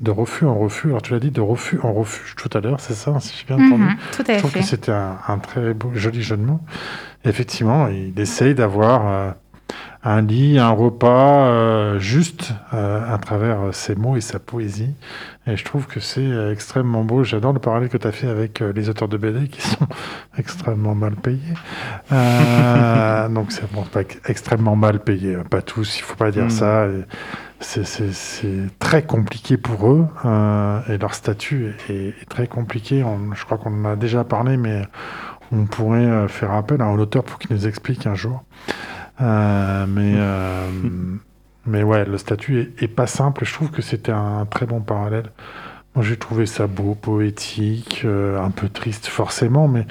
de 0.00 0.10
refus 0.10 0.44
en 0.44 0.54
refus. 0.58 0.88
Alors 0.88 1.00
tu 1.00 1.12
l'as 1.14 1.20
dit, 1.20 1.30
de 1.30 1.40
refus 1.40 1.78
en 1.82 1.92
refuge 1.94 2.34
tout 2.36 2.50
à 2.56 2.60
l'heure, 2.60 2.80
c'est 2.80 2.92
ça, 2.94 3.18
si 3.18 3.34
j'ai 3.38 3.46
bien 3.54 3.64
entendu? 3.64 3.82
Mhm, 3.84 3.96
tout 4.16 4.24
à 4.28 4.34
je 4.34 4.38
trouve 4.40 4.50
fait. 4.50 4.60
que 4.60 4.64
c'était 4.66 4.92
un, 4.92 5.16
un 5.26 5.38
très 5.38 5.72
beau, 5.72 5.90
joli 5.94 6.20
jeu 6.22 6.36
de 6.36 6.42
mots. 6.44 6.60
Effectivement, 7.24 7.88
il 7.88 8.18
essaye 8.20 8.54
d'avoir 8.54 9.34
un 10.04 10.20
lit, 10.22 10.58
un 10.58 10.70
repas, 10.70 11.46
euh, 11.46 11.98
juste 12.00 12.52
euh, 12.74 13.00
à 13.14 13.18
travers 13.18 13.58
ses 13.72 13.94
mots 13.94 14.16
et 14.16 14.20
sa 14.20 14.38
poésie. 14.40 14.94
Et 15.46 15.56
je 15.56 15.64
trouve 15.64 15.86
que 15.86 16.00
c'est 16.00 16.20
euh, 16.20 16.52
extrêmement 16.52 17.04
beau. 17.04 17.22
J'adore 17.24 17.52
le 17.52 17.58
parallèle 17.60 17.88
que 17.88 17.96
tu 17.96 18.06
as 18.06 18.12
fait 18.12 18.28
avec 18.28 18.62
euh, 18.62 18.72
les 18.74 18.88
auteurs 18.88 19.08
de 19.08 19.16
BD 19.16 19.48
qui 19.48 19.60
sont 19.68 19.86
extrêmement 20.38 20.94
mal 20.94 21.14
payés. 21.16 21.38
Euh, 22.12 23.28
donc 23.28 23.52
c'est 23.52 23.70
bon, 23.72 23.82
pas 23.82 24.00
ex- 24.02 24.20
extrêmement 24.28 24.76
mal 24.76 25.00
payés, 25.00 25.36
hein, 25.36 25.44
pas 25.48 25.62
tous, 25.62 25.98
il 25.98 26.02
faut 26.02 26.16
pas 26.16 26.30
dire 26.30 26.44
Mm. 26.46 26.50
ça. 26.50 26.86
C'est 27.60 28.66
très 28.80 29.02
compliqué 29.04 29.56
pour 29.56 29.88
eux 29.92 30.06
euh, 30.24 30.80
et 30.88 30.98
leur 30.98 31.14
statut 31.14 31.74
est, 31.88 32.08
est 32.20 32.28
très 32.28 32.48
compliqué. 32.48 33.04
On- 33.04 33.32
je 33.34 33.44
crois 33.44 33.56
qu'on 33.58 33.84
en 33.84 33.92
a 33.92 33.96
déjà 33.96 34.24
parlé, 34.24 34.56
mais 34.56 34.82
on 35.52 35.66
pourrait 35.66 36.00
euh, 36.04 36.26
faire 36.28 36.50
appel 36.52 36.82
à 36.82 36.86
un 36.86 36.98
auteur 36.98 37.22
pour 37.22 37.38
qu'il 37.38 37.54
nous 37.54 37.66
explique 37.68 38.06
un 38.08 38.14
jour. 38.16 38.42
Euh, 39.20 39.86
mais, 39.88 40.14
euh, 40.16 40.70
mais 41.66 41.82
ouais, 41.82 42.04
le 42.04 42.18
statut 42.18 42.60
est, 42.60 42.82
est 42.82 42.88
pas 42.88 43.06
simple. 43.06 43.44
Je 43.44 43.52
trouve 43.52 43.70
que 43.70 43.82
c'était 43.82 44.12
un 44.12 44.46
très 44.46 44.66
bon 44.66 44.80
parallèle. 44.80 45.30
Moi, 45.94 46.04
j'ai 46.04 46.16
trouvé 46.16 46.46
ça 46.46 46.66
beau, 46.66 46.94
poétique, 46.94 48.02
euh, 48.04 48.40
un 48.42 48.50
peu 48.50 48.68
triste 48.70 49.06
forcément, 49.08 49.68
mais, 49.68 49.86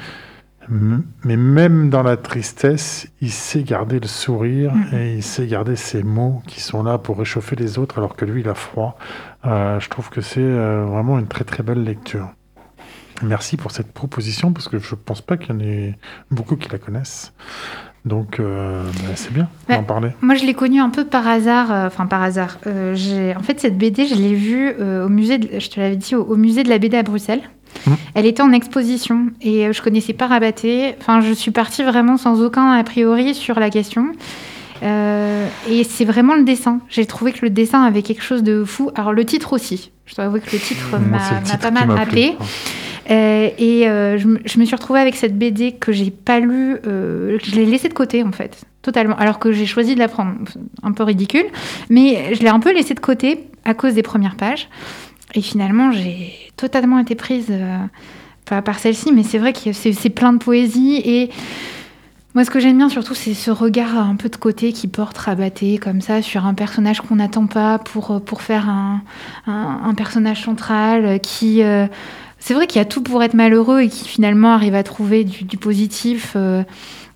mais 1.24 1.38
même 1.38 1.90
dans 1.90 2.02
la 2.02 2.18
tristesse, 2.18 3.08
il 3.22 3.32
sait 3.32 3.62
garder 3.64 4.00
le 4.00 4.08
sourire 4.08 4.74
Mhm. 4.74 4.98
et 4.98 5.14
il 5.16 5.24
sait 5.24 5.46
garder 5.46 5.76
ses 5.76 6.02
mots 6.02 6.42
qui 6.48 6.60
sont 6.62 6.82
là 6.82 6.98
pour 6.98 7.20
réchauffer 7.20 7.56
les 7.56 7.78
autres, 7.78 8.00
alors 8.00 8.16
que 8.16 8.26
lui, 8.26 8.42
il 8.42 8.50
a 8.50 8.56
froid. 8.56 8.98
Je 9.44 9.88
trouve 9.90 10.10
que 10.10 10.22
c'est 10.22 10.42
vraiment 10.42 11.20
une 11.20 11.28
très 11.28 11.44
très 11.44 11.62
belle 11.62 11.84
lecture. 11.84 12.30
Merci 13.22 13.58
pour 13.58 13.72
cette 13.72 13.92
proposition, 13.92 14.54
parce 14.54 14.68
que 14.68 14.80
je 14.80 14.96
pense 14.96 15.22
pas 15.22 15.38
qu'il 15.38 15.50
y 15.54 15.58
en 15.58 15.60
ait 15.60 15.98
beaucoup 16.32 16.56
qui 16.56 16.70
la 16.70 16.80
connaissent. 16.80 17.34
Donc, 18.04 18.40
euh, 18.40 18.84
bah, 18.84 19.12
c'est 19.16 19.32
bien 19.32 19.48
Ouais. 19.70 19.76
d'en 19.78 19.84
parler. 19.84 20.10
Moi, 20.22 20.34
je 20.36 20.44
l'ai 20.46 20.54
connue 20.56 20.80
un 20.82 20.90
peu 20.90 21.06
par 21.06 21.28
hasard. 21.28 21.72
euh, 21.72 21.88
Enfin, 21.88 22.08
par 22.08 22.24
hasard. 22.24 22.58
Euh, 22.66 23.34
en 23.38 23.44
fait, 23.44 23.60
cette 23.60 23.78
BD, 23.78 24.08
je 24.08 24.16
l'ai 24.16 24.34
vue 24.34 24.72
euh, 24.80 25.06
au 25.06 25.10
musée, 25.10 25.38
de- 25.38 25.60
je 25.60 25.70
te 25.70 25.80
l'avais 25.80 25.96
dit, 25.98 26.16
au, 26.16 26.24
au 26.24 26.36
musée 26.36 26.64
de 26.64 26.70
la 26.70 26.80
BD 26.80 26.98
à 26.98 27.04
Bruxelles. 27.04 27.42
Mhm. 27.88 27.96
Elle 28.16 28.26
était 28.26 28.42
en 28.42 28.52
exposition 28.52 29.28
et 29.42 29.72
je 29.72 29.82
connaissais 29.82 30.14
pas 30.14 30.28
Rabaté. 30.28 30.96
Enfin, 31.00 31.22
je 31.22 31.32
suis 31.32 31.52
partie 31.52 31.84
vraiment 31.84 32.18
sans 32.18 32.42
aucun 32.42 32.72
a 32.72 32.84
priori 32.84 33.34
sur 33.36 33.60
la 33.60 33.70
question. 33.70 34.08
Et 34.84 35.84
c'est 35.84 36.06
vraiment 36.06 36.34
le 36.34 36.44
dessin. 36.44 36.80
J'ai 36.90 37.06
trouvé 37.06 37.32
que 37.34 37.40
le 37.44 37.50
dessin 37.52 37.84
avait 37.84 38.02
quelque 38.02 38.24
chose 38.24 38.42
de 38.44 38.64
fou. 38.64 38.90
Alors, 38.96 39.14
le 39.14 39.24
titre 39.26 39.54
aussi. 39.54 39.92
Je 40.08 40.16
dois 40.16 40.26
avouer 40.26 40.42
que 40.42 40.52
le 40.52 40.58
titre 40.60 40.98
m'a 41.00 41.58
pas 41.58 41.72
mal 41.72 41.88
m'a 41.88 42.06
plu. 42.08 42.32
Euh, 43.12 43.50
et 43.58 43.90
euh, 43.90 44.18
je, 44.18 44.28
me- 44.28 44.66
suis 44.66 44.76
retrouvée 44.76 45.00
avec 45.00 45.16
cette 45.16 45.38
BD 45.38 45.74
que 45.74 45.92
j'ai 45.92 46.12
pas 46.12 46.40
lue, 46.40 46.78
euh, 46.88 47.38
je 47.44 47.56
l'ai 47.56 47.66
laissée 47.66 47.90
de 47.90 47.94
côté 47.94 48.24
en 48.24 48.32
fait, 48.32 48.64
totalement. 48.82 49.16
Alors 49.18 49.40
que 49.40 49.52
j'ai 49.52 49.66
choisi 49.66 49.96
de 49.96 50.00
la 50.00 50.08
prendre, 50.08 50.34
un 50.82 50.92
peu 50.94 51.04
ridicule, 51.04 51.46
mais 51.90 52.34
je 52.34 52.42
l'ai 52.42 52.50
un 52.50 52.60
peu 52.60 52.74
laissée 52.74 52.94
de 52.94 53.00
côté 53.00 53.48
à 53.66 53.74
cause 53.74 53.96
des 53.96 54.04
premières 54.04 54.36
pages. 54.36 54.70
Et 55.34 55.42
finalement, 55.42 55.92
j'ai 55.92 56.34
totalement 56.56 57.00
été 57.00 57.16
prise 57.16 57.48
euh, 57.50 57.78
par, 58.46 58.80
celle-ci, 58.80 59.12
mais 59.12 59.24
c'est 59.24 59.38
vrai 59.40 59.54
que 59.54 59.74
c'est 59.74 60.10
plein 60.10 60.34
de 60.34 60.38
poésie 60.40 61.02
et 61.04 61.30
moi, 62.34 62.46
ce 62.46 62.50
que 62.50 62.62
j'aime 62.62 62.78
bien 62.78 62.88
surtout, 62.88 63.14
c'est 63.14 63.34
ce 63.34 63.52
regard 63.52 63.98
un 63.98 64.16
peu 64.16 64.30
de 64.30 64.38
côté 64.38 64.72
qui 64.72 64.88
porte 64.88 65.18
rabatté 65.18 65.78
comme 65.78 66.00
ça 66.00 66.22
sur 66.22 66.46
un 66.46 66.54
personnage 66.54 67.02
qu'on 67.02 67.18
n'attend 67.18 67.46
pas 67.46 67.78
pour, 67.78 68.22
pour 68.24 68.42
faire 68.42 68.70
un, 68.70 69.02
un, 69.48 69.94
personnage 69.96 70.42
central 70.42 71.20
qui. 71.20 71.62
C'est 72.44 72.54
vrai 72.54 72.68
qu'il 72.68 72.80
y 72.80 72.82
a 72.82 72.86
tout 72.86 73.02
pour 73.04 73.22
être 73.24 73.34
malheureux 73.36 73.82
et 73.82 73.88
qui 73.88 74.06
finalement 74.08 74.52
arrive 74.52 74.76
à 74.76 74.84
trouver 74.84 75.24
du, 75.24 75.44
du 75.46 75.58
positif, 75.58 76.34
euh, 76.36 76.64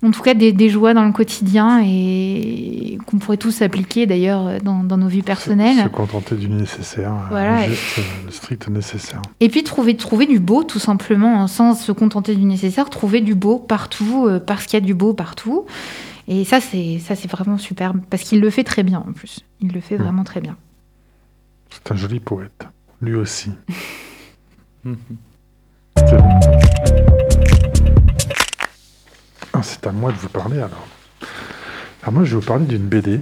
en 0.04 0.10
tout 0.12 0.22
cas 0.22 0.34
des, 0.34 0.52
des 0.52 0.68
joies 0.68 0.94
dans 0.94 1.04
le 1.04 1.10
quotidien 1.12 1.82
et 1.84 2.96
qu'on 3.06 3.18
pourrait 3.18 3.36
tous 3.36 3.60
appliquer 3.60 4.06
d'ailleurs 4.06 4.60
dans, 4.62 4.84
dans 4.84 4.96
nos 4.96 5.08
vies 5.08 5.22
personnelles. 5.22 5.76
Se, 5.76 5.82
se 5.82 5.88
contenter 5.88 6.36
du 6.36 6.48
nécessaire, 6.48 7.12
euh, 7.12 7.28
Voilà. 7.30 7.68
juste 7.68 7.98
le 8.24 8.30
strict 8.30 8.68
nécessaire. 8.68 9.20
Et 9.40 9.48
puis 9.48 9.64
trouver, 9.64 9.96
trouver 9.96 10.26
du 10.26 10.38
beau, 10.38 10.62
tout 10.64 10.78
simplement, 10.78 11.42
hein, 11.42 11.48
sans 11.48 11.74
se 11.74 11.90
contenter 11.92 12.36
du 12.36 12.44
nécessaire, 12.44 12.88
trouver 12.88 13.20
du 13.20 13.34
beau 13.34 13.58
partout, 13.58 14.26
euh, 14.28 14.38
parce 14.38 14.64
qu'il 14.66 14.74
y 14.74 14.82
a 14.82 14.86
du 14.86 14.94
beau 14.94 15.12
partout. 15.12 15.66
Et 16.28 16.44
ça, 16.44 16.60
c'est 16.60 16.98
ça, 16.98 17.14
c'est 17.16 17.30
vraiment 17.30 17.58
superbe, 17.58 18.00
parce 18.10 18.22
qu'il 18.22 18.40
le 18.40 18.50
fait 18.50 18.64
très 18.64 18.82
bien 18.84 18.98
en 19.06 19.12
plus. 19.12 19.40
Il 19.60 19.72
le 19.72 19.80
fait 19.80 19.96
Mm. 19.98 20.02
vraiment 20.02 20.24
très 20.24 20.40
bien. 20.40 20.56
C'est 21.70 21.92
un 21.92 21.96
joli 21.96 22.20
poète, 22.20 22.66
lui 23.00 23.14
aussi. 23.14 23.50
Ah, 29.52 29.62
c'est 29.62 29.86
à 29.86 29.92
moi 29.92 30.12
de 30.12 30.16
vous 30.18 30.28
parler 30.28 30.58
alors. 30.58 30.86
Alors 32.02 32.12
moi, 32.12 32.24
je 32.24 32.34
vais 32.36 32.40
vous 32.40 32.46
parler 32.46 32.66
d'une 32.66 32.86
BD. 32.86 33.20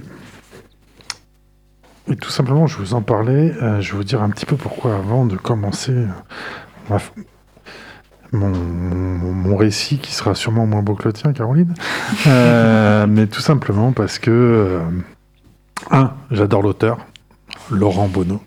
Et 2.07 2.15
tout 2.15 2.29
simplement, 2.29 2.67
je 2.67 2.77
vais 2.77 2.83
vous 2.83 2.93
en 2.93 3.01
parler. 3.01 3.51
euh, 3.61 3.81
je 3.81 3.91
vais 3.91 3.97
vous 3.97 4.03
dire 4.03 4.21
un 4.21 4.29
petit 4.29 4.45
peu 4.45 4.55
pourquoi 4.55 4.95
avant 4.95 5.25
de 5.25 5.35
commencer 5.37 5.91
euh, 6.91 6.97
mon, 8.31 8.49
mon- 8.49 9.33
mon 9.33 9.55
récit, 9.55 9.97
qui 9.97 10.13
sera 10.13 10.35
sûrement 10.35 10.67
moins 10.67 10.83
beau 10.83 10.93
que 10.95 11.07
le 11.07 11.13
tien, 11.13 11.33
Caroline. 11.33 11.73
Euh, 12.27 13.07
mais 13.09 13.27
tout 13.27 13.41
simplement 13.41 13.91
parce 13.91 14.19
que, 14.19 14.81
un, 15.89 16.13
j'adore 16.31 16.61
l'auteur, 16.61 16.97
Laurent 17.71 18.07
Bonneau. 18.07 18.41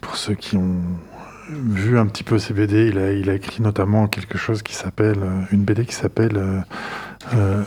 Pour 0.00 0.16
ceux 0.16 0.34
qui 0.34 0.56
ont 0.56 0.80
vu 1.50 1.98
un 1.98 2.06
petit 2.06 2.24
peu 2.24 2.38
ses 2.38 2.54
BD, 2.54 2.88
il 2.88 2.98
a, 2.98 3.12
il 3.12 3.30
a 3.30 3.34
écrit 3.34 3.62
notamment 3.62 4.06
quelque 4.08 4.38
chose 4.38 4.62
qui 4.62 4.74
s'appelle, 4.74 5.18
euh, 5.22 5.42
une 5.52 5.64
BD 5.64 5.84
qui 5.84 5.94
s'appelle... 5.94 6.36
euh, 6.36 6.60
euh, 7.34 7.62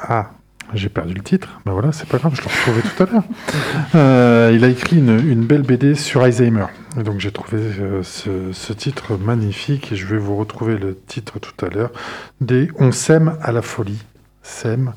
ah, 0.00 0.30
j'ai 0.74 0.88
perdu 0.88 1.14
le 1.14 1.22
titre. 1.22 1.60
Ben 1.64 1.72
voilà, 1.72 1.92
c'est 1.92 2.08
pas 2.08 2.18
grave, 2.18 2.34
je 2.34 2.42
l'ai 2.42 2.48
retrouvé 2.48 2.82
tout 2.82 3.02
à 3.02 3.06
l'heure. 3.06 3.24
Euh, 3.94 4.52
il 4.54 4.64
a 4.64 4.68
écrit 4.68 4.98
une, 4.98 5.18
une 5.26 5.46
belle 5.46 5.62
BD 5.62 5.94
sur 5.94 6.22
Alzheimer. 6.22 6.66
Et 6.98 7.02
donc 7.02 7.20
j'ai 7.20 7.32
trouvé 7.32 7.58
euh, 7.58 8.02
ce, 8.02 8.52
ce 8.52 8.72
titre 8.74 9.16
magnifique 9.16 9.92
et 9.92 9.96
je 9.96 10.06
vais 10.06 10.18
vous 10.18 10.36
retrouver 10.36 10.76
le 10.76 10.94
titre 11.06 11.38
tout 11.38 11.64
à 11.64 11.70
l'heure. 11.70 11.90
Des 12.40 12.68
On 12.78 12.92
s'aime 12.92 13.36
à 13.40 13.50
la 13.50 13.62
folie. 13.62 14.02
S'aime, 14.42 14.92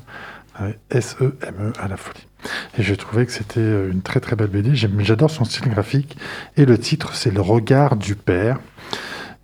euh, 0.60 0.72
S-E-M-E 0.90 1.68
E 1.68 1.72
à 1.80 1.88
la 1.88 1.96
folie. 1.96 2.26
Et 2.78 2.82
j'ai 2.82 2.96
trouvé 2.96 3.26
que 3.26 3.32
c'était 3.32 3.60
euh, 3.60 3.90
une 3.90 4.02
très 4.02 4.20
très 4.20 4.36
belle 4.36 4.48
BD. 4.48 4.74
J'adore 4.74 5.30
son 5.30 5.44
style 5.44 5.68
graphique. 5.68 6.16
Et 6.56 6.64
le 6.64 6.78
titre, 6.78 7.14
c'est 7.14 7.30
Le 7.30 7.40
regard 7.40 7.96
du 7.96 8.14
père. 8.14 8.58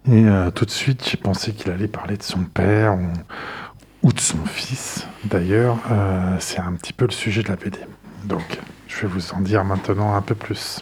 Et 0.06 0.24
euh, 0.24 0.50
tout 0.50 0.64
de 0.64 0.70
suite, 0.70 1.06
j'ai 1.08 1.16
pensé 1.16 1.52
qu'il 1.52 1.70
allait 1.70 1.88
parler 1.88 2.16
de 2.16 2.22
son 2.22 2.44
père 2.44 2.94
ou, 2.94 4.08
ou 4.08 4.12
de 4.12 4.20
son 4.20 4.44
fils. 4.46 5.06
D'ailleurs, 5.24 5.78
euh, 5.90 6.36
c'est 6.40 6.60
un 6.60 6.72
petit 6.72 6.92
peu 6.92 7.04
le 7.04 7.12
sujet 7.12 7.42
de 7.42 7.48
la 7.48 7.56
BD. 7.56 7.78
Donc, 8.24 8.58
je 8.86 9.02
vais 9.02 9.08
vous 9.08 9.32
en 9.32 9.40
dire 9.40 9.64
maintenant 9.64 10.14
un 10.14 10.22
peu 10.22 10.34
plus. 10.34 10.80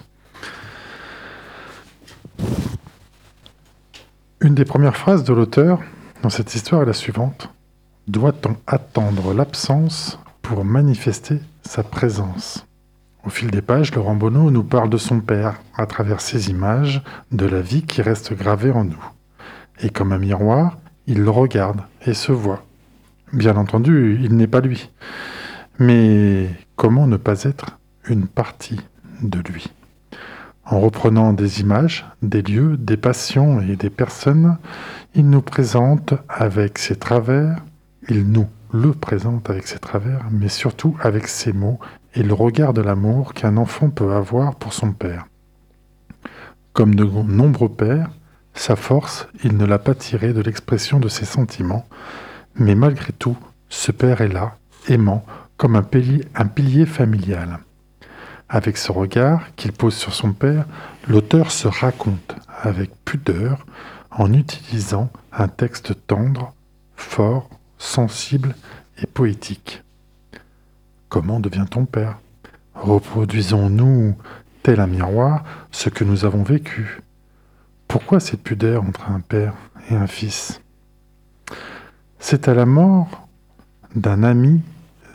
Une 4.40 4.54
des 4.54 4.64
premières 4.64 4.96
phrases 4.96 5.24
de 5.24 5.32
l'auteur 5.32 5.80
dans 6.22 6.30
cette 6.30 6.54
histoire 6.54 6.82
est 6.82 6.86
la 6.86 6.92
suivante. 6.92 7.50
Doit-on 8.06 8.56
attendre 8.66 9.34
l'absence 9.34 10.18
pour 10.42 10.64
manifester 10.64 11.40
sa 11.66 11.82
présence 11.82 12.66
Au 13.24 13.30
fil 13.30 13.50
des 13.50 13.60
pages, 13.60 13.94
Laurent 13.94 14.14
Bonneau 14.14 14.50
nous 14.50 14.62
parle 14.62 14.88
de 14.88 14.96
son 14.96 15.20
père 15.20 15.60
à 15.76 15.86
travers 15.86 16.20
ces 16.20 16.48
images 16.48 17.02
de 17.32 17.44
la 17.44 17.60
vie 17.60 17.82
qui 17.82 18.02
reste 18.02 18.32
gravée 18.34 18.70
en 18.70 18.84
nous. 18.84 19.04
Et 19.80 19.90
comme 19.90 20.12
un 20.12 20.18
miroir, 20.18 20.78
il 21.06 21.22
le 21.22 21.30
regarde 21.30 21.80
et 22.06 22.14
se 22.14 22.32
voit. 22.32 22.64
Bien 23.32 23.56
entendu, 23.56 24.18
il 24.22 24.36
n'est 24.36 24.46
pas 24.46 24.60
lui. 24.60 24.90
Mais 25.78 26.48
comment 26.76 27.06
ne 27.06 27.16
pas 27.16 27.42
être 27.42 27.78
une 28.08 28.26
partie 28.26 28.80
de 29.22 29.40
lui? 29.40 29.66
En 30.64 30.80
reprenant 30.80 31.32
des 31.32 31.60
images, 31.60 32.06
des 32.22 32.42
lieux, 32.42 32.76
des 32.76 32.96
passions 32.96 33.60
et 33.60 33.76
des 33.76 33.90
personnes, 33.90 34.56
il 35.14 35.28
nous 35.28 35.42
présente 35.42 36.14
avec 36.28 36.78
ses 36.78 36.96
travers, 36.96 37.58
il 38.08 38.30
nous 38.30 38.46
le 38.72 38.92
présente 38.92 39.48
avec 39.50 39.66
ses 39.66 39.78
travers, 39.78 40.26
mais 40.30 40.48
surtout 40.48 40.96
avec 41.00 41.28
ses 41.28 41.52
mots 41.52 41.78
et 42.14 42.22
le 42.22 42.34
regard 42.34 42.72
de 42.72 42.80
l'amour 42.80 43.34
qu'un 43.34 43.56
enfant 43.56 43.90
peut 43.90 44.12
avoir 44.12 44.56
pour 44.56 44.72
son 44.72 44.92
père. 44.92 45.26
Comme 46.72 46.94
de 46.94 47.04
nombreux 47.04 47.68
pères, 47.68 48.10
sa 48.54 48.76
force, 48.76 49.28
il 49.44 49.56
ne 49.56 49.66
l'a 49.66 49.78
pas 49.78 49.94
tirée 49.94 50.32
de 50.32 50.40
l'expression 50.40 50.98
de 50.98 51.08
ses 51.08 51.26
sentiments, 51.26 51.86
mais 52.54 52.74
malgré 52.74 53.12
tout, 53.12 53.36
ce 53.68 53.92
père 53.92 54.20
est 54.20 54.28
là, 54.28 54.56
aimant, 54.88 55.24
comme 55.56 55.76
un 55.76 55.82
pilier, 55.82 56.24
un 56.34 56.46
pilier 56.46 56.86
familial. 56.86 57.58
Avec 58.48 58.76
ce 58.76 58.92
regard 58.92 59.54
qu'il 59.56 59.72
pose 59.72 59.94
sur 59.94 60.14
son 60.14 60.32
père, 60.32 60.66
l'auteur 61.08 61.50
se 61.50 61.68
raconte 61.68 62.36
avec 62.62 62.90
pudeur 63.04 63.66
en 64.10 64.32
utilisant 64.32 65.10
un 65.32 65.48
texte 65.48 65.94
tendre, 66.06 66.54
fort, 66.94 67.50
sensible 67.78 68.54
et 69.02 69.06
poétique. 69.06 69.82
Comment 71.08 71.40
devient-on 71.40 71.84
père? 71.86 72.18
Reproduisons-nous, 72.74 74.16
tel 74.62 74.80
un 74.80 74.86
miroir, 74.86 75.44
ce 75.70 75.88
que 75.88 76.04
nous 76.04 76.24
avons 76.24 76.42
vécu 76.42 77.00
Pourquoi 77.88 78.20
cette 78.20 78.42
pudeur 78.42 78.82
entre 78.82 79.10
un 79.10 79.20
père 79.20 79.54
et 79.90 79.94
un 79.94 80.06
fils? 80.06 80.60
C'est 82.18 82.48
à 82.48 82.54
la 82.54 82.66
mort 82.66 83.28
d'un 83.94 84.22
ami 84.22 84.60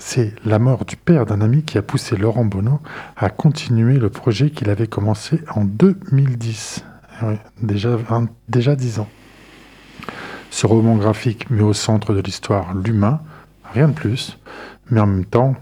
c'est 0.04 0.34
la 0.46 0.58
mort 0.58 0.84
du 0.86 0.96
père 0.96 1.28
d'un 1.28 1.42
ami 1.42 1.62
qui 1.62 1.78
a 1.78 1.84
poussé 1.84 2.18
Laurent 2.18 2.44
Bonneau 2.44 2.80
à 3.16 3.30
continuer 3.30 4.00
le 4.00 4.10
projet 4.10 4.50
qu'il 4.50 4.72
avait 4.72 4.88
commencé 4.88 5.40
en 5.54 5.64
2010. 5.64 6.84
Eh 7.22 7.38
déjà, 7.62 7.96
vingt- 7.98 8.28
déjà 8.50 8.76
10 8.76 8.98
ans. 8.98 9.08
Ce 10.52 10.68
roman 10.68 10.98
graphique 10.98 11.50
met 11.50 11.64
au 11.64 11.74
centre 11.74 12.14
de 12.14 12.20
l'histoire 12.20 12.76
l'humain, 12.76 13.22
rien 13.74 13.88
de 13.88 13.94
plus, 13.94 14.38
mais 14.90 15.00
en 15.00 15.08
même 15.08 15.26
temps, 15.26 15.56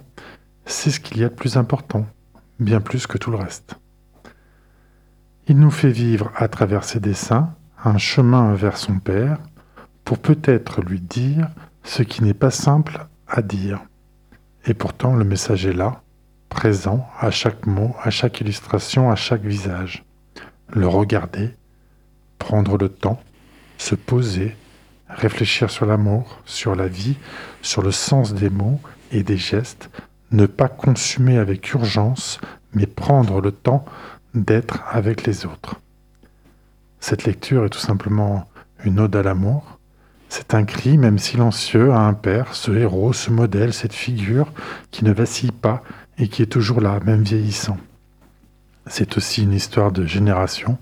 c'est 0.65 0.89
ce 0.89 0.99
qu'il 0.99 1.19
y 1.19 1.23
a 1.23 1.29
de 1.29 1.33
plus 1.33 1.57
important, 1.57 2.05
bien 2.59 2.81
plus 2.81 3.05
que 3.05 3.19
tout 3.19 3.29
le 3.29 3.37
reste. 3.37 3.79
Il 5.47 5.59
nous 5.59 5.71
fait 5.71 5.91
vivre 5.91 6.31
à 6.35 6.47
travers 6.47 6.83
ses 6.83 6.99
dessins 6.99 7.53
un 7.85 7.99
chemin 7.99 8.55
vers 8.55 8.77
son 8.77 8.99
père 8.99 9.37
pour 10.03 10.17
peut-être 10.17 10.81
lui 10.81 10.99
dire 10.99 11.47
ce 11.83 12.01
qui 12.01 12.23
n'est 12.23 12.33
pas 12.33 12.51
simple 12.51 13.05
à 13.27 13.43
dire. 13.43 13.79
Et 14.65 14.73
pourtant 14.73 15.15
le 15.15 15.23
message 15.23 15.67
est 15.67 15.73
là, 15.73 16.01
présent 16.49 17.07
à 17.19 17.29
chaque 17.29 17.67
mot, 17.67 17.95
à 18.01 18.09
chaque 18.09 18.41
illustration, 18.41 19.11
à 19.11 19.15
chaque 19.15 19.43
visage. 19.43 20.03
Le 20.67 20.87
regarder, 20.87 21.51
prendre 22.39 22.77
le 22.77 22.89
temps, 22.89 23.21
se 23.77 23.93
poser, 23.93 24.55
réfléchir 25.09 25.69
sur 25.69 25.85
l'amour, 25.85 26.39
sur 26.45 26.75
la 26.75 26.87
vie, 26.87 27.17
sur 27.61 27.81
le 27.81 27.91
sens 27.91 28.33
des 28.33 28.49
mots 28.49 28.79
et 29.11 29.23
des 29.23 29.37
gestes, 29.37 29.89
ne 30.31 30.45
pas 30.45 30.67
consumer 30.67 31.37
avec 31.37 31.73
urgence, 31.73 32.39
mais 32.73 32.85
prendre 32.85 33.41
le 33.41 33.51
temps 33.51 33.85
d'être 34.33 34.83
avec 34.89 35.25
les 35.25 35.45
autres. 35.45 35.75
Cette 36.99 37.23
lecture 37.23 37.65
est 37.65 37.69
tout 37.69 37.79
simplement 37.79 38.47
une 38.83 38.99
ode 38.99 39.15
à 39.15 39.23
l'amour. 39.23 39.79
C'est 40.27 40.53
un 40.53 40.63
cri, 40.63 40.97
même 40.97 41.17
silencieux, 41.17 41.91
à 41.91 42.01
un 42.01 42.13
père, 42.13 42.53
ce 42.53 42.71
héros, 42.71 43.13
ce 43.13 43.31
modèle, 43.31 43.73
cette 43.73 43.93
figure 43.93 44.51
qui 44.91 45.03
ne 45.03 45.11
vacille 45.11 45.51
pas 45.51 45.81
et 46.19 46.27
qui 46.27 46.43
est 46.43 46.47
toujours 46.47 46.81
là, 46.81 46.99
même 47.03 47.23
vieillissant. 47.23 47.77
C'est 48.85 49.17
aussi 49.17 49.43
une 49.43 49.53
histoire 49.53 49.91
de 49.91 50.05
génération, 50.05 50.77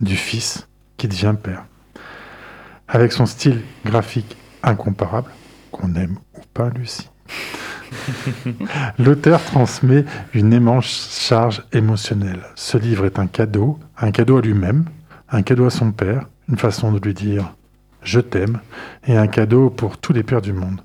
du 0.00 0.16
fils 0.16 0.68
qui 0.96 1.08
devient 1.08 1.34
père. 1.40 1.64
Avec 2.88 3.12
son 3.12 3.26
style 3.26 3.60
graphique 3.84 4.36
incomparable, 4.62 5.30
qu'on 5.70 5.94
aime 5.94 6.16
ou 6.34 6.40
pas, 6.54 6.70
Lucie, 6.70 7.10
L'auteur 8.98 9.42
transmet 9.44 10.04
une 10.34 10.52
immense 10.52 11.18
charge 11.20 11.64
émotionnelle. 11.72 12.40
Ce 12.54 12.78
livre 12.78 13.06
est 13.06 13.18
un 13.18 13.26
cadeau, 13.26 13.78
un 13.98 14.10
cadeau 14.10 14.38
à 14.38 14.40
lui-même, 14.40 14.86
un 15.30 15.42
cadeau 15.42 15.66
à 15.66 15.70
son 15.70 15.92
père, 15.92 16.26
une 16.48 16.58
façon 16.58 16.92
de 16.92 16.98
lui 16.98 17.14
dire 17.14 17.54
je 18.02 18.20
t'aime, 18.20 18.60
et 19.06 19.16
un 19.16 19.26
cadeau 19.26 19.70
pour 19.70 19.98
tous 19.98 20.12
les 20.12 20.22
pères 20.22 20.40
du 20.40 20.52
monde. 20.52 20.80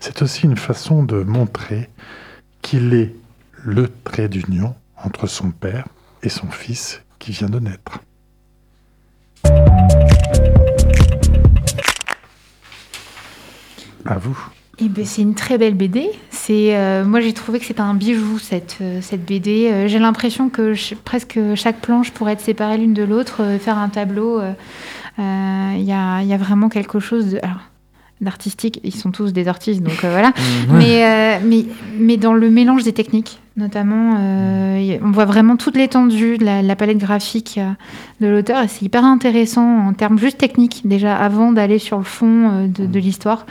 C'est 0.00 0.22
aussi 0.22 0.44
une 0.44 0.56
façon 0.56 1.02
de 1.02 1.22
montrer 1.22 1.88
qu'il 2.62 2.94
est 2.94 3.14
le 3.64 3.88
trait 4.04 4.28
d'union 4.28 4.74
entre 5.02 5.26
son 5.26 5.50
père 5.50 5.86
et 6.22 6.28
son 6.28 6.48
fils 6.48 7.02
qui 7.18 7.32
vient 7.32 7.48
de 7.48 7.58
naître. 7.58 8.00
À 14.04 14.18
vous. 14.18 14.38
Eh 14.80 14.88
ben, 14.88 15.04
c'est 15.04 15.22
une 15.22 15.34
très 15.34 15.58
belle 15.58 15.74
BD. 15.74 16.08
C'est, 16.30 16.76
euh, 16.76 17.04
moi, 17.04 17.20
j'ai 17.20 17.32
trouvé 17.32 17.58
que 17.58 17.64
c'était 17.64 17.80
un 17.80 17.94
bijou, 17.94 18.38
cette, 18.38 18.78
euh, 18.80 19.00
cette 19.02 19.24
BD. 19.24 19.68
Euh, 19.70 19.88
j'ai 19.88 19.98
l'impression 19.98 20.50
que 20.50 20.74
presque 21.04 21.40
chaque 21.56 21.80
planche 21.80 22.12
pourrait 22.12 22.34
être 22.34 22.40
séparée 22.40 22.78
l'une 22.78 22.94
de 22.94 23.02
l'autre, 23.02 23.42
faire 23.60 23.76
un 23.76 23.88
tableau. 23.88 24.40
Il 25.18 25.24
y, 25.24 25.92
a, 25.92 26.22
il 26.22 26.28
y 26.28 26.32
a 26.32 26.36
vraiment 26.36 26.68
quelque 26.68 27.00
chose 27.00 27.32
de, 27.32 27.38
alors, 27.42 27.62
d'artistique. 28.20 28.80
Ils 28.84 28.94
sont 28.94 29.10
tous 29.10 29.32
des 29.32 29.48
artistes, 29.48 29.82
donc 29.82 29.98
voilà. 30.02 30.32
mais, 30.70 31.40
mais, 31.44 31.64
mais 31.98 32.16
dans 32.16 32.34
le 32.34 32.48
mélange 32.48 32.84
des 32.84 32.92
techniques, 32.92 33.40
notamment, 33.56 34.16
on 34.16 35.10
voit 35.10 35.24
vraiment 35.24 35.56
toute 35.56 35.76
l'étendue 35.76 36.38
de 36.38 36.44
la, 36.44 36.62
la 36.62 36.76
palette 36.76 36.98
graphique 36.98 37.58
de 38.20 38.28
l'auteur. 38.28 38.62
Et 38.62 38.68
c'est 38.68 38.84
hyper 38.84 39.04
intéressant 39.04 39.88
en 39.88 39.92
termes 39.92 40.20
juste 40.20 40.38
techniques, 40.38 40.82
déjà, 40.84 41.16
avant 41.16 41.50
d'aller 41.50 41.80
sur 41.80 41.98
le 41.98 42.04
fond 42.04 42.68
de, 42.68 42.86
de 42.86 42.98
l'histoire. 43.00 43.44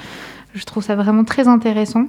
Je 0.54 0.64
trouve 0.66 0.84
ça 0.84 0.95
vraiment 0.95 1.24
très 1.24 1.48
intéressant. 1.48 2.06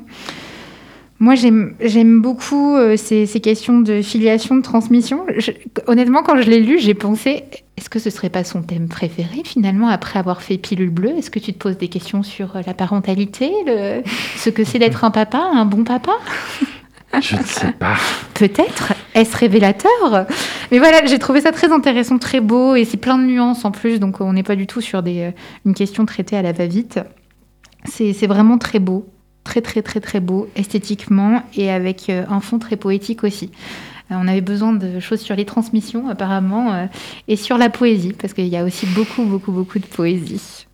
Moi, 1.20 1.34
j'aime 1.34 2.20
beaucoup 2.20 2.76
euh, 2.76 2.96
ces, 2.96 3.26
ces 3.26 3.40
questions 3.40 3.80
de 3.80 4.02
filiation, 4.02 4.54
de 4.56 4.62
transmission. 4.62 5.24
Je- 5.36 5.50
honnêtement, 5.88 6.22
quand 6.22 6.40
je 6.40 6.48
l'ai 6.48 6.60
lu, 6.60 6.78
j'ai 6.78 6.94
pensé, 6.94 7.42
est-ce 7.76 7.90
que 7.90 7.98
ce 7.98 8.08
serait 8.08 8.30
pas 8.30 8.44
son 8.44 8.62
thème 8.62 8.86
préféré 8.88 9.42
finalement 9.44 9.88
après 9.88 10.20
avoir 10.20 10.42
fait 10.42 10.58
Pilule 10.58 10.90
Bleue? 10.90 11.10
Est-ce 11.18 11.30
que 11.32 11.40
tu 11.40 11.52
te 11.52 11.58
poses 11.58 11.76
des 11.76 11.88
questions 11.88 12.22
sur 12.22 12.54
euh, 12.54 12.60
la 12.64 12.72
parentalité, 12.72 13.50
le- 13.66 14.02
ce 14.36 14.48
que 14.48 14.62
c'est 14.62 14.78
d'être 14.78 15.02
un 15.04 15.10
papa, 15.10 15.38
un 15.52 15.64
bon 15.64 15.82
papa? 15.82 16.12
Je 17.20 17.34
ne 17.36 17.42
sais 17.42 17.72
pas. 17.72 17.96
Peut-être. 18.34 18.92
Est-ce 19.14 19.36
révélateur? 19.36 20.26
Mais 20.70 20.78
voilà, 20.78 21.04
j'ai 21.06 21.18
trouvé 21.18 21.40
ça 21.40 21.50
très 21.50 21.72
intéressant, 21.72 22.18
très 22.18 22.40
beau, 22.40 22.76
et 22.76 22.84
c'est 22.84 22.96
plein 22.96 23.18
de 23.18 23.24
nuances 23.24 23.64
en 23.64 23.72
plus, 23.72 23.98
donc 23.98 24.20
on 24.20 24.32
n'est 24.34 24.44
pas 24.44 24.54
du 24.54 24.68
tout 24.68 24.80
sur 24.80 25.02
des, 25.02 25.20
euh, 25.22 25.30
une 25.66 25.74
question 25.74 26.06
traitée 26.06 26.36
à 26.36 26.42
la 26.42 26.52
va-vite. 26.52 27.00
C'est 27.88 28.26
vraiment 28.26 28.58
très 28.58 28.78
beau, 28.78 29.06
très 29.44 29.60
très 29.60 29.82
très 29.82 30.00
très 30.00 30.20
beau, 30.20 30.48
esthétiquement, 30.56 31.42
et 31.54 31.70
avec 31.70 32.10
euh, 32.10 32.24
un 32.28 32.40
fond 32.40 32.58
très 32.58 32.76
poétique 32.76 33.24
aussi. 33.24 33.50
Euh, 34.10 34.16
On 34.18 34.28
avait 34.28 34.40
besoin 34.40 34.72
de 34.72 35.00
choses 35.00 35.20
sur 35.20 35.36
les 35.36 35.44
transmissions, 35.44 36.08
apparemment, 36.08 36.72
euh, 36.72 36.86
et 37.26 37.36
sur 37.36 37.58
la 37.58 37.70
poésie, 37.70 38.12
parce 38.12 38.32
qu'il 38.34 38.46
y 38.46 38.56
a 38.56 38.64
aussi 38.64 38.86
beaucoup, 38.86 39.24
beaucoup, 39.24 39.52
beaucoup 39.52 39.78
de 39.78 39.86
poésie. 39.86 40.66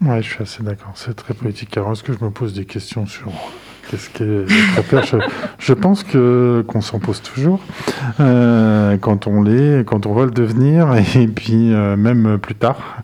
Ouais, 0.00 0.22
je 0.22 0.28
suis 0.28 0.42
assez 0.42 0.62
d'accord. 0.62 0.92
C'est 0.96 1.14
très 1.14 1.34
poétique. 1.34 1.76
Alors, 1.76 1.92
est-ce 1.92 2.02
que 2.02 2.12
je 2.12 2.24
me 2.24 2.30
pose 2.30 2.54
des 2.54 2.64
questions 2.64 3.06
sur 3.06 3.32
qu'est-ce 3.90 4.10
père 4.88 5.04
je, 5.04 5.16
je 5.58 5.74
pense 5.74 6.04
que 6.04 6.64
qu'on 6.66 6.80
s'en 6.80 6.98
pose 6.98 7.22
toujours 7.22 7.60
euh, 8.20 8.96
quand 8.98 9.26
on 9.26 9.42
l'est, 9.42 9.84
quand 9.84 10.06
on 10.06 10.14
va 10.14 10.24
le 10.24 10.30
devenir, 10.30 10.94
et 11.16 11.26
puis 11.26 11.72
euh, 11.72 11.96
même 11.96 12.38
plus 12.38 12.54
tard. 12.54 13.02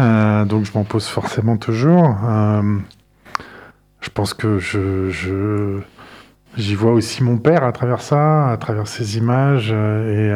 Euh, 0.00 0.44
donc, 0.44 0.64
je 0.64 0.72
m'en 0.74 0.84
pose 0.84 1.06
forcément 1.06 1.56
toujours. 1.56 2.16
Je 4.00 4.10
pense 4.10 4.34
que 4.34 4.58
je, 4.58 5.10
je 5.10 5.80
j'y 6.56 6.74
vois 6.74 6.92
aussi 6.92 7.24
mon 7.24 7.38
père 7.38 7.64
à 7.64 7.72
travers 7.72 8.00
ça, 8.00 8.48
à 8.50 8.56
travers 8.56 8.86
ces 8.86 9.18
images. 9.18 9.72
Et, 9.72 10.30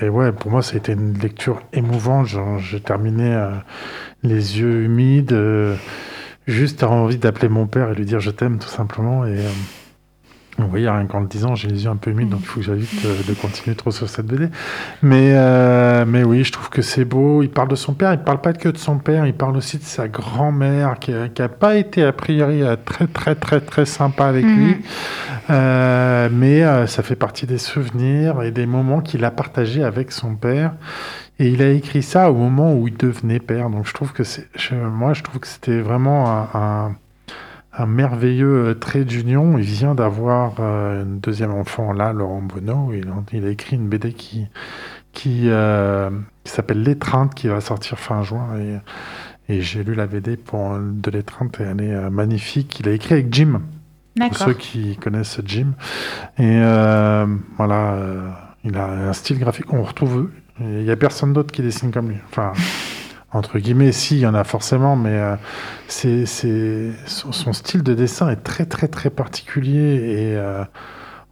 et 0.00 0.08
ouais, 0.08 0.32
pour 0.32 0.50
moi, 0.50 0.62
ça 0.62 0.74
a 0.74 0.76
été 0.76 0.92
une 0.92 1.18
lecture 1.18 1.60
émouvante. 1.72 2.28
J'ai 2.58 2.80
terminé 2.80 3.36
les 4.22 4.60
yeux 4.60 4.84
humides, 4.84 5.36
juste 6.46 6.82
avoir 6.82 6.98
envie 7.00 7.18
d'appeler 7.18 7.48
mon 7.48 7.66
père 7.66 7.90
et 7.90 7.94
lui 7.94 8.04
dire 8.04 8.20
je 8.20 8.30
t'aime 8.30 8.58
tout 8.58 8.68
simplement. 8.68 9.24
Et 9.24 9.38
euh, 9.38 9.48
vous 10.58 10.68
voyez, 10.68 10.88
rien 10.88 11.06
qu'en 11.06 11.20
le 11.20 11.26
disant, 11.28 11.54
j'ai 11.54 11.68
les 11.68 11.84
yeux 11.84 11.90
un 11.90 11.96
peu 11.96 12.10
humides, 12.10 12.28
donc 12.28 12.40
il 12.42 12.46
faut 12.46 12.60
que 12.60 12.66
j'évite 12.66 13.06
euh, 13.06 13.16
de 13.26 13.32
continuer 13.32 13.74
trop 13.74 13.90
sur 13.90 14.08
cette 14.08 14.26
BD. 14.26 14.48
Mais, 15.00 15.32
euh, 15.34 16.04
mais 16.06 16.24
oui, 16.24 16.44
je 16.44 16.52
trouve 16.52 16.68
que 16.68 16.82
c'est 16.82 17.06
beau. 17.06 17.42
Il 17.42 17.48
parle 17.48 17.68
de 17.68 17.74
son 17.74 17.94
père, 17.94 18.12
il 18.12 18.18
parle 18.18 18.40
pas 18.42 18.52
que 18.52 18.68
de 18.68 18.76
son 18.76 18.98
père, 18.98 19.26
il 19.26 19.32
parle 19.32 19.56
aussi 19.56 19.78
de 19.78 19.82
sa 19.84 20.08
grand-mère 20.08 20.98
qui 21.00 21.10
n'a 21.12 21.48
pas 21.48 21.76
été 21.76 22.04
a 22.04 22.12
priori 22.12 22.62
euh, 22.62 22.76
très 22.84 23.06
très 23.06 23.34
très 23.34 23.60
très 23.62 23.86
sympa 23.86 24.26
avec 24.26 24.44
Mhm. 24.44 24.56
lui. 24.58 24.76
Euh, 25.50 26.28
mais 26.30 26.62
euh, 26.62 26.86
ça 26.86 27.02
fait 27.02 27.16
partie 27.16 27.46
des 27.46 27.58
souvenirs 27.58 28.42
et 28.42 28.50
des 28.50 28.66
moments 28.66 29.00
qu'il 29.00 29.24
a 29.24 29.30
partagés 29.30 29.82
avec 29.82 30.12
son 30.12 30.34
père. 30.36 30.72
Et 31.42 31.48
il 31.48 31.60
a 31.60 31.70
écrit 31.70 32.04
ça 32.04 32.30
au 32.30 32.36
moment 32.36 32.72
où 32.72 32.86
il 32.86 32.96
devenait 32.96 33.40
père. 33.40 33.68
Donc 33.68 33.84
je 33.84 33.92
trouve 33.92 34.12
que 34.12 34.22
c'est, 34.22 34.46
moi 34.72 35.12
je 35.12 35.24
trouve 35.24 35.40
que 35.40 35.48
c'était 35.48 35.80
vraiment 35.80 36.30
un, 36.30 36.48
un- 36.54 36.96
un 37.76 37.86
merveilleux 37.86 38.68
euh, 38.68 38.74
trait 38.74 39.04
d'union. 39.04 39.58
Il 39.58 39.64
vient 39.64 39.96
d'avoir 39.96 40.52
euh, 40.60 41.02
un 41.02 41.06
deuxième 41.06 41.50
enfant 41.50 41.92
là, 41.92 42.12
Laurent 42.12 42.42
Bonneau. 42.42 42.92
Il, 42.94 43.08
a- 43.08 43.14
il 43.32 43.44
a 43.44 43.48
écrit 43.50 43.74
une 43.74 43.88
BD 43.88 44.12
qui 44.12 44.46
qui, 45.10 45.46
euh, 45.48 46.10
qui 46.44 46.52
s'appelle 46.52 46.82
L'étreinte, 46.84 47.34
qui 47.34 47.48
va 47.48 47.60
sortir 47.60 47.98
fin 47.98 48.22
juin. 48.22 48.46
Et, 49.48 49.54
et 49.54 49.62
j'ai 49.62 49.82
lu 49.82 49.94
la 49.94 50.06
BD 50.06 50.36
pour, 50.36 50.78
de 50.78 51.10
L'étreinte 51.10 51.58
et 51.60 51.64
elle 51.64 51.80
est 51.82 51.92
euh, 51.92 52.08
magnifique. 52.08 52.78
Il 52.78 52.88
a 52.88 52.92
écrit 52.92 53.14
avec 53.14 53.34
Jim 53.34 53.62
pour 54.14 54.28
D'accord. 54.28 54.46
ceux 54.46 54.54
qui 54.54 54.96
connaissent 54.96 55.40
Jim. 55.44 55.72
Et 56.38 56.60
voilà, 57.56 57.96
il 58.64 58.76
a 58.76 58.86
un 59.08 59.12
style 59.12 59.38
graphique 59.40 59.66
qu'on 59.66 59.82
retrouve. 59.82 60.28
Il 60.60 60.84
n'y 60.84 60.90
a 60.90 60.96
personne 60.96 61.32
d'autre 61.32 61.52
qui 61.52 61.62
dessine 61.62 61.90
comme 61.90 62.10
lui. 62.10 62.18
Enfin, 62.30 62.52
entre 63.32 63.58
guillemets, 63.58 63.92
si, 63.92 64.16
il 64.16 64.20
y 64.20 64.26
en 64.26 64.34
a 64.34 64.44
forcément, 64.44 64.96
mais 64.96 65.14
euh, 65.18 65.36
c'est, 65.88 66.26
son, 67.06 67.32
son 67.32 67.52
style 67.52 67.82
de 67.82 67.94
dessin 67.94 68.28
est 68.30 68.42
très, 68.42 68.66
très, 68.66 68.88
très 68.88 69.10
particulier 69.10 69.94
et 69.94 70.36
euh, 70.36 70.64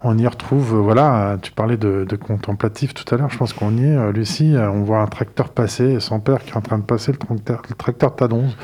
on 0.02 0.16
y 0.16 0.26
retrouve, 0.26 0.74
euh, 0.74 0.80
voilà, 0.80 1.36
tu 1.42 1.52
parlais 1.52 1.76
de, 1.76 2.06
de 2.08 2.16
contemplatif 2.16 2.94
tout 2.94 3.14
à 3.14 3.18
l'heure, 3.18 3.28
je 3.30 3.36
pense 3.36 3.52
qu'on 3.52 3.76
y 3.76 3.84
est, 3.84 4.12
Lucie, 4.12 4.54
on 4.56 4.82
voit 4.82 5.00
un 5.00 5.06
tracteur 5.06 5.50
passer, 5.50 5.84
et 5.84 6.00
son 6.00 6.20
père 6.20 6.42
qui 6.42 6.52
est 6.52 6.56
en 6.56 6.62
train 6.62 6.78
de 6.78 6.84
passer 6.84 7.12
le 7.12 7.18
tracteur, 7.18 7.62
le 7.68 7.74
tracteur 7.74 8.16
tadonze, 8.16 8.56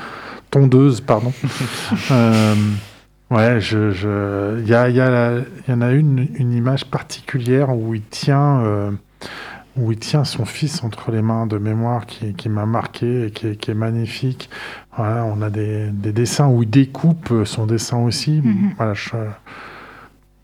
tondeuse, 0.50 1.00
pardon. 1.02 1.32
Euh, 2.10 2.54
Ouais, 3.30 3.60
je, 3.60 3.90
je, 3.90 4.60
il 4.60 4.68
y, 4.68 4.74
a, 4.74 4.88
y, 4.88 5.00
a 5.00 5.40
en 5.68 5.80
a 5.80 5.90
une, 5.90 6.28
une 6.34 6.52
image 6.52 6.84
particulière 6.84 7.76
où 7.76 7.92
il 7.92 8.02
tient, 8.02 8.60
euh, 8.60 8.92
où 9.76 9.92
il 9.92 9.98
tient 9.98 10.24
son 10.24 10.44
fils 10.44 10.82
entre 10.84 11.10
les 11.10 11.22
mains 11.22 11.46
de 11.46 11.58
mémoire 11.58 12.06
qui, 12.06 12.34
qui 12.34 12.48
m'a 12.48 12.66
marqué 12.66 13.26
et 13.26 13.30
qui 13.30 13.48
est, 13.48 13.56
qui 13.56 13.70
est 13.70 13.74
magnifique. 13.74 14.48
Voilà, 14.96 15.24
on 15.24 15.42
a 15.42 15.50
des, 15.50 15.88
des 15.90 16.12
dessins 16.12 16.48
où 16.48 16.62
il 16.62 16.70
découpe 16.70 17.32
son 17.44 17.66
dessin 17.66 17.98
aussi. 17.98 18.40
Mhm. 18.42 18.72
Voilà, 18.76 18.94
je, 18.94 19.10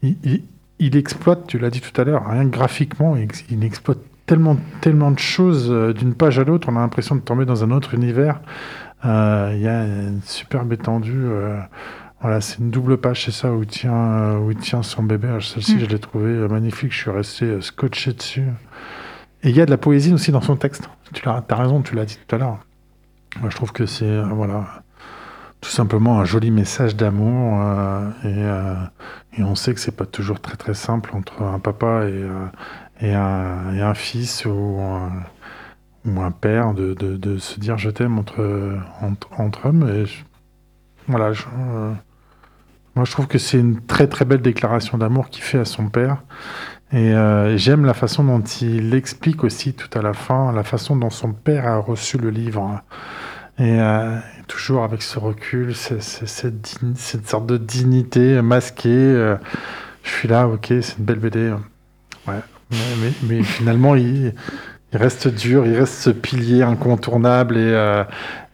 il, 0.02 0.16
il- 0.24 0.42
il 0.78 0.96
exploite, 0.96 1.46
tu 1.46 1.60
l'as 1.60 1.70
dit 1.70 1.80
tout 1.80 1.98
à 2.00 2.02
l'heure, 2.04 2.26
rien 2.28 2.44
que 2.44 2.50
graphiquement, 2.50 3.14
il, 3.14 3.22
ex- 3.22 3.44
il 3.50 3.62
exploite 3.64 3.98
tellement, 4.26 4.56
tellement 4.80 5.12
de 5.12 5.18
choses 5.20 5.68
euh, 5.70 5.92
d'une 5.92 6.12
page 6.12 6.40
à 6.40 6.44
l'autre, 6.44 6.68
on 6.72 6.76
a 6.76 6.80
l'impression 6.80 7.14
de 7.14 7.20
tomber 7.20 7.44
dans 7.44 7.62
un 7.62 7.70
autre 7.70 7.94
univers. 7.94 8.40
Euh, 9.04 9.52
Il 9.54 9.60
y 9.62 9.68
a 9.68 9.84
une 9.84 10.20
superbe 10.24 10.72
étendue. 10.72 11.12
euh, 11.14 11.56
voilà, 12.20 12.40
c'est 12.40 12.58
une 12.58 12.70
double 12.70 12.96
page, 12.98 13.24
c'est 13.26 13.30
ça, 13.32 13.52
où 13.52 13.62
il 13.62 13.68
tient, 13.68 14.38
où 14.38 14.50
il 14.50 14.56
tient 14.56 14.82
son 14.82 15.04
bébé. 15.04 15.28
Celle-ci, 15.40 15.76
Mm. 15.76 15.80
je 15.80 15.86
l'ai 15.86 15.98
trouvée 16.00 16.48
magnifique, 16.48 16.92
je 16.92 16.98
suis 16.98 17.10
resté 17.10 17.60
scotché 17.60 18.12
dessus. 18.12 18.42
Et 19.42 19.50
il 19.50 19.56
y 19.56 19.60
a 19.60 19.66
de 19.66 19.70
la 19.70 19.78
poésie 19.78 20.12
aussi 20.12 20.30
dans 20.30 20.40
son 20.40 20.56
texte. 20.56 20.88
Tu 21.12 21.28
as 21.28 21.42
raison, 21.50 21.82
tu 21.82 21.94
l'as 21.94 22.04
dit 22.04 22.18
tout 22.26 22.34
à 22.34 22.38
l'heure. 22.38 22.58
Moi, 23.40 23.50
je 23.50 23.56
trouve 23.56 23.72
que 23.72 23.86
c'est 23.86 24.04
euh, 24.04 24.24
voilà, 24.24 24.82
tout 25.60 25.70
simplement 25.70 26.20
un 26.20 26.24
joli 26.24 26.50
message 26.50 26.96
d'amour. 26.96 27.60
euh, 27.60 28.08
et, 28.24 28.44
euh, 28.44 28.74
et 29.38 29.42
on 29.42 29.54
sait 29.54 29.74
que 29.74 29.80
c'est 29.80 29.96
pas 29.96 30.06
toujours 30.06 30.40
très 30.40 30.56
très 30.56 30.74
simple 30.74 31.10
entre 31.14 31.42
un 31.42 31.58
papa 31.58 32.04
et, 32.04 32.26
et, 33.06 33.14
un, 33.14 33.94
fils 33.94 34.44
ou 34.44 34.78
un, 34.80 35.10
ou 36.04 36.20
un 36.20 36.30
père 36.30 36.74
de, 36.74 36.94
de, 36.94 37.38
se 37.38 37.58
dire 37.58 37.78
je 37.78 37.90
t'aime 37.90 38.18
entre, 38.18 38.76
entre, 39.38 39.66
hommes. 39.66 40.04
Voilà, 41.08 41.32
moi 42.94 43.04
je 43.06 43.10
trouve 43.10 43.26
que 43.26 43.38
c'est 43.38 43.58
une 43.58 43.80
très 43.80 44.06
très 44.06 44.26
belle 44.26 44.42
déclaration 44.42 44.98
d'amour 44.98 45.30
qu'il 45.30 45.42
fait 45.42 45.58
à 45.58 45.64
son 45.64 45.88
père. 45.88 46.22
Et 46.92 47.14
euh, 47.14 47.56
j'aime 47.56 47.86
la 47.86 47.94
façon 47.94 48.22
dont 48.22 48.42
il 48.60 48.94
explique 48.94 49.44
aussi 49.44 49.72
tout 49.72 49.88
à 49.98 50.02
la 50.02 50.12
fin, 50.12 50.52
la 50.52 50.62
façon 50.62 50.94
dont 50.94 51.08
son 51.08 51.32
père 51.32 51.66
a 51.66 51.78
reçu 51.78 52.18
le 52.18 52.28
livre. 52.28 52.82
Et 53.58 53.80
euh, 53.80 54.18
toujours 54.46 54.84
avec 54.84 55.02
ce 55.02 55.18
recul, 55.18 55.74
cette, 55.74 57.26
sorte 57.26 57.46
de 57.46 57.56
dignité 57.56 58.42
masquée. 58.42 58.90
euh, 58.90 59.36
je 60.02 60.10
suis 60.10 60.28
là, 60.28 60.46
ok, 60.48 60.66
c'est 60.68 60.98
une 60.98 61.04
belle 61.04 61.18
BD. 61.18 61.52
Ouais. 62.26 62.34
Mais, 63.22 63.42
finalement, 63.42 63.94
il, 63.94 64.34
il 64.92 64.98
reste 64.98 65.28
dur, 65.28 65.66
il 65.66 65.74
reste 65.74 65.94
ce 65.94 66.10
pilier 66.10 66.62
incontournable. 66.62 67.56
Et, 67.56 68.04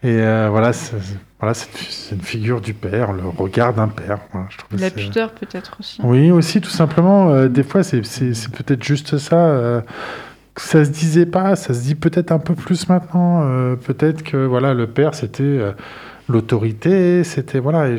et 0.02 0.20
euh, 0.20 0.48
voilà, 0.50 0.72
c'est 0.72 0.96
voilà, 1.40 1.54
c'est 1.54 2.14
une, 2.14 2.20
figure 2.20 2.60
du 2.60 2.74
père, 2.74 3.12
le 3.12 3.28
regard 3.28 3.72
d'un 3.72 3.86
père. 3.86 4.18
Voilà, 4.32 4.48
je 4.50 4.58
trouve 4.58 4.76
que 4.76 4.82
La 4.82 4.90
pudeur 4.90 5.30
peut-être 5.32 5.76
aussi. 5.78 6.00
oui, 6.02 6.32
aussi, 6.32 6.60
tout 6.60 6.70
simplement. 6.70 7.30
euh, 7.30 7.48
des 7.48 7.62
fois, 7.62 7.84
c'est 7.84 8.00
peut-être 8.00 8.82
juste 8.82 9.18
ça. 9.18 9.36
euh, 9.36 9.80
ça 10.56 10.84
se 10.84 10.90
disait 10.90 11.26
pas, 11.26 11.54
ça 11.54 11.72
se 11.74 11.82
dit 11.82 11.94
peut-être 11.94 12.32
un 12.32 12.40
peu 12.40 12.54
plus 12.56 12.88
maintenant. 12.88 13.42
euh, 13.44 13.76
peut-être 13.76 14.24
que 14.24 14.36
voilà, 14.36 14.74
le 14.74 14.88
père, 14.88 15.14
c'était 15.14 15.60
l'autorité, 16.28 17.22
c'était 17.22 17.60
voilà. 17.60 17.88
Et 17.88 17.96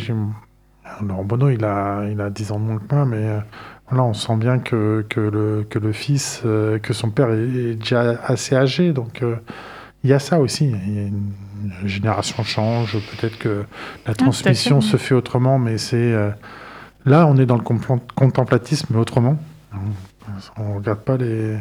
Laurent 1.02 1.24
Bonneau, 1.24 1.50
il 1.50 1.64
a, 1.64 2.04
il 2.12 2.20
a 2.20 2.30
10 2.30 2.52
ans 2.52 2.60
de 2.60 2.66
moins 2.66 2.80
que 2.80 2.94
moi, 2.94 3.06
mais 3.06 3.26
voilà, 3.90 4.04
on 4.04 4.14
sent 4.14 4.36
bien 4.36 4.60
que, 4.60 5.06
que, 5.08 5.22
le, 5.22 5.66
que 5.70 5.80
le 5.80 5.94
fils, 5.94 6.42
que 6.44 6.94
son 6.94 7.10
père 7.10 7.32
est, 7.32 7.44
est 7.44 7.76
déjà 7.76 8.20
assez 8.26 8.54
âgé. 8.58 8.92
Donc, 8.92 9.24
il 10.04 10.10
y 10.10 10.14
a 10.14 10.20
ça 10.20 10.40
aussi. 10.40 10.66
Il 10.66 10.96
y 10.96 11.00
a 11.00 11.02
une, 11.04 11.32
une 11.82 11.88
génération 11.88 12.44
change, 12.44 12.94
peut-être 12.94 13.38
que 13.38 13.64
la 14.08 14.14
transmission 14.16 14.82
fait. 14.82 14.88
se 14.88 14.98
fait 14.98 15.16
autrement, 15.16 15.60
mais 15.60 15.78
c'est. 15.78 15.96
euh, 15.98 16.30
là, 17.06 17.28
on 17.28 17.38
est 17.38 17.46
dans 17.46 17.58
le 17.58 17.64
contemplatisme, 18.16 18.88
mais 18.92 19.00
autrement. 19.00 19.38
On 20.58 20.70
ne 20.70 20.76
regarde 20.76 21.00
pas 21.00 21.18
les, 21.18 21.58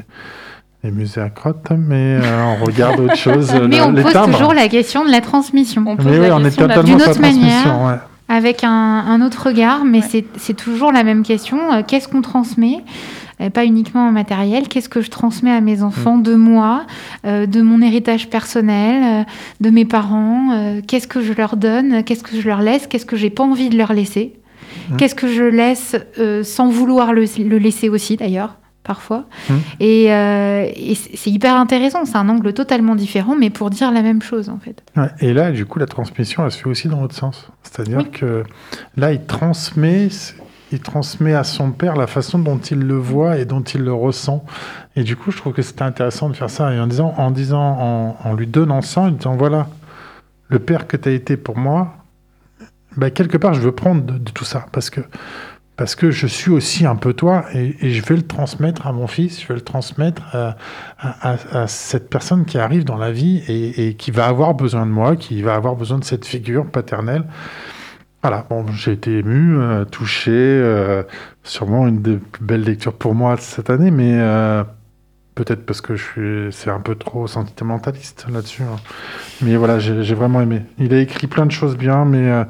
les 0.84 0.90
musées 0.90 1.20
à 1.20 1.30
crottes, 1.30 1.70
mais 1.76 2.18
euh, 2.22 2.44
on 2.60 2.64
regarde 2.66 3.00
autre 3.00 3.16
chose. 3.16 3.52
Mais 3.54 3.78
le- 3.78 3.82
on 3.82 3.94
pose 3.94 4.12
timbres. 4.12 4.32
toujours 4.38 4.54
la 4.54 4.68
question 4.68 5.04
de 5.04 5.10
la 5.10 5.20
transmission. 5.20 5.84
On 5.86 5.96
pose 5.96 6.06
Mais 6.06 6.18
oui, 6.20 6.28
la 6.28 6.36
on 6.36 6.40
est 6.40 6.44
question 6.44 6.64
de 6.64 6.68
la- 6.68 6.74
totalement 6.76 6.96
D'une 6.98 7.08
autre 7.08 7.20
transmission, 7.20 7.78
manière. 7.78 7.86
ouais. 7.86 7.98
Avec 8.28 8.64
un, 8.64 8.70
un 8.70 9.20
autre 9.22 9.46
regard, 9.48 9.84
mais 9.84 10.00
Ouais. 10.00 10.24
c'est- 10.36 10.54
toujours 10.54 10.92
la 10.92 11.02
même 11.04 11.22
question. 11.22 11.72
Euh, 11.72 11.82
Qu'est-ce 11.86 12.08
qu'on 12.08 12.20
transmet? 12.22 12.78
Euh, 13.40 13.50
Pas 13.50 13.64
uniquement 13.64 14.08
en 14.08 14.12
matériel. 14.12 14.66
Qu'est-ce 14.68 14.88
que 14.88 15.00
je 15.00 15.10
transmets 15.10 15.52
à 15.52 15.60
mes 15.60 15.82
enfants 15.82 16.18
de 16.18 16.34
moi, 16.34 16.84
euh, 17.24 17.46
de 17.46 17.62
mon 17.62 17.80
héritage 17.80 18.28
personnel, 18.28 19.02
euh, 19.04 19.24
de 19.60 19.70
mes 19.70 19.84
parents? 19.84 20.50
Euh, 20.52 20.80
Qu'est-ce 20.86 21.06
que 21.06 21.20
je 21.22 21.32
leur 21.32 21.56
donne? 21.56 22.02
Qu'est-ce 22.04 22.22
que 22.24 22.36
je 22.40 22.46
leur 22.48 22.60
laisse? 22.60 22.86
Qu'est-ce 22.86 23.06
que 23.06 23.16
j'ai 23.16 23.30
pas 23.30 23.44
envie 23.44 23.68
de 23.70 23.78
leur 23.78 23.92
laisser? 23.92 24.34
Mm. 24.90 24.96
Qu'est-ce 24.96 25.14
que 25.14 25.28
je 25.28 25.44
laisse 25.44 25.96
sans 26.42 26.68
vouloir 26.68 27.12
le, 27.12 27.24
le 27.44 27.58
laisser 27.58 27.88
aussi, 27.88 28.16
d'ailleurs? 28.16 28.56
Parfois. 28.88 29.26
Mm. 29.50 29.54
Et, 29.80 30.12
euh, 30.12 30.66
et 30.74 30.94
c'est 30.96 31.16
c'est 31.16 31.30
hyper 31.30 31.54
intéressant, 31.56 32.04
c'est 32.06 32.16
un 32.16 32.28
angle 32.28 32.52
totalement 32.54 32.96
différent, 32.96 33.36
mais 33.38 33.50
pour 33.50 33.68
dire 33.70 33.92
la 33.92 34.02
même 34.02 34.22
chose 34.22 34.48
en 34.48 34.58
fait. 34.58 34.82
Ouais, 34.96 35.10
et 35.20 35.32
là, 35.34 35.52
du 35.52 35.66
coup, 35.66 35.78
la 35.78 35.86
transmission, 35.86 36.44
elle 36.44 36.50
se 36.50 36.58
fait 36.58 36.68
aussi 36.68 36.88
dans 36.88 37.00
l'autre 37.02 37.14
sens. 37.14 37.48
C'est-à-dire 37.62 37.98
Oui. 37.98 38.10
que 38.10 38.44
là, 38.96 39.12
il 39.12 39.24
transmet, 39.26 40.08
il 40.72 40.80
transmet 40.80 41.34
à 41.34 41.44
son 41.44 41.70
père 41.72 41.96
la 41.96 42.06
façon 42.06 42.38
dont 42.38 42.58
il 42.58 42.78
le 42.80 42.96
voit 42.96 43.36
et 43.38 43.44
dont 43.44 43.60
il 43.62 43.82
le 43.82 43.92
ressent. 43.92 44.42
Et 44.96 45.02
du 45.02 45.16
coup, 45.16 45.30
je 45.30 45.36
trouve 45.36 45.52
que 45.52 45.62
c'était 45.62 45.82
intéressant 45.82 46.30
de 46.30 46.34
faire 46.34 46.50
ça. 46.50 46.72
Et 46.72 46.80
en 46.80 46.86
disant, 46.86 47.14
en 47.18 47.30
disant, 47.30 47.60
en, 47.78 48.16
en 48.24 48.34
lui 48.34 48.46
donnant 48.46 48.80
ça, 48.80 49.02
en 49.02 49.06
lui 49.08 49.16
disant, 49.16 49.36
voilà, 49.36 49.68
le 50.48 50.58
père 50.58 50.86
que 50.86 50.96
tu 50.96 51.08
as 51.10 51.12
été 51.12 51.36
pour 51.36 51.58
moi, 51.58 51.94
bah, 52.96 53.10
quelque 53.10 53.36
part, 53.36 53.52
je 53.54 53.60
veux 53.60 53.72
prendre 53.72 54.02
de, 54.02 54.16
de 54.18 54.30
tout 54.30 54.44
ça. 54.46 54.64
Parce 54.72 54.88
que, 54.88 55.02
parce 55.78 55.94
que 55.94 56.10
je 56.10 56.26
suis 56.26 56.50
aussi 56.50 56.86
un 56.86 56.96
peu 56.96 57.14
toi 57.14 57.44
et, 57.54 57.90
je 57.90 58.04
vais 58.04 58.16
le 58.16 58.26
transmettre 58.26 58.88
à 58.88 58.92
mon 58.92 59.06
fils, 59.06 59.40
je 59.40 59.46
vais 59.46 59.54
le 59.54 59.60
transmettre 59.60 60.22
à, 60.98 61.66
cette 61.68 62.10
personne 62.10 62.44
qui 62.44 62.58
arrive 62.58 62.84
dans 62.84 62.98
la 62.98 63.12
vie 63.12 63.44
et, 63.48 63.94
qui 63.94 64.10
va 64.10 64.26
avoir 64.26 64.54
besoin 64.54 64.84
de 64.84 64.90
moi, 64.90 65.14
qui 65.14 65.40
va 65.40 65.54
avoir 65.54 65.76
besoin 65.76 65.98
de 65.98 66.04
cette 66.04 66.26
figure 66.26 66.66
paternelle. 66.66 67.24
Voilà, 68.22 68.44
bon, 68.50 68.66
j'ai 68.72 68.92
été 68.92 69.18
ému, 69.18 69.56
euh, 69.60 69.84
touché, 69.84 70.32
euh, 70.32 71.04
sûrement 71.44 71.86
une 71.86 72.02
des 72.02 72.16
plus 72.16 72.44
belles 72.44 72.64
lectures 72.64 72.94
pour 72.94 73.14
moi 73.14 73.36
cette 73.36 73.70
année, 73.70 73.92
mais 73.92 74.18
euh, 74.18 74.64
peut-être 75.36 75.64
parce 75.64 75.80
que 75.80 75.94
je 75.94 76.02
suis, 76.02 76.46
c'est 76.50 76.70
un 76.70 76.80
peu 76.80 76.96
trop 76.96 77.28
sentimentaliste 77.28 78.26
là-dessus. 78.28 78.64
hein. 78.64 78.80
Mais 79.42 79.54
voilà, 79.54 79.78
j'ai 79.78 80.02
j'ai 80.02 80.16
vraiment 80.16 80.40
aimé. 80.40 80.62
Il 80.78 80.92
a 80.92 80.98
écrit 80.98 81.28
plein 81.28 81.46
de 81.46 81.52
choses 81.52 81.76
bien, 81.76 82.04
mais 82.04 82.44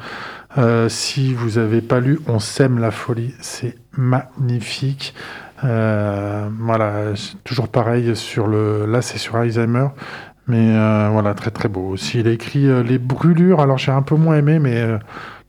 euh, 0.59 0.89
si 0.89 1.33
vous 1.35 1.59
avez 1.59 1.81
pas 1.81 2.01
lu 2.01 2.21
On 2.27 2.41
sème 2.41 2.79
la 2.79 2.91
folie, 2.91 3.35
c'est 3.41 3.77
magnifique. 3.93 5.15
Euh, 5.65 6.49
voilà, 6.59 7.15
toujours 7.45 7.69
pareil 7.69 8.15
sur 8.15 8.47
le. 8.47 8.87
Là, 8.87 9.03
c'est 9.03 9.19
sur 9.19 9.37
Alzheimer, 9.37 9.89
mais 10.47 10.77
euh, 10.77 11.09
voilà, 11.11 11.35
très 11.35 11.51
très 11.51 11.69
beau. 11.69 11.91
Aussi, 11.91 12.21
il 12.21 12.29
a 12.29 12.33
écrit 12.33 12.67
euh, 12.67 12.83
Les 12.83 12.99
brûlures. 12.99 13.61
Alors, 13.61 13.79
j'ai 13.79 13.93
un 13.93 14.03
peu 14.03 14.15
moins 14.17 14.37
aimé, 14.37 14.59
mais 14.59 14.85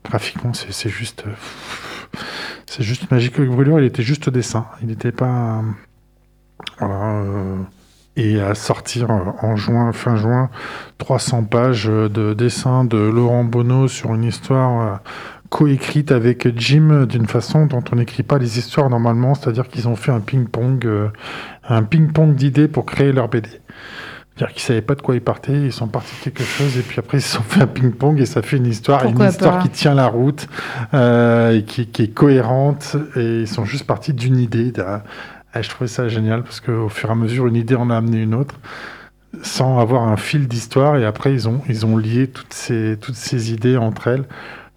graphiquement, 0.04 0.52
c'est 0.54 0.90
juste. 0.90 1.24
c'est 2.66 2.82
juste 2.82 3.10
magique. 3.10 3.38
Les 3.38 3.46
brûlures, 3.46 3.80
il 3.80 3.86
était 3.86 4.02
juste 4.02 4.30
dessin. 4.30 4.66
Il 4.82 4.88
n'était 4.88 5.12
pas. 5.12 5.62
voilà. 6.78 7.22
Et 8.20 8.40
à 8.40 8.54
sortir 8.54 9.08
en 9.10 9.56
juin, 9.56 9.92
fin 9.92 10.14
juin, 10.14 10.50
300 10.98 11.44
pages 11.44 11.86
de 11.86 12.34
dessins 12.34 12.84
de 12.84 12.98
Laurent 12.98 13.44
Bonneau 13.44 13.88
sur 13.88 14.14
une 14.14 14.24
histoire 14.24 14.80
euh, 14.82 14.96
coécrite 15.48 16.12
avec 16.12 16.46
Jim 16.58 17.06
d'une 17.06 17.26
façon 17.26 17.64
dont 17.64 17.82
on 17.90 17.96
n'écrit 17.96 18.22
pas 18.22 18.36
les 18.36 18.58
histoires 18.58 18.90
normalement, 18.90 19.34
c'est-à-dire 19.34 19.68
qu'ils 19.68 19.88
ont 19.88 19.96
fait 19.96 20.12
un 20.12 20.20
ping-pong, 20.20 20.84
euh, 20.84 21.08
un 21.66 21.82
ping-pong 21.82 22.34
d'idées 22.34 22.68
pour 22.68 22.84
créer 22.84 23.12
leur 23.12 23.28
BD. 23.28 23.48
C'est-à-dire 24.36 24.54
qu'ils 24.54 24.62
savaient 24.62 24.82
pas 24.82 24.94
de 24.94 25.02
quoi 25.02 25.14
ils 25.14 25.22
partaient, 25.22 25.52
ils 25.52 25.72
sont 25.72 25.88
partis 25.88 26.14
de 26.16 26.30
quelque 26.30 26.44
chose 26.44 26.76
et 26.76 26.82
puis 26.82 26.98
après 26.98 27.18
ils 27.18 27.22
se 27.22 27.36
sont 27.36 27.42
fait 27.42 27.62
un 27.62 27.66
ping-pong 27.66 28.20
et 28.20 28.26
ça 28.26 28.42
fait 28.42 28.58
une 28.58 28.66
histoire, 28.66 29.02
Pourquoi 29.02 29.26
une 29.26 29.30
histoire 29.30 29.62
qui 29.62 29.70
tient 29.70 29.94
la 29.94 30.08
route 30.08 30.46
euh, 30.92 31.56
et 31.56 31.64
qui, 31.64 31.86
qui 31.86 32.02
est 32.02 32.14
cohérente 32.14 32.96
et 33.16 33.40
ils 33.40 33.48
sont 33.48 33.64
juste 33.64 33.86
partis 33.86 34.12
d'une 34.12 34.36
idée. 34.36 34.72
Ah, 35.52 35.62
je 35.62 35.68
trouvais 35.68 35.88
ça 35.88 36.08
génial 36.08 36.42
parce 36.42 36.60
qu'au 36.60 36.88
fur 36.88 37.08
et 37.08 37.12
à 37.12 37.16
mesure 37.16 37.46
une 37.46 37.56
idée 37.56 37.74
en 37.74 37.90
a 37.90 37.96
amené 37.96 38.22
une 38.22 38.34
autre 38.34 38.54
sans 39.42 39.78
avoir 39.78 40.08
un 40.08 40.16
fil 40.16 40.48
d'histoire 40.48 40.96
et 40.96 41.04
après 41.04 41.32
ils 41.32 41.48
ont 41.48 41.62
ils 41.68 41.86
ont 41.86 41.96
lié 41.96 42.28
toutes 42.28 42.52
ces 42.52 42.96
toutes 43.00 43.14
ces 43.14 43.52
idées 43.52 43.76
entre 43.76 44.08
elles. 44.08 44.24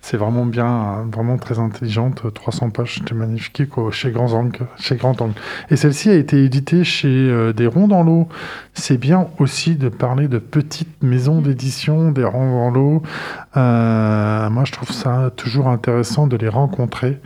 C'est 0.04 0.18
vraiment 0.18 0.46
bien, 0.46 1.08
vraiment 1.10 1.38
très 1.38 1.60
intelligente. 1.60 2.24
300 2.34 2.72
pages, 2.72 2.96
c'était 2.96 3.16
magnifique 3.16 3.72
chez 3.92 4.12
Grand 4.12 4.34
Angle. 4.34 4.68
Chez 4.78 4.98
Grand 4.98 5.22
Angle. 5.22 5.34
Et 5.70 5.78
celle-ci 5.78 6.10
a 6.10 6.16
été 6.16 6.44
éditée 6.44 6.84
chez 6.84 7.08
euh, 7.08 7.54
Des 7.54 7.68
Ronds 7.68 7.88
dans 7.88 8.04
l'eau. 8.04 8.28
C'est 8.74 8.98
bien 8.98 9.28
aussi 9.40 9.78
de 9.78 9.88
parler 9.88 10.28
de 10.28 10.40
petites 10.40 11.02
maisons 11.02 11.40
d'édition, 11.40 12.12
des 12.12 12.26
Ronds 12.26 12.52
dans 12.52 12.70
l'eau. 12.70 13.02
Euh, 13.56 14.50
moi, 14.50 14.66
je 14.66 14.74
trouve 14.74 14.92
ça 14.92 15.32
toujours 15.38 15.70
intéressant 15.70 16.28
de 16.28 16.36
les 16.36 16.50
rencontrer. 16.50 17.22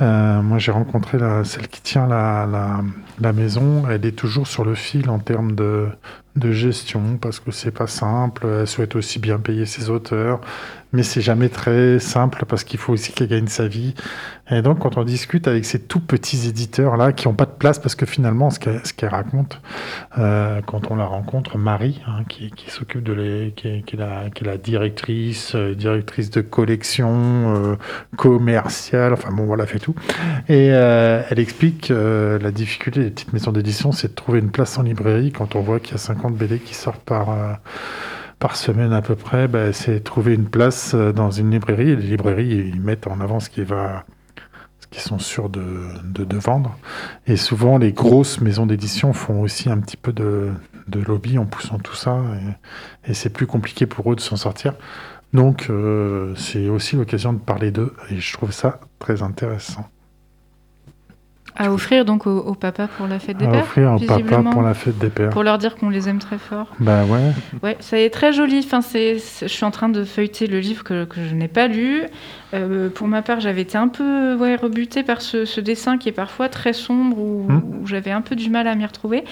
Euh, 0.00 0.42
moi, 0.42 0.58
j'ai 0.58 0.72
rencontré 0.72 1.18
la, 1.18 1.44
celle 1.44 1.68
qui 1.68 1.80
tient 1.80 2.06
la, 2.06 2.46
la, 2.46 2.80
la 3.20 3.32
maison. 3.32 3.84
Elle 3.88 4.04
est 4.04 4.16
toujours 4.16 4.46
sur 4.46 4.64
le 4.64 4.74
fil 4.74 5.08
en 5.08 5.18
termes 5.18 5.54
de, 5.54 5.88
de 6.36 6.50
gestion 6.50 7.16
parce 7.20 7.40
que 7.40 7.50
c'est 7.50 7.70
pas 7.70 7.86
simple. 7.86 8.46
Elle 8.60 8.66
souhaite 8.66 8.96
aussi 8.96 9.18
bien 9.18 9.38
payer 9.38 9.66
ses 9.66 9.90
auteurs, 9.90 10.40
mais 10.92 11.02
c'est 11.02 11.20
jamais 11.20 11.48
très 11.48 11.98
simple 11.98 12.44
parce 12.46 12.64
qu'il 12.64 12.78
faut 12.78 12.92
aussi 12.92 13.12
qu'elle 13.12 13.28
gagne 13.28 13.46
sa 13.46 13.68
vie. 13.68 13.94
Et 14.50 14.60
donc, 14.60 14.80
quand 14.80 14.98
on 14.98 15.04
discute 15.04 15.48
avec 15.48 15.64
ces 15.64 15.80
tout 15.80 16.00
petits 16.00 16.46
éditeurs 16.48 16.98
là 16.98 17.12
qui 17.12 17.28
ont 17.28 17.32
pas 17.34 17.46
de 17.46 17.52
place 17.52 17.78
parce 17.78 17.94
que 17.94 18.04
finalement, 18.04 18.50
ce 18.50 18.58
qu'elle 18.58 19.08
raconte, 19.08 19.60
euh, 20.18 20.60
quand 20.66 20.90
on 20.90 20.96
la 20.96 21.06
rencontre, 21.06 21.56
Marie, 21.56 22.02
hein, 22.06 22.24
qui, 22.28 22.52
s'occupe 22.68 23.02
de 23.02 23.12
les, 23.14 23.52
qui, 23.56 23.68
est, 23.68 23.96
la, 23.96 24.28
qui 24.30 24.44
est 24.44 24.46
la 24.46 24.58
directrice, 24.58 25.54
euh, 25.54 25.74
directrice 25.74 26.30
de 26.30 26.42
collection 26.42 27.10
euh, 27.14 27.76
commerciale, 28.16 29.14
enfin 29.14 29.32
bon, 29.32 29.46
voilà, 29.46 29.66
fait 29.66 29.78
tout. 29.78 29.94
Et 30.48 30.66
elle 30.66 31.38
explique 31.38 31.88
la 31.90 32.50
difficulté 32.50 33.00
des 33.00 33.10
petites 33.10 33.32
maisons 33.32 33.52
d'édition, 33.52 33.92
c'est 33.92 34.08
de 34.08 34.14
trouver 34.14 34.40
une 34.40 34.50
place 34.50 34.78
en 34.78 34.82
librairie 34.82 35.32
quand 35.32 35.56
on 35.56 35.60
voit 35.60 35.80
qu'il 35.80 35.92
y 35.92 35.94
a 35.94 35.98
50 35.98 36.23
BD 36.30 36.58
qui 36.58 36.74
sortent 36.74 37.04
par, 37.04 37.30
euh, 37.30 37.52
par 38.38 38.56
semaine 38.56 38.92
à 38.92 39.02
peu 39.02 39.14
près. 39.14 39.48
ben, 39.48 39.72
c'est 39.72 40.00
trouver 40.00 40.34
une 40.34 40.48
place 40.48 40.94
euh, 40.94 41.12
dans 41.12 41.30
une 41.30 41.50
librairie. 41.50 41.96
Les 41.96 42.08
librairies, 42.08 42.70
ils 42.72 42.80
mettent 42.80 43.06
en 43.06 43.20
avant 43.20 43.40
ce 43.40 43.50
qui 43.50 43.62
va 43.62 44.04
qu'ils 44.90 45.02
sont 45.02 45.18
sûrs 45.18 45.48
de, 45.48 45.88
de, 46.04 46.36
vendre. 46.36 46.78
Et 47.26 47.36
souvent, 47.36 47.78
les 47.78 47.92
grosses 47.92 48.40
maisons 48.40 48.64
d'édition 48.64 49.12
font 49.12 49.40
aussi 49.40 49.68
un 49.68 49.78
petit 49.78 49.96
peu 49.96 50.12
de, 50.12 50.52
de 50.86 51.00
lobby 51.00 51.36
en 51.36 51.46
poussant 51.46 51.78
tout 51.78 51.96
ça. 51.96 52.20
Et, 53.06 53.10
et 53.10 53.14
c'est 53.14 53.30
plus 53.30 53.48
compliqué 53.48 53.86
pour 53.86 54.12
eux 54.12 54.14
de 54.14 54.20
s'en 54.20 54.36
sortir. 54.36 54.74
Donc, 55.32 55.66
euh, 55.68 56.32
c'est 56.36 56.68
aussi 56.68 56.94
l'occasion 56.94 57.32
de 57.32 57.40
parler 57.40 57.72
d'eux. 57.72 57.92
Et 58.10 58.20
je 58.20 58.32
trouve 58.32 58.52
ça 58.52 58.80
très 59.00 59.22
intéressant. 59.22 59.88
À 61.56 61.70
offrir 61.70 62.04
donc 62.04 62.26
au, 62.26 62.36
au 62.38 62.54
papa 62.54 62.88
pour 62.88 63.06
la 63.06 63.18
fête 63.20 63.36
des 63.36 63.44
à 63.46 63.48
pères. 63.50 63.62
offrir 63.62 63.92
au 63.92 63.98
papa 64.00 64.42
pour 64.50 64.62
la 64.62 64.74
fête 64.74 64.98
des 64.98 65.08
pères. 65.08 65.30
pour 65.30 65.44
leur 65.44 65.58
dire 65.58 65.76
qu'on 65.76 65.88
les 65.88 66.08
aime 66.08 66.18
très 66.18 66.38
fort. 66.38 66.66
Bah 66.80 67.04
ouais. 67.04 67.32
Ouais, 67.62 67.76
ça 67.78 67.98
est 67.98 68.10
très 68.10 68.32
joli. 68.32 68.60
Enfin, 68.64 68.80
c'est- 68.80 69.18
je 69.42 69.46
suis 69.46 69.64
en 69.64 69.70
train 69.70 69.88
de 69.88 70.02
feuilleter 70.04 70.48
le 70.48 70.58
livre 70.58 70.82
que, 70.82 71.04
que 71.04 71.24
je 71.24 71.34
n'ai 71.34 71.46
pas 71.48 71.68
lu. 71.68 72.02
Euh, 72.54 72.88
pour 72.88 73.08
ma 73.08 73.20
part, 73.20 73.40
j'avais 73.40 73.62
été 73.62 73.76
un 73.76 73.88
peu 73.88 74.36
ouais, 74.36 74.54
rebutée 74.54 75.02
par 75.02 75.20
ce, 75.20 75.44
ce 75.44 75.60
dessin 75.60 75.98
qui 75.98 76.08
est 76.08 76.12
parfois 76.12 76.48
très 76.48 76.72
sombre 76.72 77.18
où, 77.18 77.46
Mm. 77.48 77.62
où 77.82 77.86
j'avais 77.86 78.12
un 78.12 78.20
peu 78.20 78.36
du 78.36 78.48
mal 78.48 78.68
à 78.68 78.74
m'y 78.74 78.86
retrouver. 78.86 79.24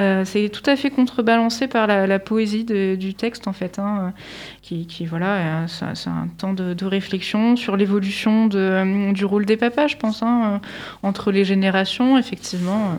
Euh, 0.00 0.24
c'est 0.24 0.48
tout 0.48 0.68
à 0.68 0.74
fait 0.76 0.90
contrebalancé 0.90 1.68
par 1.68 1.86
la, 1.86 2.06
la 2.06 2.18
poésie 2.18 2.64
de- 2.64 2.96
du 2.96 3.14
texte 3.14 3.46
en 3.48 3.52
fait, 3.52 3.78
hein, 3.78 3.98
euh, 4.08 4.10
qui, 4.60 4.86
qui, 4.86 5.06
voilà, 5.06 5.34
euh, 5.36 5.64
c'est, 5.68 5.94
c'est 5.94 6.10
un 6.10 6.28
temps 6.36 6.52
de, 6.52 6.74
de 6.74 6.84
réflexion 6.84 7.54
sur 7.56 7.76
l'évolution 7.76 8.48
euh, 8.54 9.12
du 9.12 9.24
rôle 9.24 9.46
des 9.46 9.56
papas, 9.56 9.86
je 9.86 9.96
pense, 9.96 10.22
hein, 10.22 10.54
euh, 10.54 10.58
entre 11.08 11.30
les 11.32 11.44
générations, 11.44 12.18
effectivement. 12.18 12.90
euh, 12.92 12.96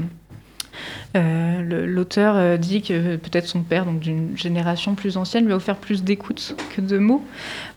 euh, 1.17 1.85
L'auteur 1.85 2.35
euh, 2.35 2.57
dit 2.57 2.81
que 2.81 3.15
peut-être 3.15 3.47
son 3.47 3.61
père, 3.61 3.85
donc 3.85 3.99
d'une 4.01 4.37
génération 4.37 4.95
plus 4.95 5.15
ancienne, 5.15 5.45
lui 5.45 5.53
a 5.53 5.55
offert 5.55 5.77
plus 5.77 6.03
d'écoute 6.03 6.55
que 6.75 6.81
de 6.81 6.97
mots. 6.97 7.23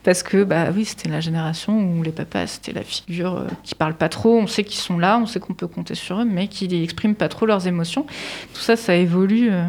Parce 0.09 0.23
que, 0.23 0.43
bah 0.43 0.69
oui, 0.75 0.87
c'était 0.87 1.11
la 1.11 1.21
génération 1.21 1.79
où 1.79 2.03
les 2.03 2.13
papas, 2.13 2.47
c'était 2.47 2.73
la 2.73 2.81
figure 2.83 3.37
euh, 3.41 3.47
qui 3.63 3.75
parle 3.75 3.93
pas 3.93 4.09
trop. 4.09 4.39
On 4.39 4.47
sait 4.47 4.65
qu'ils 4.65 4.81
sont 4.81 4.99
là, 4.99 5.19
on 5.23 5.27
sait 5.27 5.39
qu'on 5.39 5.53
peut 5.53 5.67
compter 5.67 5.95
sur 5.95 6.19
eux, 6.23 6.25
mais 6.25 6.49
qui 6.49 6.67
n'expriment 6.67 7.15
pas 7.15 7.29
trop 7.29 7.45
leurs 7.45 7.67
émotions. 7.67 8.07
Tout 8.55 8.61
ça, 8.63 8.75
ça 8.77 8.95
évolue 8.95 9.51
euh, 9.53 9.65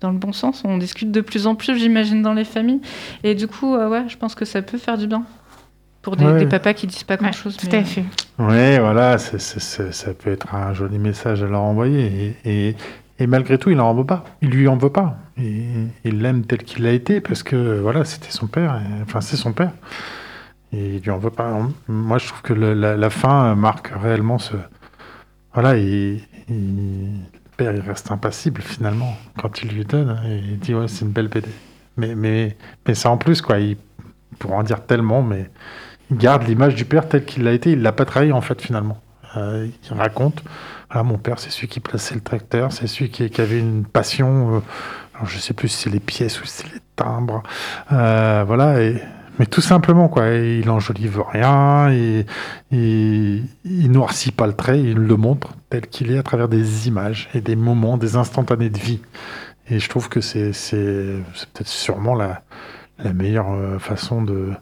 dans 0.00 0.10
le 0.10 0.16
bon 0.16 0.32
sens. 0.32 0.62
On 0.64 0.78
discute 0.78 1.10
de 1.12 1.20
plus 1.20 1.46
en 1.46 1.54
plus, 1.56 1.76
j'imagine, 1.78 2.22
dans 2.22 2.32
les 2.32 2.44
familles. 2.44 2.80
Et 3.22 3.34
du 3.34 3.48
coup, 3.48 3.74
euh, 3.74 3.90
ouais, 3.90 4.04
je 4.08 4.16
pense 4.16 4.34
que 4.34 4.46
ça 4.46 4.62
peut 4.62 4.78
faire 4.78 4.96
du 4.96 5.06
bien. 5.06 5.24
Pour 6.00 6.16
des, 6.16 6.24
Ouais. 6.24 6.38
des 6.38 6.46
papas 6.46 6.72
qui 6.72 6.86
disent 6.86 7.04
pas 7.04 7.16
Ouais, 7.16 7.24
grand-chose. 7.24 7.58
tout 7.58 7.66
mais, 7.70 7.76
à 7.76 7.80
euh, 7.82 7.84
fait. 7.84 8.04
Oui, 8.38 8.78
voilà, 8.78 9.18
ça 9.18 10.14
peut 10.14 10.30
être 10.30 10.54
un 10.54 10.72
joli 10.72 10.98
message 10.98 11.42
à 11.42 11.46
leur 11.48 11.60
envoyer. 11.60 12.34
Et, 12.46 12.68
et- 12.68 12.76
et 13.18 13.26
malgré 13.26 13.58
tout, 13.58 13.70
il 13.70 13.76
n'en 13.76 13.94
veut 13.94 14.04
pas. 14.04 14.24
Il 14.42 14.50
lui 14.50 14.68
en 14.68 14.76
veut 14.76 14.90
pas. 14.90 15.16
Et, 15.38 15.64
il 16.04 16.20
l'aime 16.20 16.44
tel 16.44 16.62
qu'il 16.62 16.86
a 16.86 16.92
été 16.92 17.20
parce 17.20 17.42
que 17.42 17.78
voilà, 17.80 18.04
c'était 18.04 18.30
son 18.30 18.46
père. 18.46 18.80
enfin, 19.02 19.20
c'est 19.20 19.36
son 19.36 19.52
père. 19.52 19.72
Et 20.72 20.96
il 20.96 21.02
lui 21.02 21.10
en 21.10 21.18
veut 21.18 21.30
pas. 21.30 21.56
Moi, 21.88 22.18
je 22.18 22.26
trouve 22.28 22.42
que 22.42 22.52
la, 22.52 23.10
fin 23.10 23.54
marque 23.54 23.88
réellement 23.88 24.38
ce. 24.38 24.54
Voilà, 25.54 25.76
il, 25.76 26.20
il- 26.48 27.20
le 27.32 27.64
père, 27.64 27.74
il 27.74 27.80
reste 27.80 28.10
impassible 28.10 28.60
finalement 28.60 29.16
quand 29.40 29.62
il 29.62 29.70
lui 29.70 29.84
donne. 29.86 30.20
il 30.26 30.58
dit 30.58 30.74
ouais, 30.74 30.88
c'est 30.88 31.06
une 31.06 31.10
belle 31.12 31.28
BD. 31.28 31.48
Mais 31.96 32.14
mais 32.14 32.54
mais 32.86 32.94
ça 32.94 33.08
en 33.10 33.16
plus 33.16 33.40
quoi. 33.40 33.58
Il 33.58 33.78
pourra 34.38 34.56
en 34.56 34.62
dire 34.62 34.84
tellement, 34.84 35.22
mais 35.22 35.48
il 36.10 36.18
garde 36.18 36.46
l'image 36.46 36.74
du 36.74 36.84
père 36.84 37.08
tel 37.08 37.24
qu'il 37.24 37.44
l'a 37.44 37.52
été. 37.52 37.72
Il 37.72 37.80
l'a 37.80 37.92
pas 37.92 38.04
trahi 38.04 38.30
en 38.32 38.42
fait 38.42 38.60
finalement. 38.60 38.98
Euh, 39.36 39.68
il 39.90 39.96
raconte, 39.96 40.42
voilà, 40.90 41.02
mon 41.02 41.18
père 41.18 41.38
c'est 41.38 41.50
celui 41.50 41.68
qui 41.68 41.80
plaçait 41.80 42.14
le 42.14 42.20
tracteur, 42.20 42.72
c'est 42.72 42.86
celui 42.86 43.10
qui, 43.10 43.40
avait 43.40 43.58
une 43.58 43.84
passion. 43.84 44.56
euh, 44.56 44.60
alors 45.14 45.28
je 45.28 45.38
sais 45.38 45.54
plus 45.54 45.68
si 45.68 45.84
c'est 45.84 45.90
les 45.90 46.00
pièces 46.00 46.40
ou 46.40 46.46
si 46.46 46.62
c'est 46.62 46.72
les 46.74 46.80
timbres. 46.96 47.42
Euh, 47.92 48.44
voilà. 48.46 48.82
Et, 48.82 49.00
mais 49.38 49.46
tout 49.46 49.60
simplement 49.60 50.08
quoi. 50.08 50.30
Et 50.30 50.58
il 50.58 50.70
enjolive 50.70 51.22
rien. 51.32 51.90
Et, 51.90 52.26
il, 52.70 53.44
il 53.64 53.90
noircit 53.90 54.32
pas 54.32 54.46
le 54.46 54.54
trait. 54.54 54.80
Il 54.80 54.98
le 54.98 55.16
montre 55.16 55.54
tel 55.70 55.86
qu'il 55.86 56.10
est 56.12 56.18
à 56.18 56.22
travers 56.22 56.48
des 56.48 56.88
images 56.88 57.28
et 57.34 57.40
des 57.40 57.56
moments, 57.56 57.96
des 57.98 58.16
instantanés 58.16 58.70
de 58.70 58.78
vie. 58.78 59.00
Et 59.68 59.78
je 59.80 59.88
trouve 59.88 60.08
que 60.08 60.20
c'est 60.20 60.52
peut-être 60.52 61.68
sûrement 61.68 62.14
la 62.14 62.42
la 63.02 63.12
meilleure 63.12 63.52
euh, 63.52 63.78
façon 63.78 64.22
de 64.22 64.52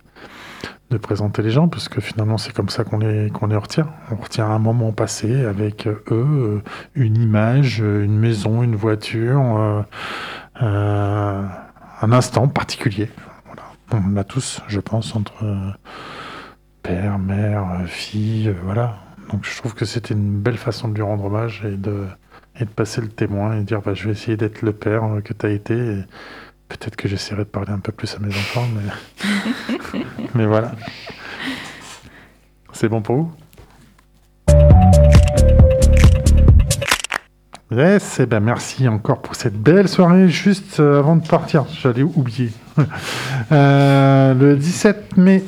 de 0.95 0.99
présenter 0.99 1.43
les 1.43 1.51
gens, 1.51 1.69
parce 1.69 1.89
que 1.89 2.01
finalement 2.01 2.39
c'est 2.39 2.53
comme 2.53 2.69
ça 2.69 2.85
qu'on 2.85 2.99
les, 2.99 3.29
qu'on 3.31 3.47
les 3.47 3.57
retient. 3.57 3.89
On 4.11 4.17
retient 4.17 4.47
un 4.47 4.61
moment 4.61 4.93
passé 4.93 5.45
avec 5.45 5.87
euh, 5.87 6.03
eux, 6.11 6.15
euh, 6.15 6.63
une 6.95 7.21
image, 7.21 7.83
euh, 7.83 8.05
une 8.05 8.17
maison, 8.17 8.63
une 8.63 8.77
voiture, 8.77 9.85
un 10.61 12.13
instant 12.13 12.49
particulier. 12.49 13.11
On 13.93 14.11
l'a 14.11 14.25
tous, 14.25 14.61
je 14.69 14.81
pense, 14.81 15.15
entre 15.15 15.45
père, 16.83 17.19
mère, 17.19 17.83
fille, 17.87 18.55
voilà. 18.65 18.97
Donc 19.31 19.45
je 19.45 19.57
trouve 19.57 19.75
que 19.75 19.85
c'était 19.85 20.15
une 20.15 20.39
belle 20.41 20.59
façon 20.59 20.89
de 20.89 20.95
lui 20.95 21.03
rendre 21.03 21.25
hommage 21.25 21.65
et 21.65 21.77
de, 21.77 22.07
et 22.59 22.65
de 22.65 22.71
passer 22.71 23.01
le 23.01 23.09
témoin 23.09 23.57
et 23.57 23.61
de 23.61 23.65
dire 23.65 23.83
bah, 23.83 23.95
je 23.95 24.05
vais 24.05 24.13
essayer 24.13 24.37
d'être 24.37 24.63
le 24.63 24.73
père 24.73 25.03
que 25.25 25.33
tu 25.33 25.47
as 25.47 25.51
été. 25.51 25.99
Peut-être 26.79 26.97
que 26.97 27.09
j'essaierai 27.09 27.45
de 27.45 27.49
parler 27.49 27.71
un 27.71 27.79
peu 27.79 27.93
plus 27.93 28.13
à 28.15 28.19
mes 28.19 28.29
enfants, 28.29 28.67
mais, 28.75 30.01
mais 30.35 30.47
voilà. 30.47 30.73
C'est 32.73 32.89
bon 32.89 33.01
pour 33.01 33.17
vous? 33.17 33.33
Yes, 37.71 38.21
et 38.21 38.27
ben 38.27 38.41
merci 38.41 38.89
encore 38.89 39.23
pour 39.23 39.37
cette 39.37 39.57
belle 39.57 39.89
soirée. 39.89 40.29
Juste 40.29 40.81
euh, 40.81 40.99
avant 40.99 41.17
de 41.17 41.27
partir, 41.27 41.65
j'allais 41.81 42.03
oublier. 42.03 42.51
Euh, 43.53 44.33
le 44.33 44.57
17 44.57 45.19
mai, 45.19 45.45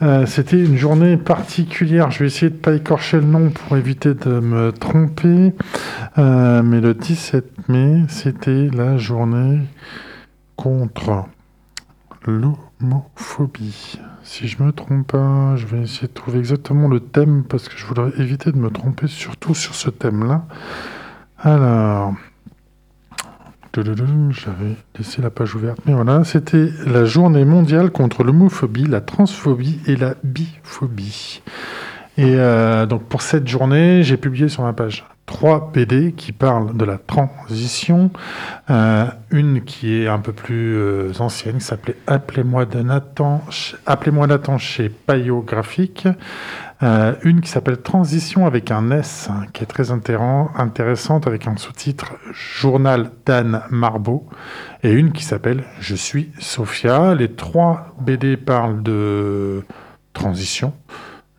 euh, 0.00 0.24
c'était 0.24 0.58
une 0.58 0.78
journée 0.78 1.18
particulière. 1.18 2.10
Je 2.10 2.20
vais 2.20 2.26
essayer 2.26 2.48
de 2.48 2.56
ne 2.56 2.60
pas 2.60 2.72
écorcher 2.72 3.18
le 3.18 3.24
nom 3.24 3.50
pour 3.50 3.76
éviter 3.76 4.14
de 4.14 4.40
me 4.40 4.72
tromper. 4.72 5.52
Mais 6.16 6.80
le 6.80 6.94
17 6.94 7.68
mai, 7.68 8.04
c'était 8.08 8.68
la 8.72 8.96
journée 8.96 9.60
contre 10.60 11.24
l'homophobie. 12.26 13.98
Si 14.22 14.46
je 14.46 14.62
me 14.62 14.72
trompe 14.72 15.06
pas, 15.06 15.56
je 15.56 15.64
vais 15.64 15.80
essayer 15.80 16.06
de 16.06 16.12
trouver 16.12 16.38
exactement 16.38 16.86
le 16.86 17.00
thème 17.00 17.44
parce 17.48 17.66
que 17.66 17.78
je 17.78 17.86
voudrais 17.86 18.10
éviter 18.18 18.52
de 18.52 18.58
me 18.58 18.68
tromper 18.68 19.06
surtout 19.06 19.54
sur 19.54 19.74
ce 19.74 19.88
thème-là. 19.88 20.44
Alors, 21.38 22.12
j'avais 23.74 24.76
laissé 24.98 25.22
la 25.22 25.30
page 25.30 25.54
ouverte, 25.54 25.78
mais 25.86 25.94
voilà, 25.94 26.24
c'était 26.24 26.68
la 26.86 27.06
journée 27.06 27.46
mondiale 27.46 27.90
contre 27.90 28.22
l'homophobie, 28.22 28.84
la 28.84 29.00
transphobie 29.00 29.80
et 29.86 29.96
la 29.96 30.14
biphobie. 30.22 31.40
Et 32.18 32.34
euh, 32.34 32.84
donc 32.84 33.04
pour 33.04 33.22
cette 33.22 33.48
journée, 33.48 34.02
j'ai 34.02 34.18
publié 34.18 34.50
sur 34.50 34.62
ma 34.62 34.74
page 34.74 35.06
trois 35.30 35.70
BD 35.72 36.12
qui 36.12 36.32
parlent 36.32 36.76
de 36.76 36.84
la 36.84 36.98
transition. 36.98 38.10
Euh, 38.68 39.06
une 39.30 39.62
qui 39.62 40.02
est 40.02 40.08
un 40.08 40.18
peu 40.18 40.32
plus 40.32 40.74
euh, 40.76 41.12
ancienne, 41.20 41.58
qui 41.58 41.64
s'appelait 41.64 41.96
Appelez-moi 42.08 42.66
Nathan, 42.66 43.40
Appelez-moi 43.86 44.26
chez 44.58 44.88
Payot 44.88 45.42
Graphique. 45.42 46.08
Euh, 46.82 47.14
une 47.22 47.40
qui 47.42 47.48
s'appelle 47.48 47.80
Transition 47.80 48.44
avec 48.44 48.72
un 48.72 48.90
S, 48.90 49.28
qui 49.52 49.62
est 49.62 49.66
très 49.66 49.92
intéressant- 49.92 50.50
intéressante 50.56 51.28
avec 51.28 51.46
un 51.46 51.56
sous-titre 51.56 52.14
Journal 52.32 53.10
d'Anne 53.24 53.62
Marbeau. 53.70 54.26
Et 54.82 54.90
une 54.90 55.12
qui 55.12 55.22
s'appelle 55.22 55.62
Je 55.78 55.94
suis 55.94 56.32
Sophia. 56.40 57.14
Les 57.14 57.30
trois 57.30 57.94
BD 58.00 58.36
parlent 58.36 58.82
de 58.82 59.62
transition, 60.12 60.72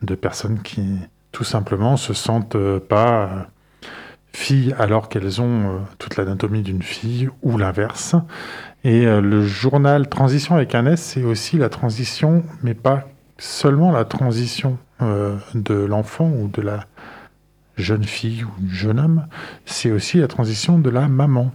de 0.01 0.15
personnes 0.15 0.61
qui 0.61 0.97
tout 1.33 1.43
simplement 1.43 1.97
se 1.97 2.13
sentent 2.13 2.57
pas 2.87 3.47
filles 4.33 4.75
alors 4.79 5.09
qu'elles 5.09 5.41
ont 5.41 5.75
euh, 5.75 5.77
toute 5.97 6.17
l'anatomie 6.17 6.61
d'une 6.61 6.83
fille 6.83 7.29
ou 7.41 7.57
l'inverse. 7.57 8.15
Et 8.83 9.05
euh, 9.05 9.21
le 9.21 9.45
journal 9.45 10.07
Transition 10.07 10.55
avec 10.55 10.75
un 10.75 10.85
S, 10.85 11.01
c'est 11.01 11.23
aussi 11.23 11.57
la 11.57 11.69
transition, 11.69 12.43
mais 12.63 12.73
pas 12.73 13.07
seulement 13.37 13.91
la 13.91 14.05
transition 14.05 14.77
euh, 15.01 15.37
de 15.55 15.73
l'enfant 15.73 16.29
ou 16.29 16.47
de 16.47 16.61
la 16.61 16.85
jeune 17.77 18.03
fille 18.03 18.43
ou 18.43 18.51
jeune 18.69 18.99
homme, 18.99 19.27
c'est 19.65 19.91
aussi 19.91 20.19
la 20.19 20.27
transition 20.27 20.77
de 20.77 20.89
la 20.89 21.07
maman. 21.07 21.51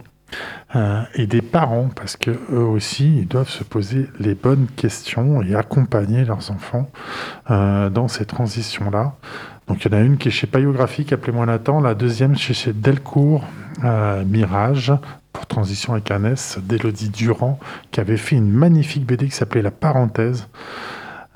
et 1.15 1.25
des 1.25 1.41
parents, 1.41 1.89
parce 1.95 2.17
que 2.17 2.31
eux 2.51 2.65
aussi, 2.65 3.19
ils 3.19 3.27
doivent 3.27 3.49
se 3.49 3.63
poser 3.63 4.09
les 4.19 4.35
bonnes 4.35 4.67
questions 4.75 5.41
et 5.41 5.55
accompagner 5.55 6.25
leurs 6.25 6.51
enfants 6.51 6.89
dans 7.47 8.09
ces 8.09 8.25
transitions-là. 8.25 9.15
Donc 9.67 9.83
il 9.83 9.91
y 9.91 9.95
en 9.95 9.97
a 9.97 10.01
une 10.01 10.17
qui 10.17 10.29
est 10.29 10.31
chez 10.31 10.47
Payographique, 10.47 11.11
appelez-moi 11.11 11.45
Nathan, 11.45 11.81
la 11.81 11.93
deuxième 11.93 12.37
chez, 12.37 12.71
Delcourt, 12.71 13.43
euh, 13.83 14.23
Mirage, 14.25 14.93
pour 15.33 15.45
Transition 15.45 15.93
avec 15.93 16.09
un 16.09 16.23
S, 16.23 16.57
d'Élodie 16.63 17.09
Durand, 17.09 17.59
qui 17.91 17.99
avait 17.99 18.17
fait 18.17 18.37
une 18.37 18.49
magnifique 18.49 19.05
BD 19.05 19.25
qui 19.27 19.35
s'appelait 19.35 19.61
La 19.61 19.71
Parenthèse. 19.71 20.47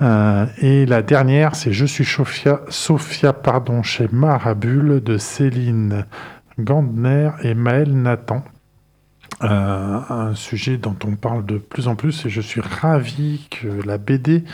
Euh, 0.00 0.46
et 0.58 0.86
la 0.86 1.02
dernière, 1.02 1.54
c'est 1.54 1.72
Je 1.72 1.84
suis 1.84 2.04
Sophia, 2.04 2.62
Sophia 2.68 3.32
pardon, 3.32 3.82
chez 3.82 4.08
Marabule 4.10 5.02
de 5.02 5.18
Céline 5.18 6.06
Gandner 6.58 7.30
et 7.42 7.54
Maël 7.54 7.92
Nathan. 7.92 8.42
Euh, 9.44 10.00
un 10.08 10.34
sujet 10.34 10.76
dont 10.76 10.94
on 11.04 11.16
parle 11.16 11.44
de 11.44 11.58
plus 11.58 11.88
en 11.88 11.96
plus 11.96 12.26
et 12.26 12.30
je 12.30 12.40
suis 12.40 12.60
ravi 12.60 13.48
que 13.50 13.84
la 13.84 13.98
BD 13.98 14.44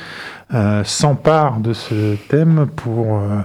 euh, 0.54 0.82
s'empare 0.82 1.60
de 1.60 1.74
ce 1.74 2.16
thème 2.28 2.66
pour 2.74 3.18
euh, 3.18 3.40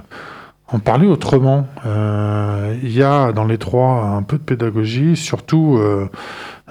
en 0.68 0.78
parler 0.78 1.06
autrement. 1.06 1.68
Il 1.84 2.90
y 2.90 3.02
a 3.02 3.32
dans 3.32 3.44
les 3.44 3.58
trois 3.58 4.04
un 4.04 4.22
peu 4.22 4.38
de 4.38 4.42
pédagogie, 4.42 5.16
surtout 5.16 5.78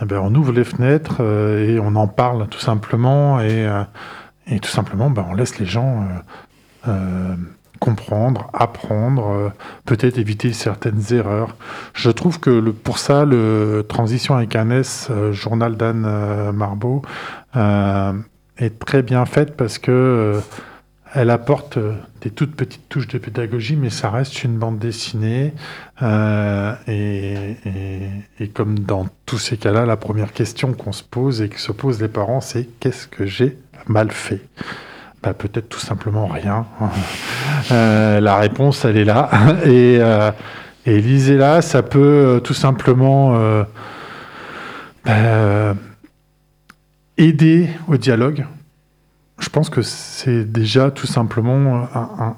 eh 0.01 0.05
ben, 0.05 0.19
on 0.21 0.33
ouvre 0.33 0.51
les 0.51 0.63
fenêtres 0.63 1.21
et 1.21 1.79
on 1.79 1.95
en 1.95 2.07
parle 2.07 2.47
tout 2.47 2.59
simplement 2.59 3.39
et, 3.39 3.67
tout 4.61 4.69
simplement 4.69 5.09
ben, 5.09 5.25
on 5.29 5.35
laisse 5.35 5.59
les 5.59 5.67
gens 5.67 6.05
comprendre, 7.83 8.49
apprendre, 8.53 9.27
euh, 9.29 9.49
peut-être 9.83 10.17
éviter 10.17 10.53
certaines 10.53 11.01
erreurs. 11.11 11.57
Je 11.93 12.09
trouve 12.11 12.39
que 12.39 12.49
le, 12.49 12.71
pour 12.71 12.97
ça, 12.97 13.25
le 13.25 13.85
Transition 13.85 14.35
avec 14.35 14.55
un 14.55 14.69
S, 14.69 15.09
euh, 15.11 15.33
journal 15.33 15.75
d'Anne 15.75 16.05
euh, 16.07 16.53
Marbeau, 16.53 17.01
est 18.57 18.79
très 18.79 19.03
bien 19.03 19.25
faite 19.25 19.57
parce 19.57 19.79
que 19.79 20.39
elle 21.13 21.29
apporte 21.29 21.77
des 22.21 22.31
toutes 22.31 22.55
petites 22.55 22.87
touches 22.87 23.07
de 23.09 23.17
pédagogie, 23.17 23.75
mais 23.75 23.89
ça 23.89 24.09
reste 24.09 24.43
une 24.43 24.57
bande 24.57 24.79
dessinée. 24.79 25.53
Et 26.87 27.57
comme 28.53 28.79
dans 28.79 29.07
tous 29.25 29.37
ces 29.37 29.57
cas-là, 29.57 29.85
la 29.85 29.97
première 29.97 30.33
question 30.33 30.73
qu'on 30.73 30.93
se 30.93 31.03
pose 31.03 31.41
et 31.41 31.49
que 31.49 31.59
se 31.59 31.71
posent 31.71 32.01
les 32.01 32.07
parents, 32.07 32.41
c'est 32.41 32.67
qu'est-ce 32.79 33.07
que 33.07 33.25
j'ai 33.25 33.57
mal 33.87 34.11
fait? 34.11 34.41
Bah, 35.23 35.33
Peut-être 35.33 35.69
tout 35.69 35.79
simplement 35.79 36.27
rien. 36.27 36.65
Euh, 37.71 38.19
la 38.19 38.35
réponse, 38.35 38.83
elle 38.83 38.97
est 38.97 39.05
là. 39.05 39.29
Et, 39.65 39.97
euh, 39.99 40.31
et 40.85 40.99
lisez-la, 40.99 41.61
ça 41.61 41.81
peut 41.81 41.99
euh, 41.99 42.39
tout 42.41 42.53
simplement 42.53 43.39
aider 47.17 47.69
au 47.87 47.95
dialogue. 47.95 48.45
Je 49.39 49.47
pense 49.47 49.69
que 49.69 49.81
c'est 49.81 50.43
déjà 50.43 50.91
tout 50.91 51.07
simplement 51.07 51.87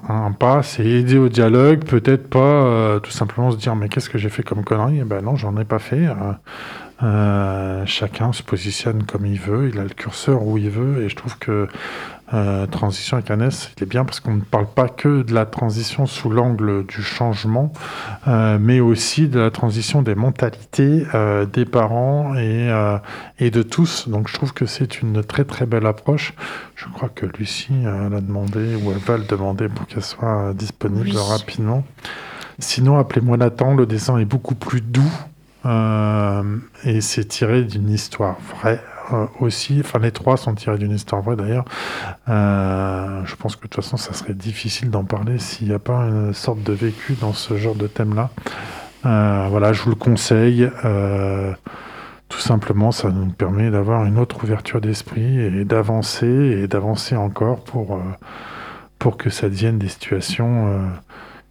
un, 0.08 0.30
pas, 0.30 0.62
c'est 0.62 0.86
aider 0.86 1.18
au 1.18 1.28
dialogue, 1.28 1.84
peut-être 1.84 2.30
pas 2.30 3.00
tout 3.02 3.10
simplement 3.10 3.50
se 3.50 3.56
dire 3.56 3.74
mais 3.74 3.88
qu'est-ce 3.88 4.08
que 4.08 4.18
j'ai 4.18 4.28
fait 4.28 4.44
comme 4.44 4.62
connerie? 4.62 5.00
Eh 5.00 5.04
ben 5.04 5.22
non, 5.22 5.34
j'en 5.34 5.56
ai 5.56 5.64
pas 5.64 5.80
fait. 5.80 6.06
Chacun 7.86 8.32
se 8.32 8.44
positionne 8.44 9.02
comme 9.02 9.26
il 9.26 9.40
veut, 9.40 9.70
il 9.72 9.78
a 9.80 9.82
le 9.82 9.90
curseur 9.90 10.46
où 10.46 10.56
il 10.56 10.70
veut, 10.70 11.02
et 11.02 11.08
je 11.08 11.16
trouve 11.16 11.36
que 11.38 11.66
euh, 12.34 12.66
transition 12.66 13.16
avec 13.16 13.30
un 13.30 13.40
S, 13.40 13.70
il 13.76 13.84
est 13.84 13.86
bien 13.86 14.04
parce 14.04 14.18
qu'on 14.20 14.34
ne 14.34 14.40
parle 14.40 14.66
pas 14.66 14.88
que 14.88 15.22
de 15.22 15.32
la 15.32 15.46
transition 15.46 16.06
sous 16.06 16.28
l'angle 16.28 16.84
du 16.84 17.02
changement, 17.02 17.72
euh, 18.26 18.58
mais 18.60 18.80
aussi 18.80 19.28
de 19.28 19.38
la 19.38 19.50
transition 19.52 20.02
des 20.02 20.16
mentalités 20.16 21.06
euh, 21.14 21.46
des 21.46 21.64
parents 21.64 22.34
et, 22.36 22.68
et 23.38 23.50
de 23.50 23.62
tous. 23.62 24.08
Donc 24.08 24.28
je 24.28 24.34
trouve 24.34 24.52
que 24.52 24.66
c'est 24.66 25.00
une 25.02 25.22
très 25.22 25.44
très 25.44 25.66
belle 25.66 25.86
approche. 25.86 26.34
Je 26.74 26.86
crois 26.86 27.08
que 27.08 27.26
Lucie 27.38 27.72
l'a 27.84 28.20
demandé 28.20 28.74
ou 28.74 28.90
elle 28.90 28.98
va 28.98 29.18
le 29.18 29.24
demander 29.24 29.68
pour 29.68 29.86
qu'elle 29.86 30.02
soit 30.04 30.52
disponible 30.54 31.10
Oui. 31.10 31.16
rapidement. 31.30 31.84
Sinon, 32.58 32.98
appelez-moi 32.98 33.36
Nathan, 33.36 33.74
le 33.74 33.86
dessin 33.86 34.18
est 34.18 34.24
beaucoup 34.24 34.54
plus 34.54 34.80
doux 34.80 35.12
et 36.84 37.00
c'est 37.00 37.24
tiré 37.26 37.62
d'une 37.64 37.90
histoire 37.90 38.36
vraie 38.56 38.80
aussi. 39.40 39.80
Enfin, 39.80 39.98
les 39.98 40.12
trois 40.12 40.36
sont 40.36 40.54
tirés 40.54 40.78
d'une 40.78 40.92
histoire 40.92 41.22
vraie 41.22 41.36
d'ailleurs. 41.36 41.64
Euh, 42.28 43.24
je 43.24 43.34
pense 43.36 43.56
que 43.56 43.62
de 43.62 43.68
toute 43.68 43.82
façon, 43.82 43.96
ça 43.96 44.12
serait 44.12 44.34
difficile 44.34 44.90
d'en 44.90 45.04
parler 45.04 45.38
s'il 45.38 45.68
n'y 45.68 45.74
a 45.74 45.78
pas 45.78 46.02
une 46.02 46.32
sorte 46.32 46.62
de 46.62 46.72
vécu 46.72 47.14
dans 47.20 47.32
ce 47.32 47.56
genre 47.56 47.74
de 47.74 47.86
thème-là. 47.86 48.30
Euh, 49.04 49.46
voilà, 49.50 49.72
je 49.72 49.82
vous 49.82 49.90
le 49.90 49.96
conseille. 49.96 50.68
Euh, 50.84 51.52
tout 52.28 52.40
simplement, 52.40 52.90
ça 52.90 53.10
nous 53.10 53.26
permet 53.26 53.70
d'avoir 53.70 54.04
une 54.04 54.18
autre 54.18 54.42
ouverture 54.42 54.80
d'esprit 54.80 55.38
et 55.38 55.64
d'avancer 55.64 56.26
et 56.26 56.66
d'avancer 56.66 57.14
encore 57.14 57.60
pour, 57.60 58.00
pour 58.98 59.16
que 59.16 59.30
ça 59.30 59.48
devienne 59.48 59.78
des 59.78 59.88
situations 59.88 60.80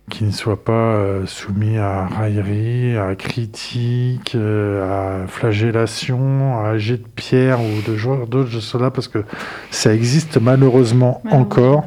qui 0.10 0.24
ne 0.24 0.32
soient 0.32 0.64
pas 0.64 0.72
euh, 0.72 1.26
soumis 1.26 1.78
à 1.78 2.06
raillerie, 2.06 2.96
à 2.98 3.16
critique, 3.16 4.34
euh, 4.36 5.24
à 5.24 5.28
flagellation, 5.28 6.64
à 6.64 6.78
jet 6.78 6.98
de 6.98 7.08
pierre 7.16 7.60
ou 7.60 7.90
de 7.92 7.98
genre 7.98 8.28
d'autres 8.28 8.54
de 8.56 8.60
cela, 8.60 8.92
parce 8.92 9.08
que 9.08 9.24
ça 9.72 9.94
existe 9.94 10.38
malheureusement 10.40 11.22
encore. 11.32 11.86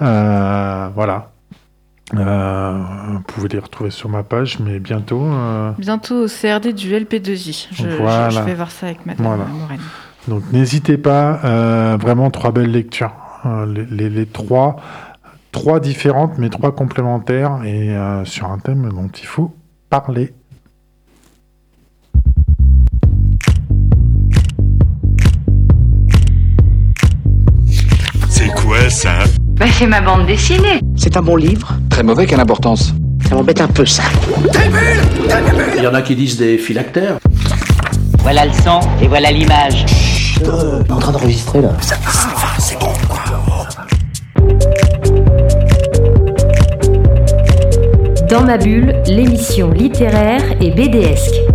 Euh, 0.00 0.88
voilà. 0.94 1.30
Euh, 2.14 2.78
vous 3.12 3.20
pouvez 3.20 3.48
les 3.48 3.58
retrouver 3.58 3.90
sur 3.90 4.08
ma 4.08 4.22
page, 4.22 4.58
mais 4.60 4.78
bientôt. 4.78 5.22
euh, 5.24 5.72
Bientôt 5.78 6.24
au 6.24 6.26
CRD 6.28 6.72
du 6.72 6.92
LP2I. 6.94 7.68
Je, 7.72 7.82
je- 7.82 7.88
Voilà. 7.96 8.30
je 8.30 8.40
vais 8.40 8.54
voir 8.54 8.70
ça 8.70 8.86
avec 8.86 9.04
Madame 9.06 9.26
Voilà. 9.26 9.44
Morène. 9.44 9.80
Donc 10.28 10.42
n'hésitez 10.52 10.98
pas, 10.98 11.96
vraiment 12.00 12.30
trois 12.30 12.52
belles 12.52 12.70
lectures. 12.70 13.12
Les, 13.44 13.86
les- 13.86 14.10
les 14.10 14.26
trois, 14.26 14.76
trois 15.52 15.80
différentes, 15.80 16.32
mais 16.38 16.48
trois 16.48 16.74
complémentaires 16.74 17.60
et 17.64 17.90
euh, 17.90 18.24
sur 18.24 18.50
un 18.50 18.58
thème 18.58 18.88
dont 18.90 19.08
il 19.08 19.26
faut 19.26 19.54
parler. 19.88 20.32
C'est 28.28 28.48
quoi 28.54 28.88
ça? 28.88 29.18
Bah, 29.52 29.66
c'est 29.70 29.86
ma 29.86 30.00
bande 30.00 30.26
dessinée. 30.26 30.80
C'est 30.96 31.16
un 31.16 31.22
bon 31.22 31.36
livre. 31.36 31.74
Très 31.90 32.02
mauvais, 32.02 32.26
quelle 32.26 32.40
importance 32.40 32.94
Ça 33.28 33.34
m'embête 33.34 33.60
un 33.60 33.68
peu, 33.68 33.84
ça. 33.84 34.02
Il 35.76 35.82
y 35.82 35.86
en 35.86 35.94
a 35.94 36.02
qui 36.02 36.14
disent 36.14 36.38
des 36.38 36.56
phylactères. 36.56 37.18
Voilà 38.20 38.46
le 38.46 38.52
son 38.52 38.80
et 39.02 39.08
voilà 39.08 39.30
l'image. 39.30 39.84
Euh, 40.42 40.82
en 40.88 40.98
train 40.98 41.12
d'enregistrer, 41.12 41.60
là. 41.60 41.70
Dans 48.40 48.46
ma 48.46 48.56
bulle, 48.56 48.94
l'émission 49.06 49.70
littéraire 49.70 50.40
et 50.62 50.70
BDesque. 50.70 51.49